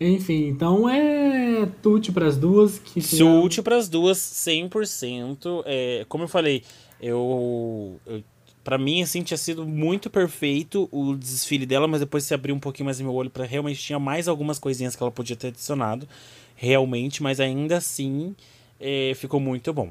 [0.00, 5.64] Enfim, então é tute pras duas que Chute pras duas, 100%.
[5.66, 6.62] É, como eu falei,
[7.00, 8.22] eu, eu.
[8.66, 12.58] Pra mim, assim, tinha sido muito perfeito o desfile dela, mas depois se abriu um
[12.58, 16.08] pouquinho mais meu olho pra realmente tinha mais algumas coisinhas que ela podia ter adicionado.
[16.56, 18.34] Realmente, mas ainda assim
[18.80, 19.90] é, ficou muito bom.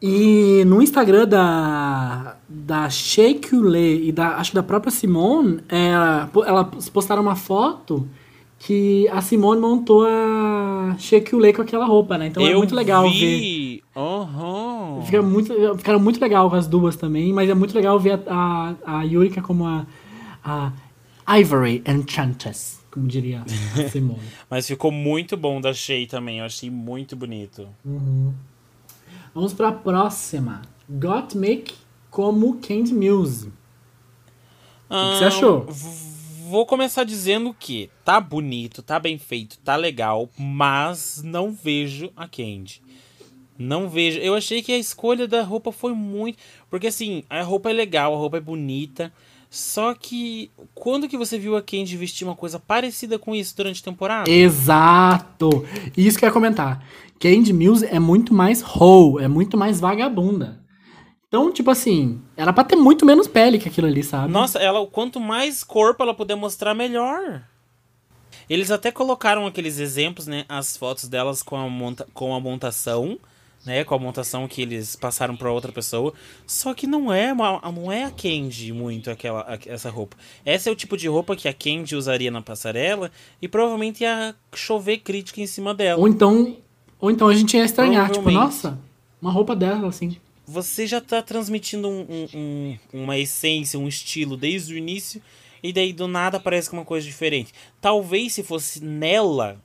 [0.00, 5.90] E no Instagram da, da Shake Ule e da, acho que da própria Simone, é,
[6.46, 8.08] elas postaram uma foto
[8.58, 12.28] que a Simone montou a Shake Ule com aquela roupa, né?
[12.28, 13.38] Então é eu muito legal ver.
[13.98, 15.02] Aham.
[15.04, 18.98] Fica muito, ficaram muito legal as duas também, mas é muito legal ver a, a,
[18.98, 19.84] a Yurika como a,
[20.44, 20.72] a
[21.40, 23.48] Ivory Enchantress, como diria a
[23.90, 24.20] Simone.
[24.48, 26.38] Mas ficou muito bom da Shea também.
[26.38, 27.68] Eu achei muito bonito.
[29.34, 30.62] Vamos pra próxima.
[30.88, 31.74] Gottmik
[32.10, 33.48] como Candy Muse.
[33.48, 33.50] O
[35.10, 35.66] que você Ah, achou?
[36.48, 42.26] Vou começar dizendo que tá bonito, tá bem feito, tá legal, mas não vejo a
[42.26, 42.80] Candy.
[43.58, 44.18] Não vejo.
[44.20, 46.38] Eu achei que a escolha da roupa foi muito.
[46.70, 49.12] Porque assim, a roupa é legal, a roupa é bonita.
[49.50, 53.80] Só que quando que você viu a Candy vestir uma coisa parecida com isso durante
[53.80, 54.30] a temporada?
[54.30, 55.66] Exato!
[55.96, 56.84] Isso que eu ia comentar.
[57.18, 60.60] Candy Muse é muito mais hoe, é muito mais vagabunda.
[61.26, 64.32] Então, tipo assim, era pra ter muito menos pele que aquilo ali, sabe?
[64.32, 67.42] Nossa, ela, quanto mais corpo ela puder mostrar, melhor.
[68.48, 70.46] Eles até colocaram aqueles exemplos, né?
[70.48, 73.18] As fotos delas com a, monta com a montação,
[73.66, 73.84] né?
[73.84, 76.12] Com a montação que eles passaram pra outra pessoa.
[76.46, 80.16] Só que não é, uma, não é a Candy muito aquela, a- essa roupa.
[80.44, 83.10] Essa é o tipo de roupa que a Candy usaria na passarela
[83.42, 86.00] e provavelmente ia chover crítica em cima dela.
[86.00, 86.56] Ou então,
[87.00, 88.78] ou então a gente ia estranhar, tipo, nossa,
[89.20, 90.16] uma roupa dela, assim.
[90.46, 95.20] você já tá transmitindo um- um- um- uma essência, um estilo desde o início,
[95.62, 97.52] e daí do nada parece que é uma coisa diferente.
[97.82, 99.60] Talvez se fosse nela,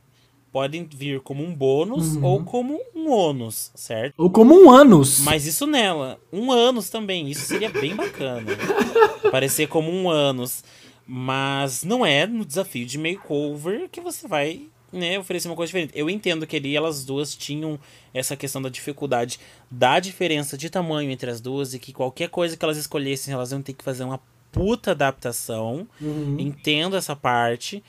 [0.54, 4.14] podem vir como um bônus ou como um ônus, certo?
[4.16, 5.22] Ou como um ânus.
[5.22, 8.51] Mas isso nela, um ânus também, isso seria bem bacana.
[9.32, 10.63] Parecer como um ânus.
[11.08, 15.92] Mas não é no desafio de makeover que você vai né, oferecer uma coisa diferente.
[15.96, 17.80] Eu entendo que ali elas duas tinham
[18.13, 19.39] essa questão da dificuldade
[19.71, 23.51] da diferença de tamanho entre as duas e que qualquer coisa que elas escolhessem, elas
[23.51, 24.20] iam ter que fazer uma
[24.51, 25.88] puta adaptação.
[26.00, 26.38] Uhum.
[26.39, 27.84] Entendo essa parte,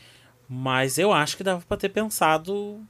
[0.49, 2.81] mas eu acho que dava pra ter pensado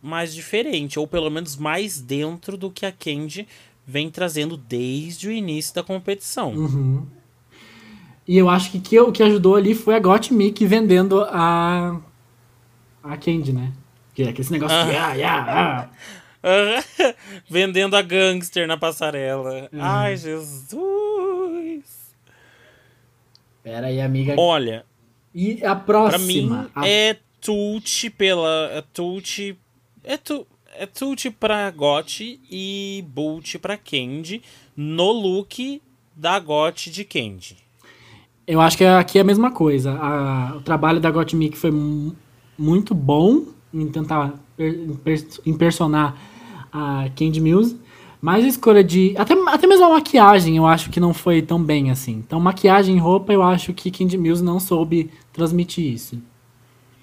[0.00, 3.46] mais diferente, ou pelo menos mais dentro do que a Candy
[3.86, 6.52] vem trazendo desde o início da competição.
[6.52, 7.06] Uhum.
[8.26, 11.98] E eu acho que, que o que ajudou ali foi a Gottmik vendendo a.
[13.02, 13.72] a Candy, né?
[14.14, 14.94] Que é aquele negócio de.
[14.94, 15.88] Ah, ah,
[16.42, 17.14] ah.
[17.48, 19.70] Vendendo a gangster na passarela.
[19.72, 19.80] Uhum.
[19.80, 20.78] Ai, Jesus.
[23.62, 24.34] Pera aí, amiga.
[24.36, 24.84] Olha,
[25.40, 26.70] E a pra mim próxima.
[26.74, 28.68] a- é Tucci pela.
[28.72, 29.56] É Tucci.
[30.02, 30.44] É, tu,
[30.74, 34.42] é Tucci pra Gotti e Bolt pra Candy
[34.76, 35.80] no look
[36.16, 37.56] da Gotti de Candy.
[38.46, 39.92] Eu acho que aqui é a mesma coisa.
[39.92, 42.16] A- o trabalho da Gottmik foi mu-
[42.58, 44.34] muito bom em tentar
[45.46, 46.16] impersonar
[46.72, 47.78] a Candy Muse.
[48.20, 49.14] Mas a escolha de.
[49.16, 52.12] Até, até mesmo a maquiagem eu acho que não foi tão bem assim.
[52.12, 56.20] Então, maquiagem e roupa eu acho que Candy Mills não soube transmitir isso.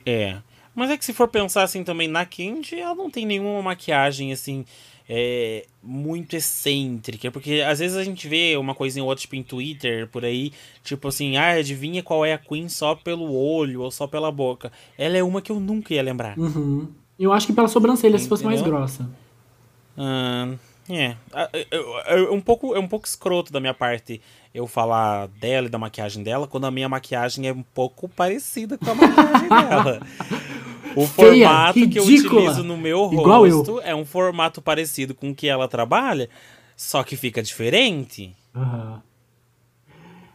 [0.05, 0.37] É.
[0.75, 4.33] Mas é que se for pensar assim também na Candy, ela não tem nenhuma maquiagem
[4.33, 4.65] assim.
[5.07, 9.43] É, muito excêntrica, porque às vezes a gente vê uma coisinha ou outra tipo em
[9.43, 10.51] Twitter por aí,
[10.83, 14.71] tipo assim, ah, adivinha qual é a Queen só pelo olho ou só pela boca.
[14.97, 16.35] Ela é uma que eu nunca ia lembrar.
[16.39, 16.87] Uhum.
[17.19, 19.07] Eu acho que pela sobrancelha se fosse mais grossa.
[19.95, 20.55] Ah,
[20.89, 21.15] é,
[22.05, 24.21] é um pouco, é um pouco escroto da minha parte
[24.53, 28.77] eu falar dela e da maquiagem dela, quando a minha maquiagem é um pouco parecida
[28.77, 30.01] com a maquiagem dela.
[30.95, 35.31] O Feia, formato ridícula, que eu utilizo no meu rosto é um formato parecido com
[35.31, 36.29] o que ela trabalha,
[36.77, 38.33] só que fica diferente.
[38.55, 38.99] Uhum.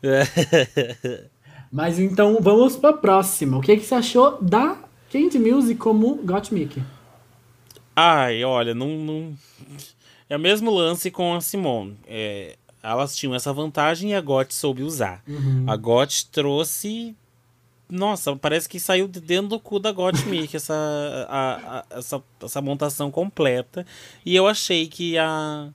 [1.72, 3.56] Mas então vamos pra próxima.
[3.56, 4.77] O que, que você achou da
[5.12, 6.82] Candy Music como Got Mickey?
[7.94, 9.35] Ai, olha, não, não.
[10.31, 11.98] É o mesmo lance com a Simone.
[12.07, 15.23] É, elas tinham essa vantagem e a GOT soube usar.
[15.27, 15.65] Uhum.
[15.66, 17.16] A GOT trouxe.
[17.89, 22.23] Nossa, parece que saiu de dentro do cu da GOT Mickey essa, a, a, essa,
[22.40, 23.85] essa montação completa.
[24.24, 25.69] E eu achei que a.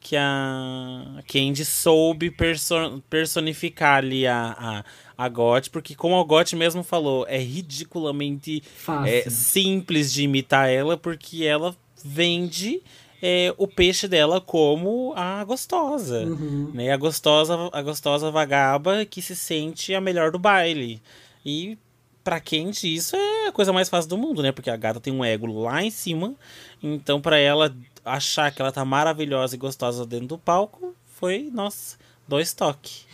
[0.00, 6.54] Que a Candy soube perso personificar ali a, a, a GOT, porque como a GOT
[6.54, 8.62] mesmo falou, é ridiculamente
[9.04, 12.80] é, simples de imitar ela, porque ela vende
[13.22, 16.24] é, o peixe dela como a gostosa.
[16.24, 16.70] Uhum.
[16.72, 16.90] Né?
[16.92, 21.02] A gostosa, a gostosa vagaba que se sente a melhor do baile.
[21.44, 21.76] E
[22.22, 24.52] pra Candy isso é a coisa mais fácil do mundo, né?
[24.52, 26.34] Porque a gata tem um ego lá em cima.
[26.82, 27.74] Então, para ela
[28.04, 33.06] achar que ela tá maravilhosa e gostosa dentro do palco, foi, nossa, dois toques.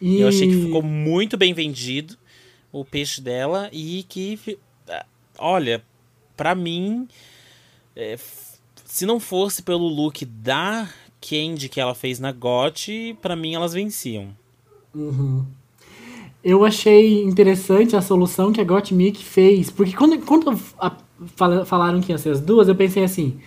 [0.00, 0.20] E...
[0.20, 2.16] Eu achei que ficou muito bem vendido
[2.72, 4.38] o peixe dela e que,
[5.36, 5.82] olha,
[6.36, 7.06] para mim,
[7.94, 8.16] é,
[8.90, 10.88] se não fosse pelo look da
[11.20, 14.30] Candy que ela fez na GOT, para mim elas venciam.
[14.92, 15.44] Uhum.
[16.42, 20.92] Eu achei interessante a solução que a Gottmik fez, porque quando, quando a,
[21.64, 23.38] falaram que ia ser as duas, eu pensei assim,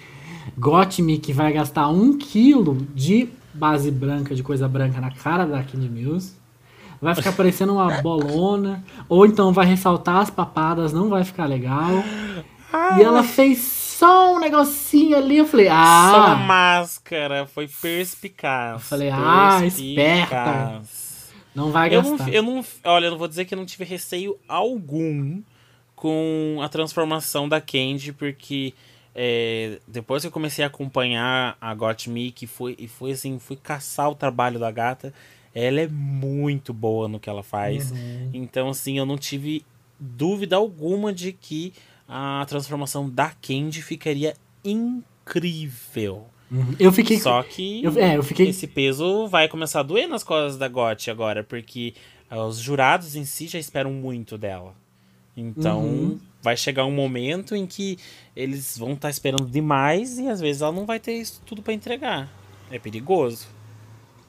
[0.57, 5.90] Gottmik vai gastar um quilo de base branca, de coisa branca na cara da Candy
[5.90, 6.36] Mills,
[7.02, 11.91] vai ficar parecendo uma bolona, ou então vai ressaltar as papadas, não vai ficar legal.
[12.72, 13.02] Ai.
[13.02, 13.57] E ela fez
[13.94, 16.10] só um negocinho ali, eu falei, ah...
[16.11, 18.74] Só uma máscara, foi perspicaz.
[18.74, 20.82] Eu falei, ah, esperta.
[21.56, 22.10] Não vai gastar.
[22.10, 25.41] Eu não, eu não, olha, eu não vou dizer que eu não tive receio algum
[25.95, 28.74] com a transformação da Candy, porque
[29.15, 33.38] é, depois que eu comecei a acompanhar a Got Me, que foi, e foi assim,
[33.40, 35.14] fui caçar o trabalho da gata,
[35.53, 37.91] ela é muito boa no que ela faz.
[37.91, 38.32] Uhum.
[38.34, 39.64] Então, assim, eu não tive
[39.99, 41.72] dúvida alguma de que
[42.08, 46.26] a transformação da Candy ficaria incrível.
[46.52, 46.76] Uhum.
[46.80, 47.20] Eu fiquei.
[47.20, 48.50] Só que eu, é, eu fiquei...
[48.50, 51.94] esse peso vai começar a doer nas costas da GOT agora, porque
[52.30, 54.76] os jurados em si já esperam muito dela.
[55.36, 56.20] Então, uhum.
[56.42, 57.98] vai chegar um momento em que
[58.36, 61.64] eles vão estar tá esperando demais e às vezes ela não vai ter isso tudo
[61.64, 62.32] para entregar.
[62.70, 63.48] É perigoso.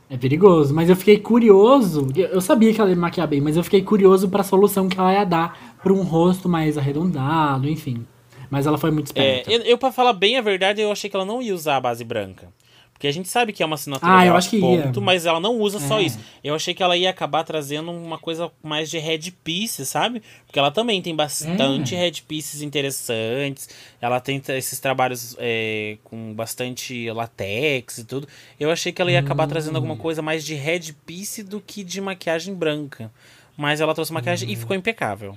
[0.09, 2.09] É perigoso, mas eu fiquei curioso.
[2.15, 4.99] Eu sabia que ela ia maquiar bem, mas eu fiquei curioso para a solução que
[4.99, 8.05] ela ia dar para um rosto mais arredondado, enfim.
[8.51, 9.51] Mas ela foi muito esperta.
[9.53, 11.77] É, eu, eu para falar bem a verdade, eu achei que ela não ia usar
[11.77, 12.49] a base branca.
[12.93, 15.05] Porque a gente sabe que é uma assinatura ah, eu acho que ponto, ia.
[15.05, 16.05] mas ela não usa só É.
[16.05, 16.19] isso.
[16.45, 20.23] Eu achei que ela ia acabar trazendo uma coisa mais de headpiece, sabe?
[20.47, 21.99] Porque ela também tem bastante É.
[21.99, 23.69] headpieces interessantes.
[24.01, 28.29] Ela tem esses trabalhos é, com bastante latex e tudo.
[28.61, 29.79] Eu achei que ela ia acabar trazendo Hum.
[29.79, 33.11] alguma coisa mais de headpiece do que de maquiagem branca.
[33.57, 34.53] Mas ela trouxe maquiagem Hum.
[34.53, 35.37] e ficou impecável.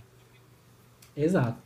[1.17, 1.57] Exato.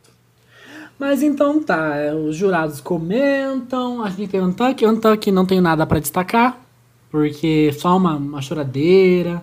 [0.98, 5.84] Mas então tá, é, os jurados comentam, a gente tem Antuck, Antuck não tem nada
[5.84, 6.60] pra destacar,
[7.10, 9.42] porque só uma, uma choradeira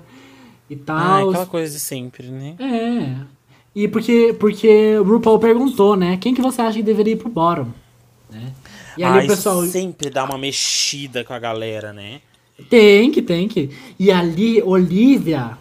[0.69, 1.29] e Ah, tal.
[1.29, 2.55] aquela coisa de sempre, né?
[2.59, 3.25] É.
[3.75, 6.17] E porque, porque o RuPaul perguntou, né?
[6.17, 7.67] Quem que você acha que deveria ir pro bottom?
[8.31, 8.53] Né?
[8.97, 9.63] E ali ah, o pessoal.
[9.63, 12.21] sempre dá uma mexida com a galera, né?
[12.69, 13.69] Tem que, tem que.
[13.97, 15.57] E ali, Olivia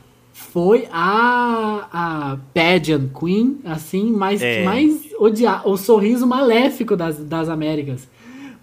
[0.52, 4.64] foi a, a pageant queen, assim, mais, É.
[4.64, 8.08] mais odiar, o sorriso maléfico das, das Américas.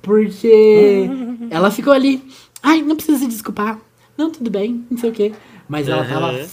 [0.02, 1.08] Porque
[1.50, 2.24] ela ficou ali,
[2.62, 3.80] ai, não precisa se desculpar.
[4.18, 5.34] Não, tudo bem, não sei o quê.
[5.68, 6.48] Mas ela tava Uhum.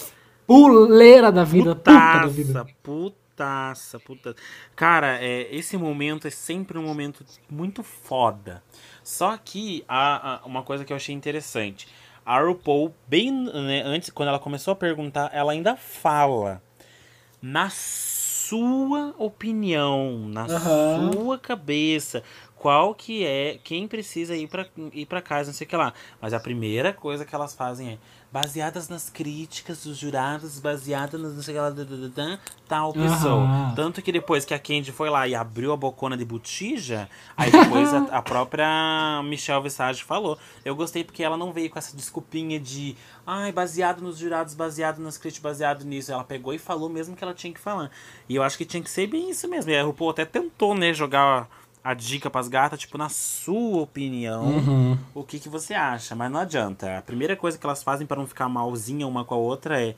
[0.47, 2.67] puleira da vida, puta da vida.
[2.83, 4.37] Putaça, putaça, puta.
[4.77, 8.63] Cara, é, esse momento é sempre um momento muito foda.
[9.05, 11.87] Só que a, a- uma coisa que eu achei interessante.
[12.25, 16.63] A RuPaul, bem né, antes, quando ela começou a perguntar, ela ainda fala.
[17.41, 21.11] Na sua opinião, na Aham.
[21.11, 22.23] sua cabeça,
[22.55, 25.93] qual que é, quem precisa ir pra, ir pra casa, não sei o que lá.
[26.21, 27.99] Mas a primeira coisa que elas fazem é,
[28.33, 31.71] baseadas nas críticas dos jurados, baseadas nas não sei lá,
[32.67, 33.43] tal pessoa.
[33.43, 33.75] Aham.
[33.77, 37.51] Tanto que depois que a Candy foi lá e abriu a bocona de botija, aí
[37.51, 40.39] depois a, a própria Michelle Visage falou.
[40.65, 42.97] Eu gostei porque ela não veio com essa desculpinha de
[43.27, 46.11] ai, baseado nos jurados, baseado nas críticas, baseado nisso.
[46.11, 47.91] Ela pegou e falou mesmo que ela tinha que falar.
[48.27, 49.71] E eu acho que tinha que ser bem isso mesmo.
[49.71, 51.49] E a RuPaul até tentou, né, jogar
[51.85, 54.99] a dica pras gatas, tipo, na sua opinião, Uhum.
[55.15, 56.15] o que, que você acha?
[56.15, 56.99] Mas não adianta.
[56.99, 59.95] A primeira coisa que elas fazem pra não ficar malzinha uma com a outra é.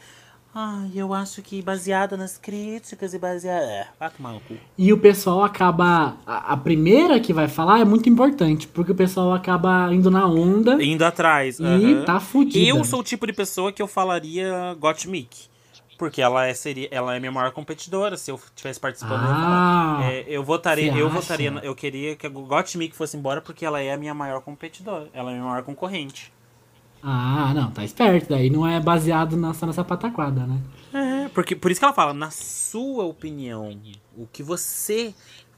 [0.56, 3.64] Ai, eu acho que baseado nas críticas e baseado.
[3.64, 4.54] É, vai tomar no cu.
[4.78, 6.16] E o pessoal acaba.
[6.24, 10.24] A, a primeira que vai falar é muito importante, porque o pessoal acaba indo na
[10.28, 11.58] onda Indo atrás.
[11.58, 12.64] e tá fudido.
[12.78, 15.52] Eu sou o tipo de pessoa que eu falaria Gottmik.
[15.98, 18.16] Porque ela é, seria, ela é minha maior competidora.
[18.16, 20.12] Se eu estivesse participando, eu Ah, falar.
[20.12, 21.20] É, eu votaria, eu acha?
[21.20, 21.50] votaria.
[21.62, 25.08] Eu queria que a Gottmik fosse embora porque ela é a minha maior competidora.
[25.12, 26.32] Ela é a minha maior concorrente.
[27.02, 28.30] ah, não, tá esperto.
[28.30, 30.60] Daí não é baseado na, nessa pataquada, né?
[30.92, 33.76] É, porque, por isso que ela fala, na sua opinião,
[34.16, 35.14] o que você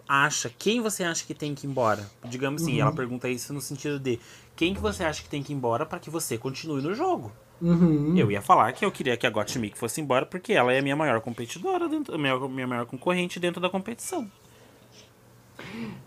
[0.08, 2.08] acha, quem você acha que tem que ir embora?
[2.24, 4.18] Digamos assim, ela pergunta isso no sentido de
[4.54, 7.32] quem que você acha que tem que ir embora para que você continue no jogo?
[7.60, 8.16] Uhum.
[8.16, 10.82] Eu ia falar que eu queria que a Gottmik fosse embora porque ela é a
[10.82, 14.30] minha maior competidora, dentro, a minha, minha maior concorrente dentro da competição.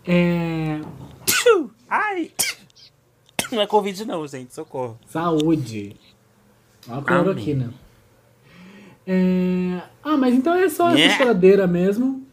[0.06, 0.80] É.
[1.88, 2.30] Ai!
[3.50, 4.98] Não é Covid não, gente, socorro.
[5.06, 5.96] Saúde.
[6.88, 7.74] Ó a cloroquina.
[9.06, 9.80] É...
[10.02, 11.18] Ah, mas então é só essa Yeah.
[11.18, 12.24] choradeira mesmo.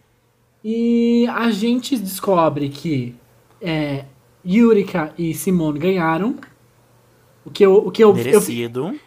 [0.63, 3.15] E a gente descobre que
[3.61, 4.05] é,
[4.45, 6.35] Yurika e Simone ganharam.
[7.45, 8.87] O que eu, o que eu, Merecido.
[8.89, 8.99] eu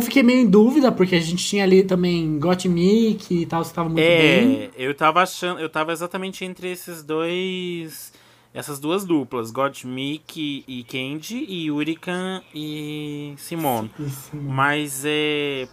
[0.00, 3.88] fiquei meio em dúvida, porque a gente tinha ali também Gottmik e tal, você tava
[3.88, 4.66] muito bem.
[4.66, 8.12] É, eu tava achando, eu tava exatamente entre esses dois,
[8.54, 13.90] essas duas duplas, Gottmik e Candy e Yurika e Simone.
[14.32, 14.36] E.
[14.46, 15.68] Mas é,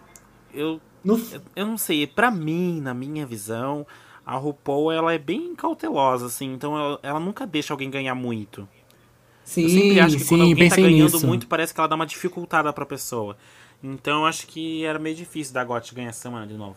[0.53, 1.17] eu, No,
[1.55, 3.85] eu não sei, pra mim, na minha visão,
[4.25, 8.67] a RuPaul ela é bem cautelosa assim, então ela, ela nunca deixa alguém ganhar muito.
[9.43, 11.25] sim, Eu sempre acho que quando sim, alguém tá ganhando nisso.
[11.25, 13.37] muito, parece que ela dá uma dificultada pra pessoa.
[13.83, 16.75] Então eu acho que era meio difícil da Got ganhar essa semana de novo.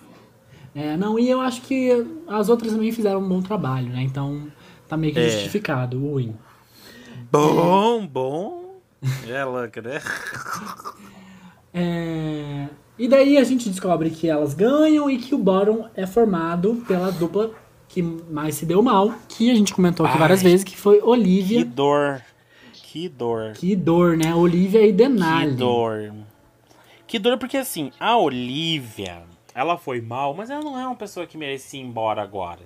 [0.74, 1.90] É, não, e eu acho que
[2.28, 4.02] as outras também fizeram um bom trabalho, né?
[4.02, 4.46] Então
[4.88, 5.28] tá meio que É.
[5.28, 6.34] justificado o win.
[7.30, 8.80] Bom, bom.
[9.28, 10.00] É louca, né?
[11.74, 12.68] É,
[12.98, 17.10] E daí a gente descobre que elas ganham e que o bottom é formado pela
[17.10, 17.50] dupla
[17.88, 20.20] que mais se deu mal, que a gente comentou aqui Ai.
[20.20, 21.64] várias vezes, que foi Que Olivia.
[21.64, 22.22] dor.
[22.72, 23.52] Que dor.
[23.54, 24.34] Que dor, né?
[24.34, 25.50] Olivia e Denali.
[25.50, 26.12] Que dor.
[27.12, 29.24] Que dor porque assim, a Olivia,
[29.54, 32.60] ela foi mal, mas ela não é uma pessoa que merecia ir embora agora.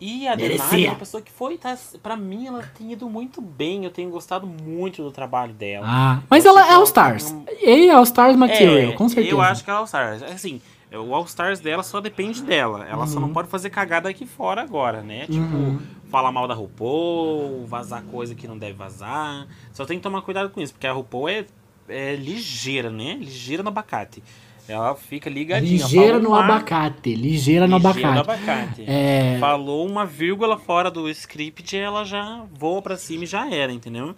[0.00, 0.88] E a Merecia.
[0.88, 3.84] é uma pessoa que foi, tá, pra mim, ela tem ido muito bem.
[3.84, 5.86] Eu tenho gostado muito do trabalho dela.
[5.88, 7.30] Ah, mas Eu ela é que All ela Stars.
[7.30, 7.46] tem um-
[7.86, 9.32] E All Stars Material, É, com certeza.
[9.36, 10.20] Eu acho que é All Stars.
[10.24, 10.60] Assim,
[10.92, 12.84] o All Stars dela só depende dela.
[12.90, 15.26] Ela só não pode fazer cagada aqui fora agora, né?
[15.26, 15.78] Tipo, Uhum.
[16.10, 19.46] falar mal da RuPaul, vazar coisa que não deve vazar.
[19.72, 21.46] Só tem que tomar cuidado com isso, porque a RuPaul é,
[21.88, 23.16] é ligeira, né?
[23.20, 24.22] Ligeira no abacate.
[24.68, 25.70] Ela fica ligadinha.
[25.84, 27.14] Ligeira no uma- abacate.
[27.14, 28.30] Ligeira no ligeira no abacate.
[28.48, 28.84] abacate.
[28.86, 33.72] É, Falou uma vírgula fora do script, ela já voa pra cima e já era,
[33.72, 34.14] entendeu?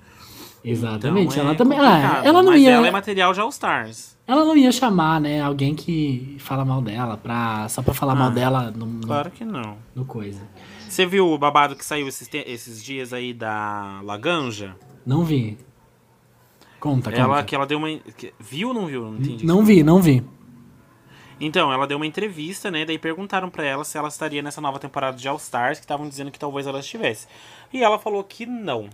[0.65, 1.33] exatamente.
[1.33, 1.79] Então, é ela também.
[1.79, 2.71] complicado, Ah, ela não ia.
[2.71, 4.17] ela é material de All Stars.
[4.27, 8.29] Ela não ia chamar, né, alguém que fala mal dela, pra, só pra falar mal
[8.29, 9.77] Ah, dela no, no, Claro que não.
[9.95, 10.41] no coisa.
[10.89, 14.75] Você viu o babado que saiu esses, esses dias aí da Laganja?
[15.07, 15.57] Não vi.
[16.81, 17.45] Conta, Ela conta.
[17.45, 17.89] que ela deu uma.
[18.39, 19.03] Viu ou não viu?
[19.05, 19.45] Não entendi.
[19.47, 20.23] Não vi, não vi.
[21.41, 22.85] Então, ela deu uma entrevista, né?
[22.85, 26.09] Daí perguntaram pra ela se ela estaria nessa nova temporada de All Stars, que estavam
[26.09, 27.29] dizendo que talvez ela estivesse.
[27.73, 28.91] E ela falou que não.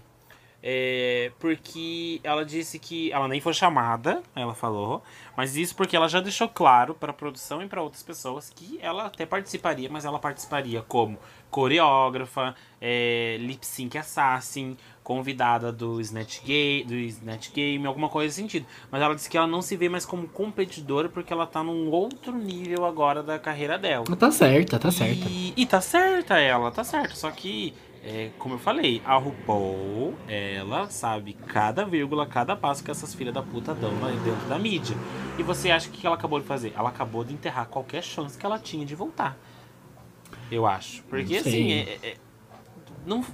[0.66, 5.02] É, porque ela disse que ela nem foi chamada, ela falou,
[5.36, 8.78] mas isso porque ela já deixou claro para a produção e para outras pessoas que
[8.80, 11.18] ela até participaria, mas ela participaria como
[11.50, 18.40] coreógrafa, é, lip sync assassin, convidada do Snatch, Game, do Snatch Game, alguma coisa nesse
[18.40, 18.66] sentido.
[18.90, 21.90] Mas ela disse que ela não se vê mais como competidora porque ela tá num
[21.90, 24.04] outro nível agora da carreira dela.
[24.16, 25.28] Tá certa, tá certa.
[25.28, 27.14] E, e tá certa ela, tá certa.
[27.14, 27.74] Só que,
[28.06, 33.32] é, como eu falei, a RuPaul, ela sabe cada vírgula, cada passo que essas filhas
[33.32, 33.90] da puta dão
[34.22, 34.94] dentro da mídia.
[35.38, 36.74] E você acha que ela acabou de fazer?
[36.76, 39.38] Ela acabou de enterrar qualquer chance que ela tinha de voltar.
[40.50, 41.02] Eu acho.
[41.04, 42.16] Porque assim, é- é-
[43.06, 43.24] não,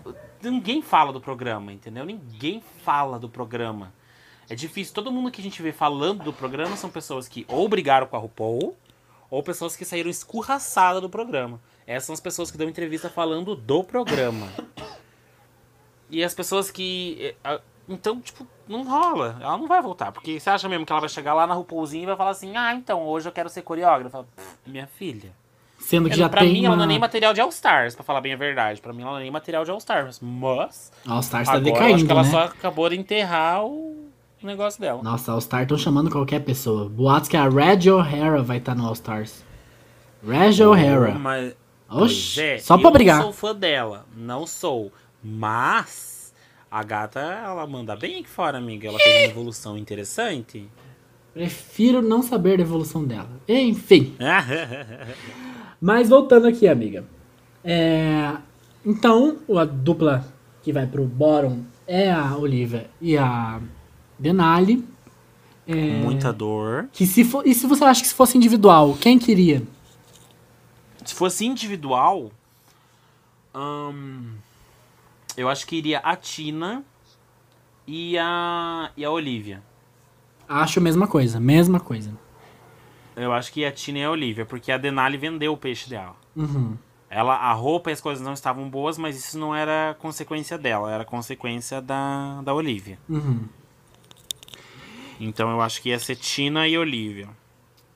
[0.41, 2.05] ninguém fala do programa, entendeu?
[2.05, 3.93] Ninguém fala do programa.
[4.49, 4.95] É difícil.
[4.95, 8.17] Todo mundo que a gente vê falando do programa são pessoas que ou brigaram com
[8.17, 8.77] a RuPaul,
[9.29, 11.61] ou pessoas que saíram escurraçadas do programa.
[11.91, 14.47] Essas são as pessoas que dão entrevista falando do programa.
[16.11, 17.35] E as pessoas que.
[17.45, 19.37] eh, Então, tipo, não rola.
[19.41, 20.13] Ela não vai voltar.
[20.13, 22.57] Porque você acha mesmo que ela vai chegar lá na RuPaulzinha e vai falar assim:
[22.57, 24.25] ah, então, hoje eu quero ser coreógrafa.
[24.67, 25.33] Minha filha.
[25.79, 26.85] Sendo que Eu- já pra tem mim, ela não uma...
[26.85, 28.81] é nem material de All Stars, pra falar bem a verdade.
[28.81, 30.21] Pra mim, ela não é nem material de All Stars.
[30.21, 30.93] Mas.
[31.09, 32.31] All Stars tá decaindo, acho que ela né?
[32.31, 34.09] só acabou de enterrar o
[34.43, 35.03] negócio dela.
[35.03, 36.89] Nossa, All Star estão chamando qualquer pessoa.
[36.89, 39.43] Boatos que a Reg O'Hara vai estar no All Stars.
[40.27, 41.13] Reg O'Hara.
[41.19, 41.55] Mas,
[41.91, 43.17] Oxi, é, só pra eu brigar.
[43.17, 44.93] não sou fã dela, não sou.
[45.23, 46.33] Mas
[46.71, 48.89] a gata, ela manda bem aqui fora, amiga.
[48.89, 50.69] Ela teve uma evolução interessante.
[51.35, 53.31] Prefiro não saber da evolução dela.
[53.49, 54.15] Enfim.
[55.81, 57.05] Mas voltando aqui, amiga.
[57.65, 58.33] É,
[58.85, 60.25] Então, a dupla
[60.63, 63.61] que vai pro bottom é a Olivia e a
[64.19, 64.85] Denali.
[65.67, 66.89] É, Muita dor.
[66.93, 67.47] Que se for...
[67.47, 69.63] E se você acha que se fosse individual, quem queria?
[71.05, 72.31] Se fosse individual,
[73.55, 74.35] hum,
[75.37, 76.85] eu acho que iria a Tina
[77.87, 79.63] e a, e a Olivia.
[80.49, 82.13] Acho a mesma coisa, mesma coisa.
[83.17, 86.17] Eu acho que a Tina e a Olivia, porque a Denali vendeu o peixe dela.
[86.35, 86.77] Uhum.
[87.09, 90.93] Ela, a roupa e as coisas não estavam boas, mas isso não era consequência dela,
[90.93, 92.99] era consequência da, da Olivia.
[93.09, 93.49] Uhum.
[95.19, 97.29] Então eu acho que ia ser Tina e Olivia.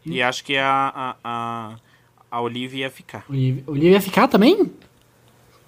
[0.04, 1.76] E acho que a, a, a,
[2.34, 3.24] a Olivia ia ficar.
[3.28, 4.72] Olivia, Olivia ia ficar também?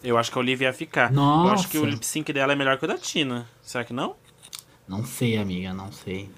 [0.03, 1.13] Eu acho que a Olivia ia ficar.
[1.13, 1.93] Eu acho que o Nossa.
[1.93, 3.47] lip sync dela é melhor que o da Tina.
[3.63, 4.15] Será que não?
[4.89, 6.29] Não sei, amiga, não sei.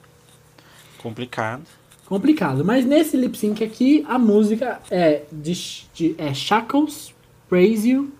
[0.99, 1.63] Complicado.
[2.07, 2.65] Complicado.
[2.65, 5.53] Mas nesse lip sync aqui, a música é de,
[5.95, 7.15] de é Shackles
[7.49, 8.13] Praise You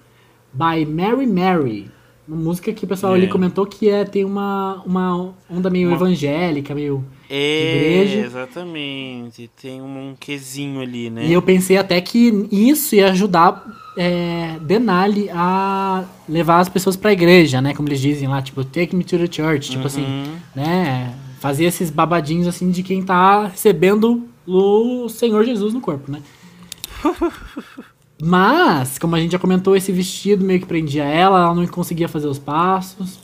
[0.53, 1.91] by Mary Mary.
[2.27, 3.17] Uma música que o pessoal É.
[3.19, 7.05] ali comentou que é, tem uma, uma onda meio Uma- evangélica, meio.
[7.31, 9.51] É, exatamente.
[9.61, 11.27] Tem um quezinho ali, né?
[11.27, 17.13] E eu pensei até que isso ia ajudar é, Denali a levar as pessoas pra
[17.13, 17.75] igreja, né?
[17.75, 19.71] Como eles dizem lá, tipo, take me to the church.
[19.71, 20.37] Tipo assim, Uhum.
[20.55, 21.15] né?
[21.41, 26.21] Fazer esses babadinhos assim de quem tá recebendo o Senhor Jesus no corpo, né?
[28.21, 32.09] Mas, como a gente já comentou, esse vestido meio que prendia ela, ela não conseguia
[32.09, 33.21] fazer os passos.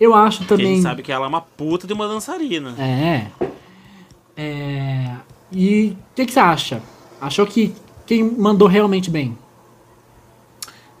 [0.00, 0.74] Eu acho Porque a também.
[0.74, 2.74] gente sabe que ela é uma puta de uma dançarina.
[2.78, 3.26] É.
[4.36, 5.16] É.
[5.50, 6.82] E o que, que você acha?
[7.20, 7.74] Achou que
[8.06, 9.36] quem mandou realmente bem?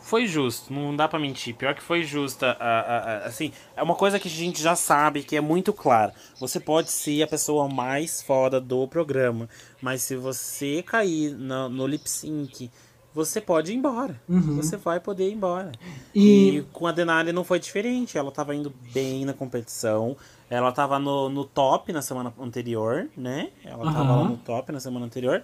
[0.00, 1.54] Foi justo, não dá pra mentir.
[1.54, 2.56] Pior que foi justa.
[2.58, 5.70] a- a- a- assim, é uma coisa que a gente já sabe, que é muito
[5.72, 6.14] clara.
[6.40, 9.48] Você pode ser a pessoa mais foda do programa,
[9.82, 12.70] mas se você cair na- no lip sync,
[13.14, 14.20] você pode ir embora.
[14.28, 15.72] Você vai poder ir embora.
[16.14, 18.16] E- E, com a Denali não foi diferente.
[18.18, 20.16] Ela tava indo bem na competição.
[20.50, 23.50] Ela tava no, no top na semana anterior, né?
[23.64, 24.22] Ela tava Aham.
[24.22, 25.42] lá no top na semana anterior.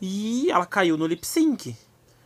[0.00, 1.74] E ela caiu no lip sync.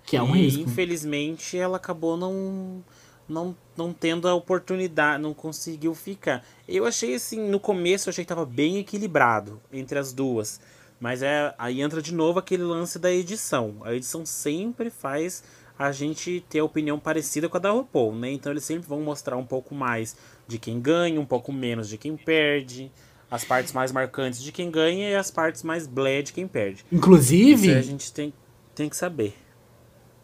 [0.04, 0.62] Que é um e, risco.
[0.62, 2.82] infelizmente ela acabou não,
[3.28, 6.42] não não tendo a oportunidade, não conseguiu ficar.
[6.66, 10.60] Eu achei assim, no começo eu achei que tava bem equilibrado entre as duas.
[11.00, 13.76] Mas é aí entra de novo aquele lance da edição.
[13.82, 15.44] A edição sempre faz
[15.78, 18.32] a gente ter a opinião parecida com a da RuPaul, né?
[18.32, 20.16] Então eles sempre vão mostrar um pouco mais
[20.48, 22.90] de quem ganha, um pouco menos de quem perde,
[23.30, 26.78] as partes mais marcantes de quem ganha e as partes mais blé de quem perde.
[26.78, 28.32] Isso Inclusive, a gente tem,
[28.74, 29.36] tem que saber.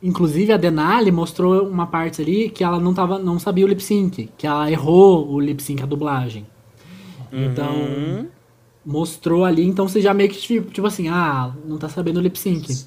[0.03, 3.83] inclusive a Denali mostrou uma parte ali que ela não tava, não sabia o lip
[3.83, 6.47] sync, que ela errou o lip sync a dublagem.
[7.33, 8.29] Então, Uhum.
[8.85, 12.39] Mostrou ali, então você já meio que tipo, tipo assim, ah, não tá sabendo lip
[12.39, 12.87] sync.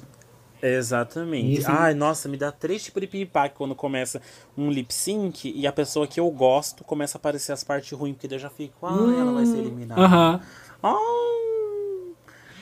[0.60, 1.60] Exatamente.
[1.60, 4.20] Isso- Ai, nossa, me dá três tipos de piripaque quando começa
[4.56, 8.14] um lip sync e a pessoa que eu gosto começa a aparecer as partes ruins,
[8.16, 10.00] porque eu já fico, ah, ela vai ser eliminada.
[10.00, 10.40] Aham.
[10.82, 10.96] Ah.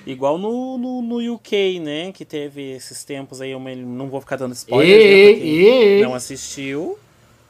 [0.07, 2.13] Igual no, no, no UK, né?
[2.13, 6.15] Que teve esses tempos aí, eu me- não vou ficar dando spoiler, Ei, né, não
[6.15, 6.99] assistiu.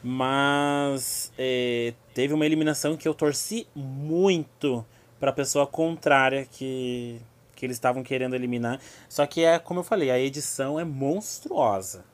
[0.02, 4.84] Mas é, teve uma eliminação que eu torci muito
[5.18, 7.20] pra pessoa contrária que,
[7.54, 8.80] que eles estavam querendo eliminar.
[9.08, 12.04] Só que é, como eu falei, a edição é monstruosa.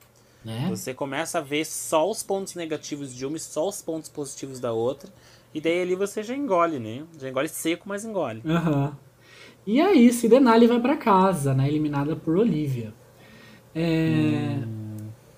[0.45, 0.67] Né?
[0.71, 4.59] Você começa a ver só os pontos negativos de uma e só os pontos positivos
[4.59, 5.09] da outra.
[5.55, 7.05] E daí ali você já engole, né?
[7.21, 8.43] Já engole seco, mas engole.
[8.45, 8.97] Aham.
[9.67, 11.69] E é isso, e Denali vai pra casa, né?
[11.69, 12.93] Eliminada por Olivia.
[13.75, 14.59] É,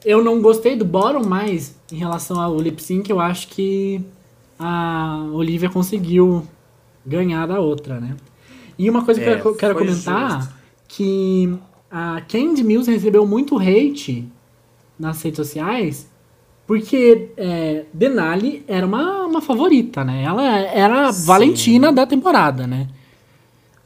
[0.05, 4.01] Eu não gostei do bottom, mas em relação ao lip sync, eu acho que
[4.59, 6.47] a Olivia conseguiu
[7.07, 8.17] ganhar da outra, né?
[8.79, 10.55] E uma coisa que É, eu quero foi comentar, justo.
[10.89, 11.59] que
[11.91, 14.33] a Candy Mills recebeu muito hate
[14.99, 16.13] nas redes sociais,
[16.67, 20.25] porque é, Denali era uma, uma favorita, né?
[20.25, 21.25] Ela era a Sim.
[21.25, 22.89] Valentina da temporada, né?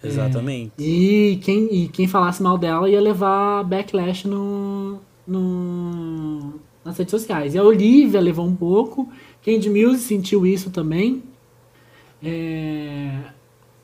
[0.02, 0.74] Exatamente.
[0.78, 7.54] E quem, e quem falasse mal dela ia levar backlash no, no, nas redes sociais.
[7.54, 9.12] E a Olivia levou um pouco,
[9.44, 11.22] Candy Muse sentiu isso também.
[12.22, 13.20] É,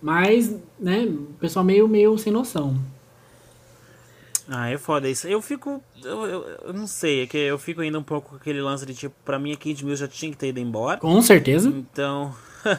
[0.02, 2.78] mas, né, o pessoal meio, meio sem noção.
[4.48, 5.26] Ah, é foda isso.
[5.26, 5.82] Eu fico.
[6.02, 8.84] Eu, eu, eu não sei, é que eu fico ainda um pouco com aquele lance
[8.84, 11.00] de tipo, pra mim a Candy Muse já tinha que ter ido embora.
[11.00, 11.68] Com certeza.
[11.70, 12.34] Então.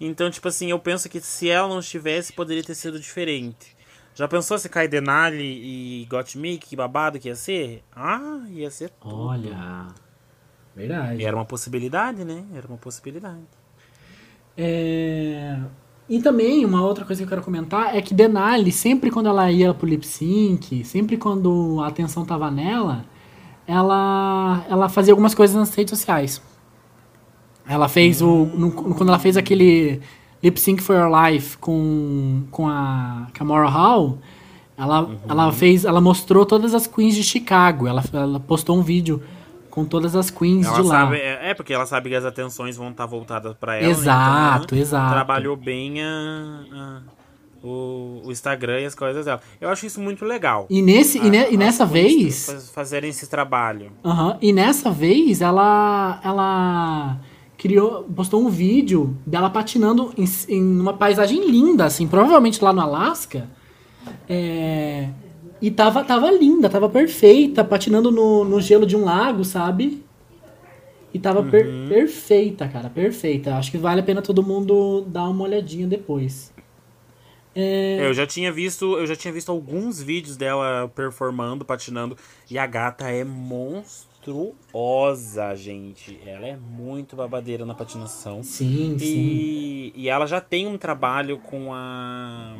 [0.00, 3.76] então, tipo assim, eu penso que se ela não estivesse, poderia ter sido diferente.
[4.14, 7.82] Já pensou se cai Denali e Gottmik, que babado que ia ser?
[7.94, 9.14] Ah, ia ser tudo.
[9.16, 9.86] Olha.
[10.74, 11.22] Verdade.
[11.22, 12.44] E era uma possibilidade, né?
[12.54, 13.57] Era uma possibilidade.
[14.58, 15.56] É...
[16.08, 19.50] E também, uma outra coisa que eu quero comentar é que Denali, sempre quando ela
[19.52, 23.04] ia pro lip sync, sempre quando a atenção tava nela,
[23.66, 26.42] ela, ela fazia algumas coisas nas redes sociais.
[27.68, 28.46] Ela fez o.
[28.46, 30.00] no- quando ela fez aquele
[30.42, 34.16] Lip Sync for Your Life com, com a Camora Hall,
[34.78, 35.84] ela, ela fez.
[35.84, 37.86] Ela mostrou todas as queens de Chicago.
[37.86, 39.22] Ela, ela postou um vídeo
[39.78, 40.94] com todas as queens Ela de lá.
[41.04, 43.84] sabe, é, é porque ela sabe que as atenções vão estar voltadas pra ela.
[43.86, 43.90] né?
[43.90, 45.12] Exato, Então, ela exato.
[45.14, 47.00] Trabalhou bem a, a-
[47.62, 49.40] o, o Instagram e as coisas dela.
[49.60, 50.66] Eu acho isso muito legal.
[50.70, 52.46] E, nesse, e, ne- A- e nessa vez.
[52.46, 53.90] faz- Fazerem esse trabalho.
[54.04, 57.16] Aham, E nessa vez ela ela
[57.56, 62.80] criou, postou um vídeo dela patinando em, em uma paisagem linda, assim, provavelmente lá no
[62.80, 63.48] Alasca.
[64.28, 65.08] É,
[65.60, 70.02] e tava, tava linda, tava perfeita, patinando no, no gelo de um lago, sabe?
[71.12, 73.56] E tava per- perfeita, cara, perfeita.
[73.56, 76.52] Acho que vale a pena todo mundo dar uma olhadinha depois.
[77.54, 82.16] É, Eu já tinha visto, eu já tinha visto alguns vídeos dela performando, patinando,
[82.50, 86.20] e a gata é monstruosa, gente.
[86.24, 88.42] Ela é muito babadeira na patinação.
[88.42, 89.06] sim, sim.
[89.06, 92.56] E, e ela já tem um trabalho com a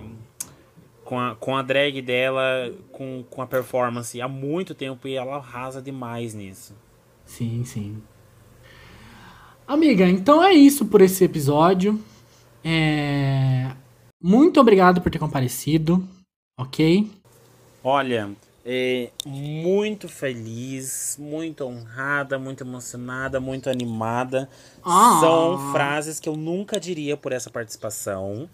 [1.08, 5.36] com a, com a drag dela, com, com a performance há muito tempo e ela
[5.36, 6.76] arrasa demais nisso.
[7.24, 8.02] Sim, sim.
[9.66, 11.98] Amiga, então é isso por esse episódio.
[12.62, 13.70] É,
[14.22, 16.06] Muito obrigado por ter comparecido,
[16.58, 17.10] ok?
[17.82, 18.30] Olha,
[18.62, 24.46] é, muito feliz, muito honrada, muito emocionada, muito animada.
[24.84, 25.16] Ah.
[25.20, 28.46] São frases que eu nunca diria por essa participação.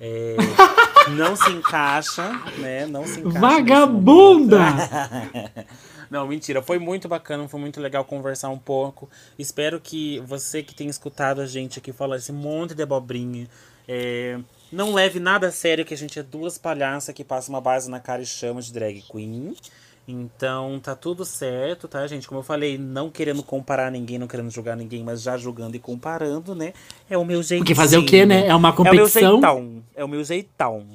[0.00, 0.36] É,
[1.10, 2.86] não se encaixa, né?
[2.86, 3.38] Não se encaixa.
[3.38, 4.58] Vagabunda!
[6.10, 6.62] Não, mentira.
[6.62, 9.10] Foi muito bacana, foi muito legal conversar um pouco.
[9.38, 13.46] Espero que você que tem escutado a gente aqui falar esse monte de abobrinha,
[13.86, 14.38] é,
[14.70, 17.90] não leve nada a sério que a gente é duas palhaças que passam uma base
[17.90, 19.54] na cara e chamam de drag queen.
[20.10, 22.26] Então tá tudo certo, tá, gente?
[22.26, 25.78] Como eu falei, não querendo comparar ninguém, não querendo julgar ninguém, mas já julgando e
[25.78, 26.72] comparando, né?
[27.10, 27.60] É o meu jeitinho.
[27.60, 28.46] Porque fazer o quê, né?
[28.46, 29.32] É uma É o meu competição.
[29.32, 29.82] jeitão.
[29.94, 30.86] É o meu jeitão.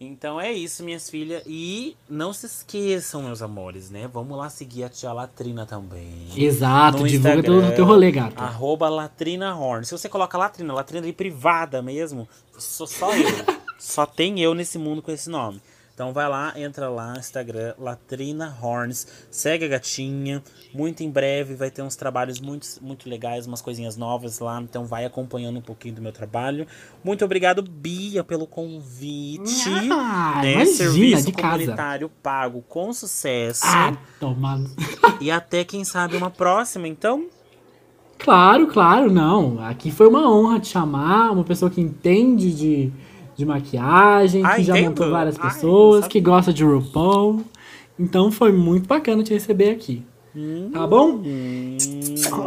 [0.00, 1.42] Então é isso, minhas filhas.
[1.46, 4.08] E não se esqueçam, meus amores, né?
[4.12, 6.28] Vamos lá seguir a tia Latrina também.
[6.34, 8.42] Exato, No divulga Instagram, teu, teu rolê, gata.
[8.42, 9.84] Arroba Latrina Horn.
[9.84, 12.26] Se você coloca Latrina, Latrina de privada mesmo,
[12.58, 13.28] sou só eu.
[13.78, 15.60] só tem eu nesse mundo com esse nome.
[15.94, 20.42] Então vai lá, entra lá, Instagram, Latrina Horns, segue a gatinha.
[20.74, 24.60] Muito em breve vai ter uns trabalhos muito, muito legais, umas coisinhas novas lá.
[24.60, 26.66] Então vai acompanhando um pouquinho do meu trabalho.
[27.04, 29.68] Muito obrigado, Bia, pelo convite.
[29.92, 30.54] Ah, né?
[30.54, 31.58] imagina, Serviço de casa.
[31.58, 33.62] comunitário pago com sucesso.
[33.64, 34.70] Ah, tomando.
[35.20, 37.28] E até, quem sabe, uma próxima, então.
[38.18, 39.64] Claro, claro, não.
[39.64, 42.92] Aqui foi uma honra te chamar, uma pessoa que entende de,
[43.36, 44.88] de maquiagem, Ah, que já entendo?
[44.90, 47.42] montou várias Ai, pessoas, que gosta de RuPaul.
[47.98, 50.04] Então foi muito bacana te receber aqui.
[50.72, 51.20] Tá bom?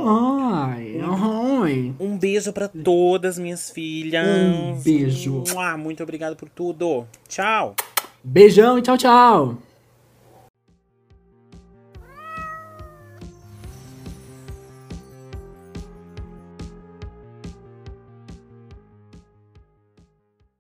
[0.05, 1.93] Ai, ai.
[1.99, 4.27] Um beijo pra todas minhas filhas.
[4.27, 5.43] Um beijo.
[5.80, 7.05] Muito obrigado por tudo.
[7.30, 7.76] Tchau.
[8.23, 9.66] Beijão e tchau, tchau.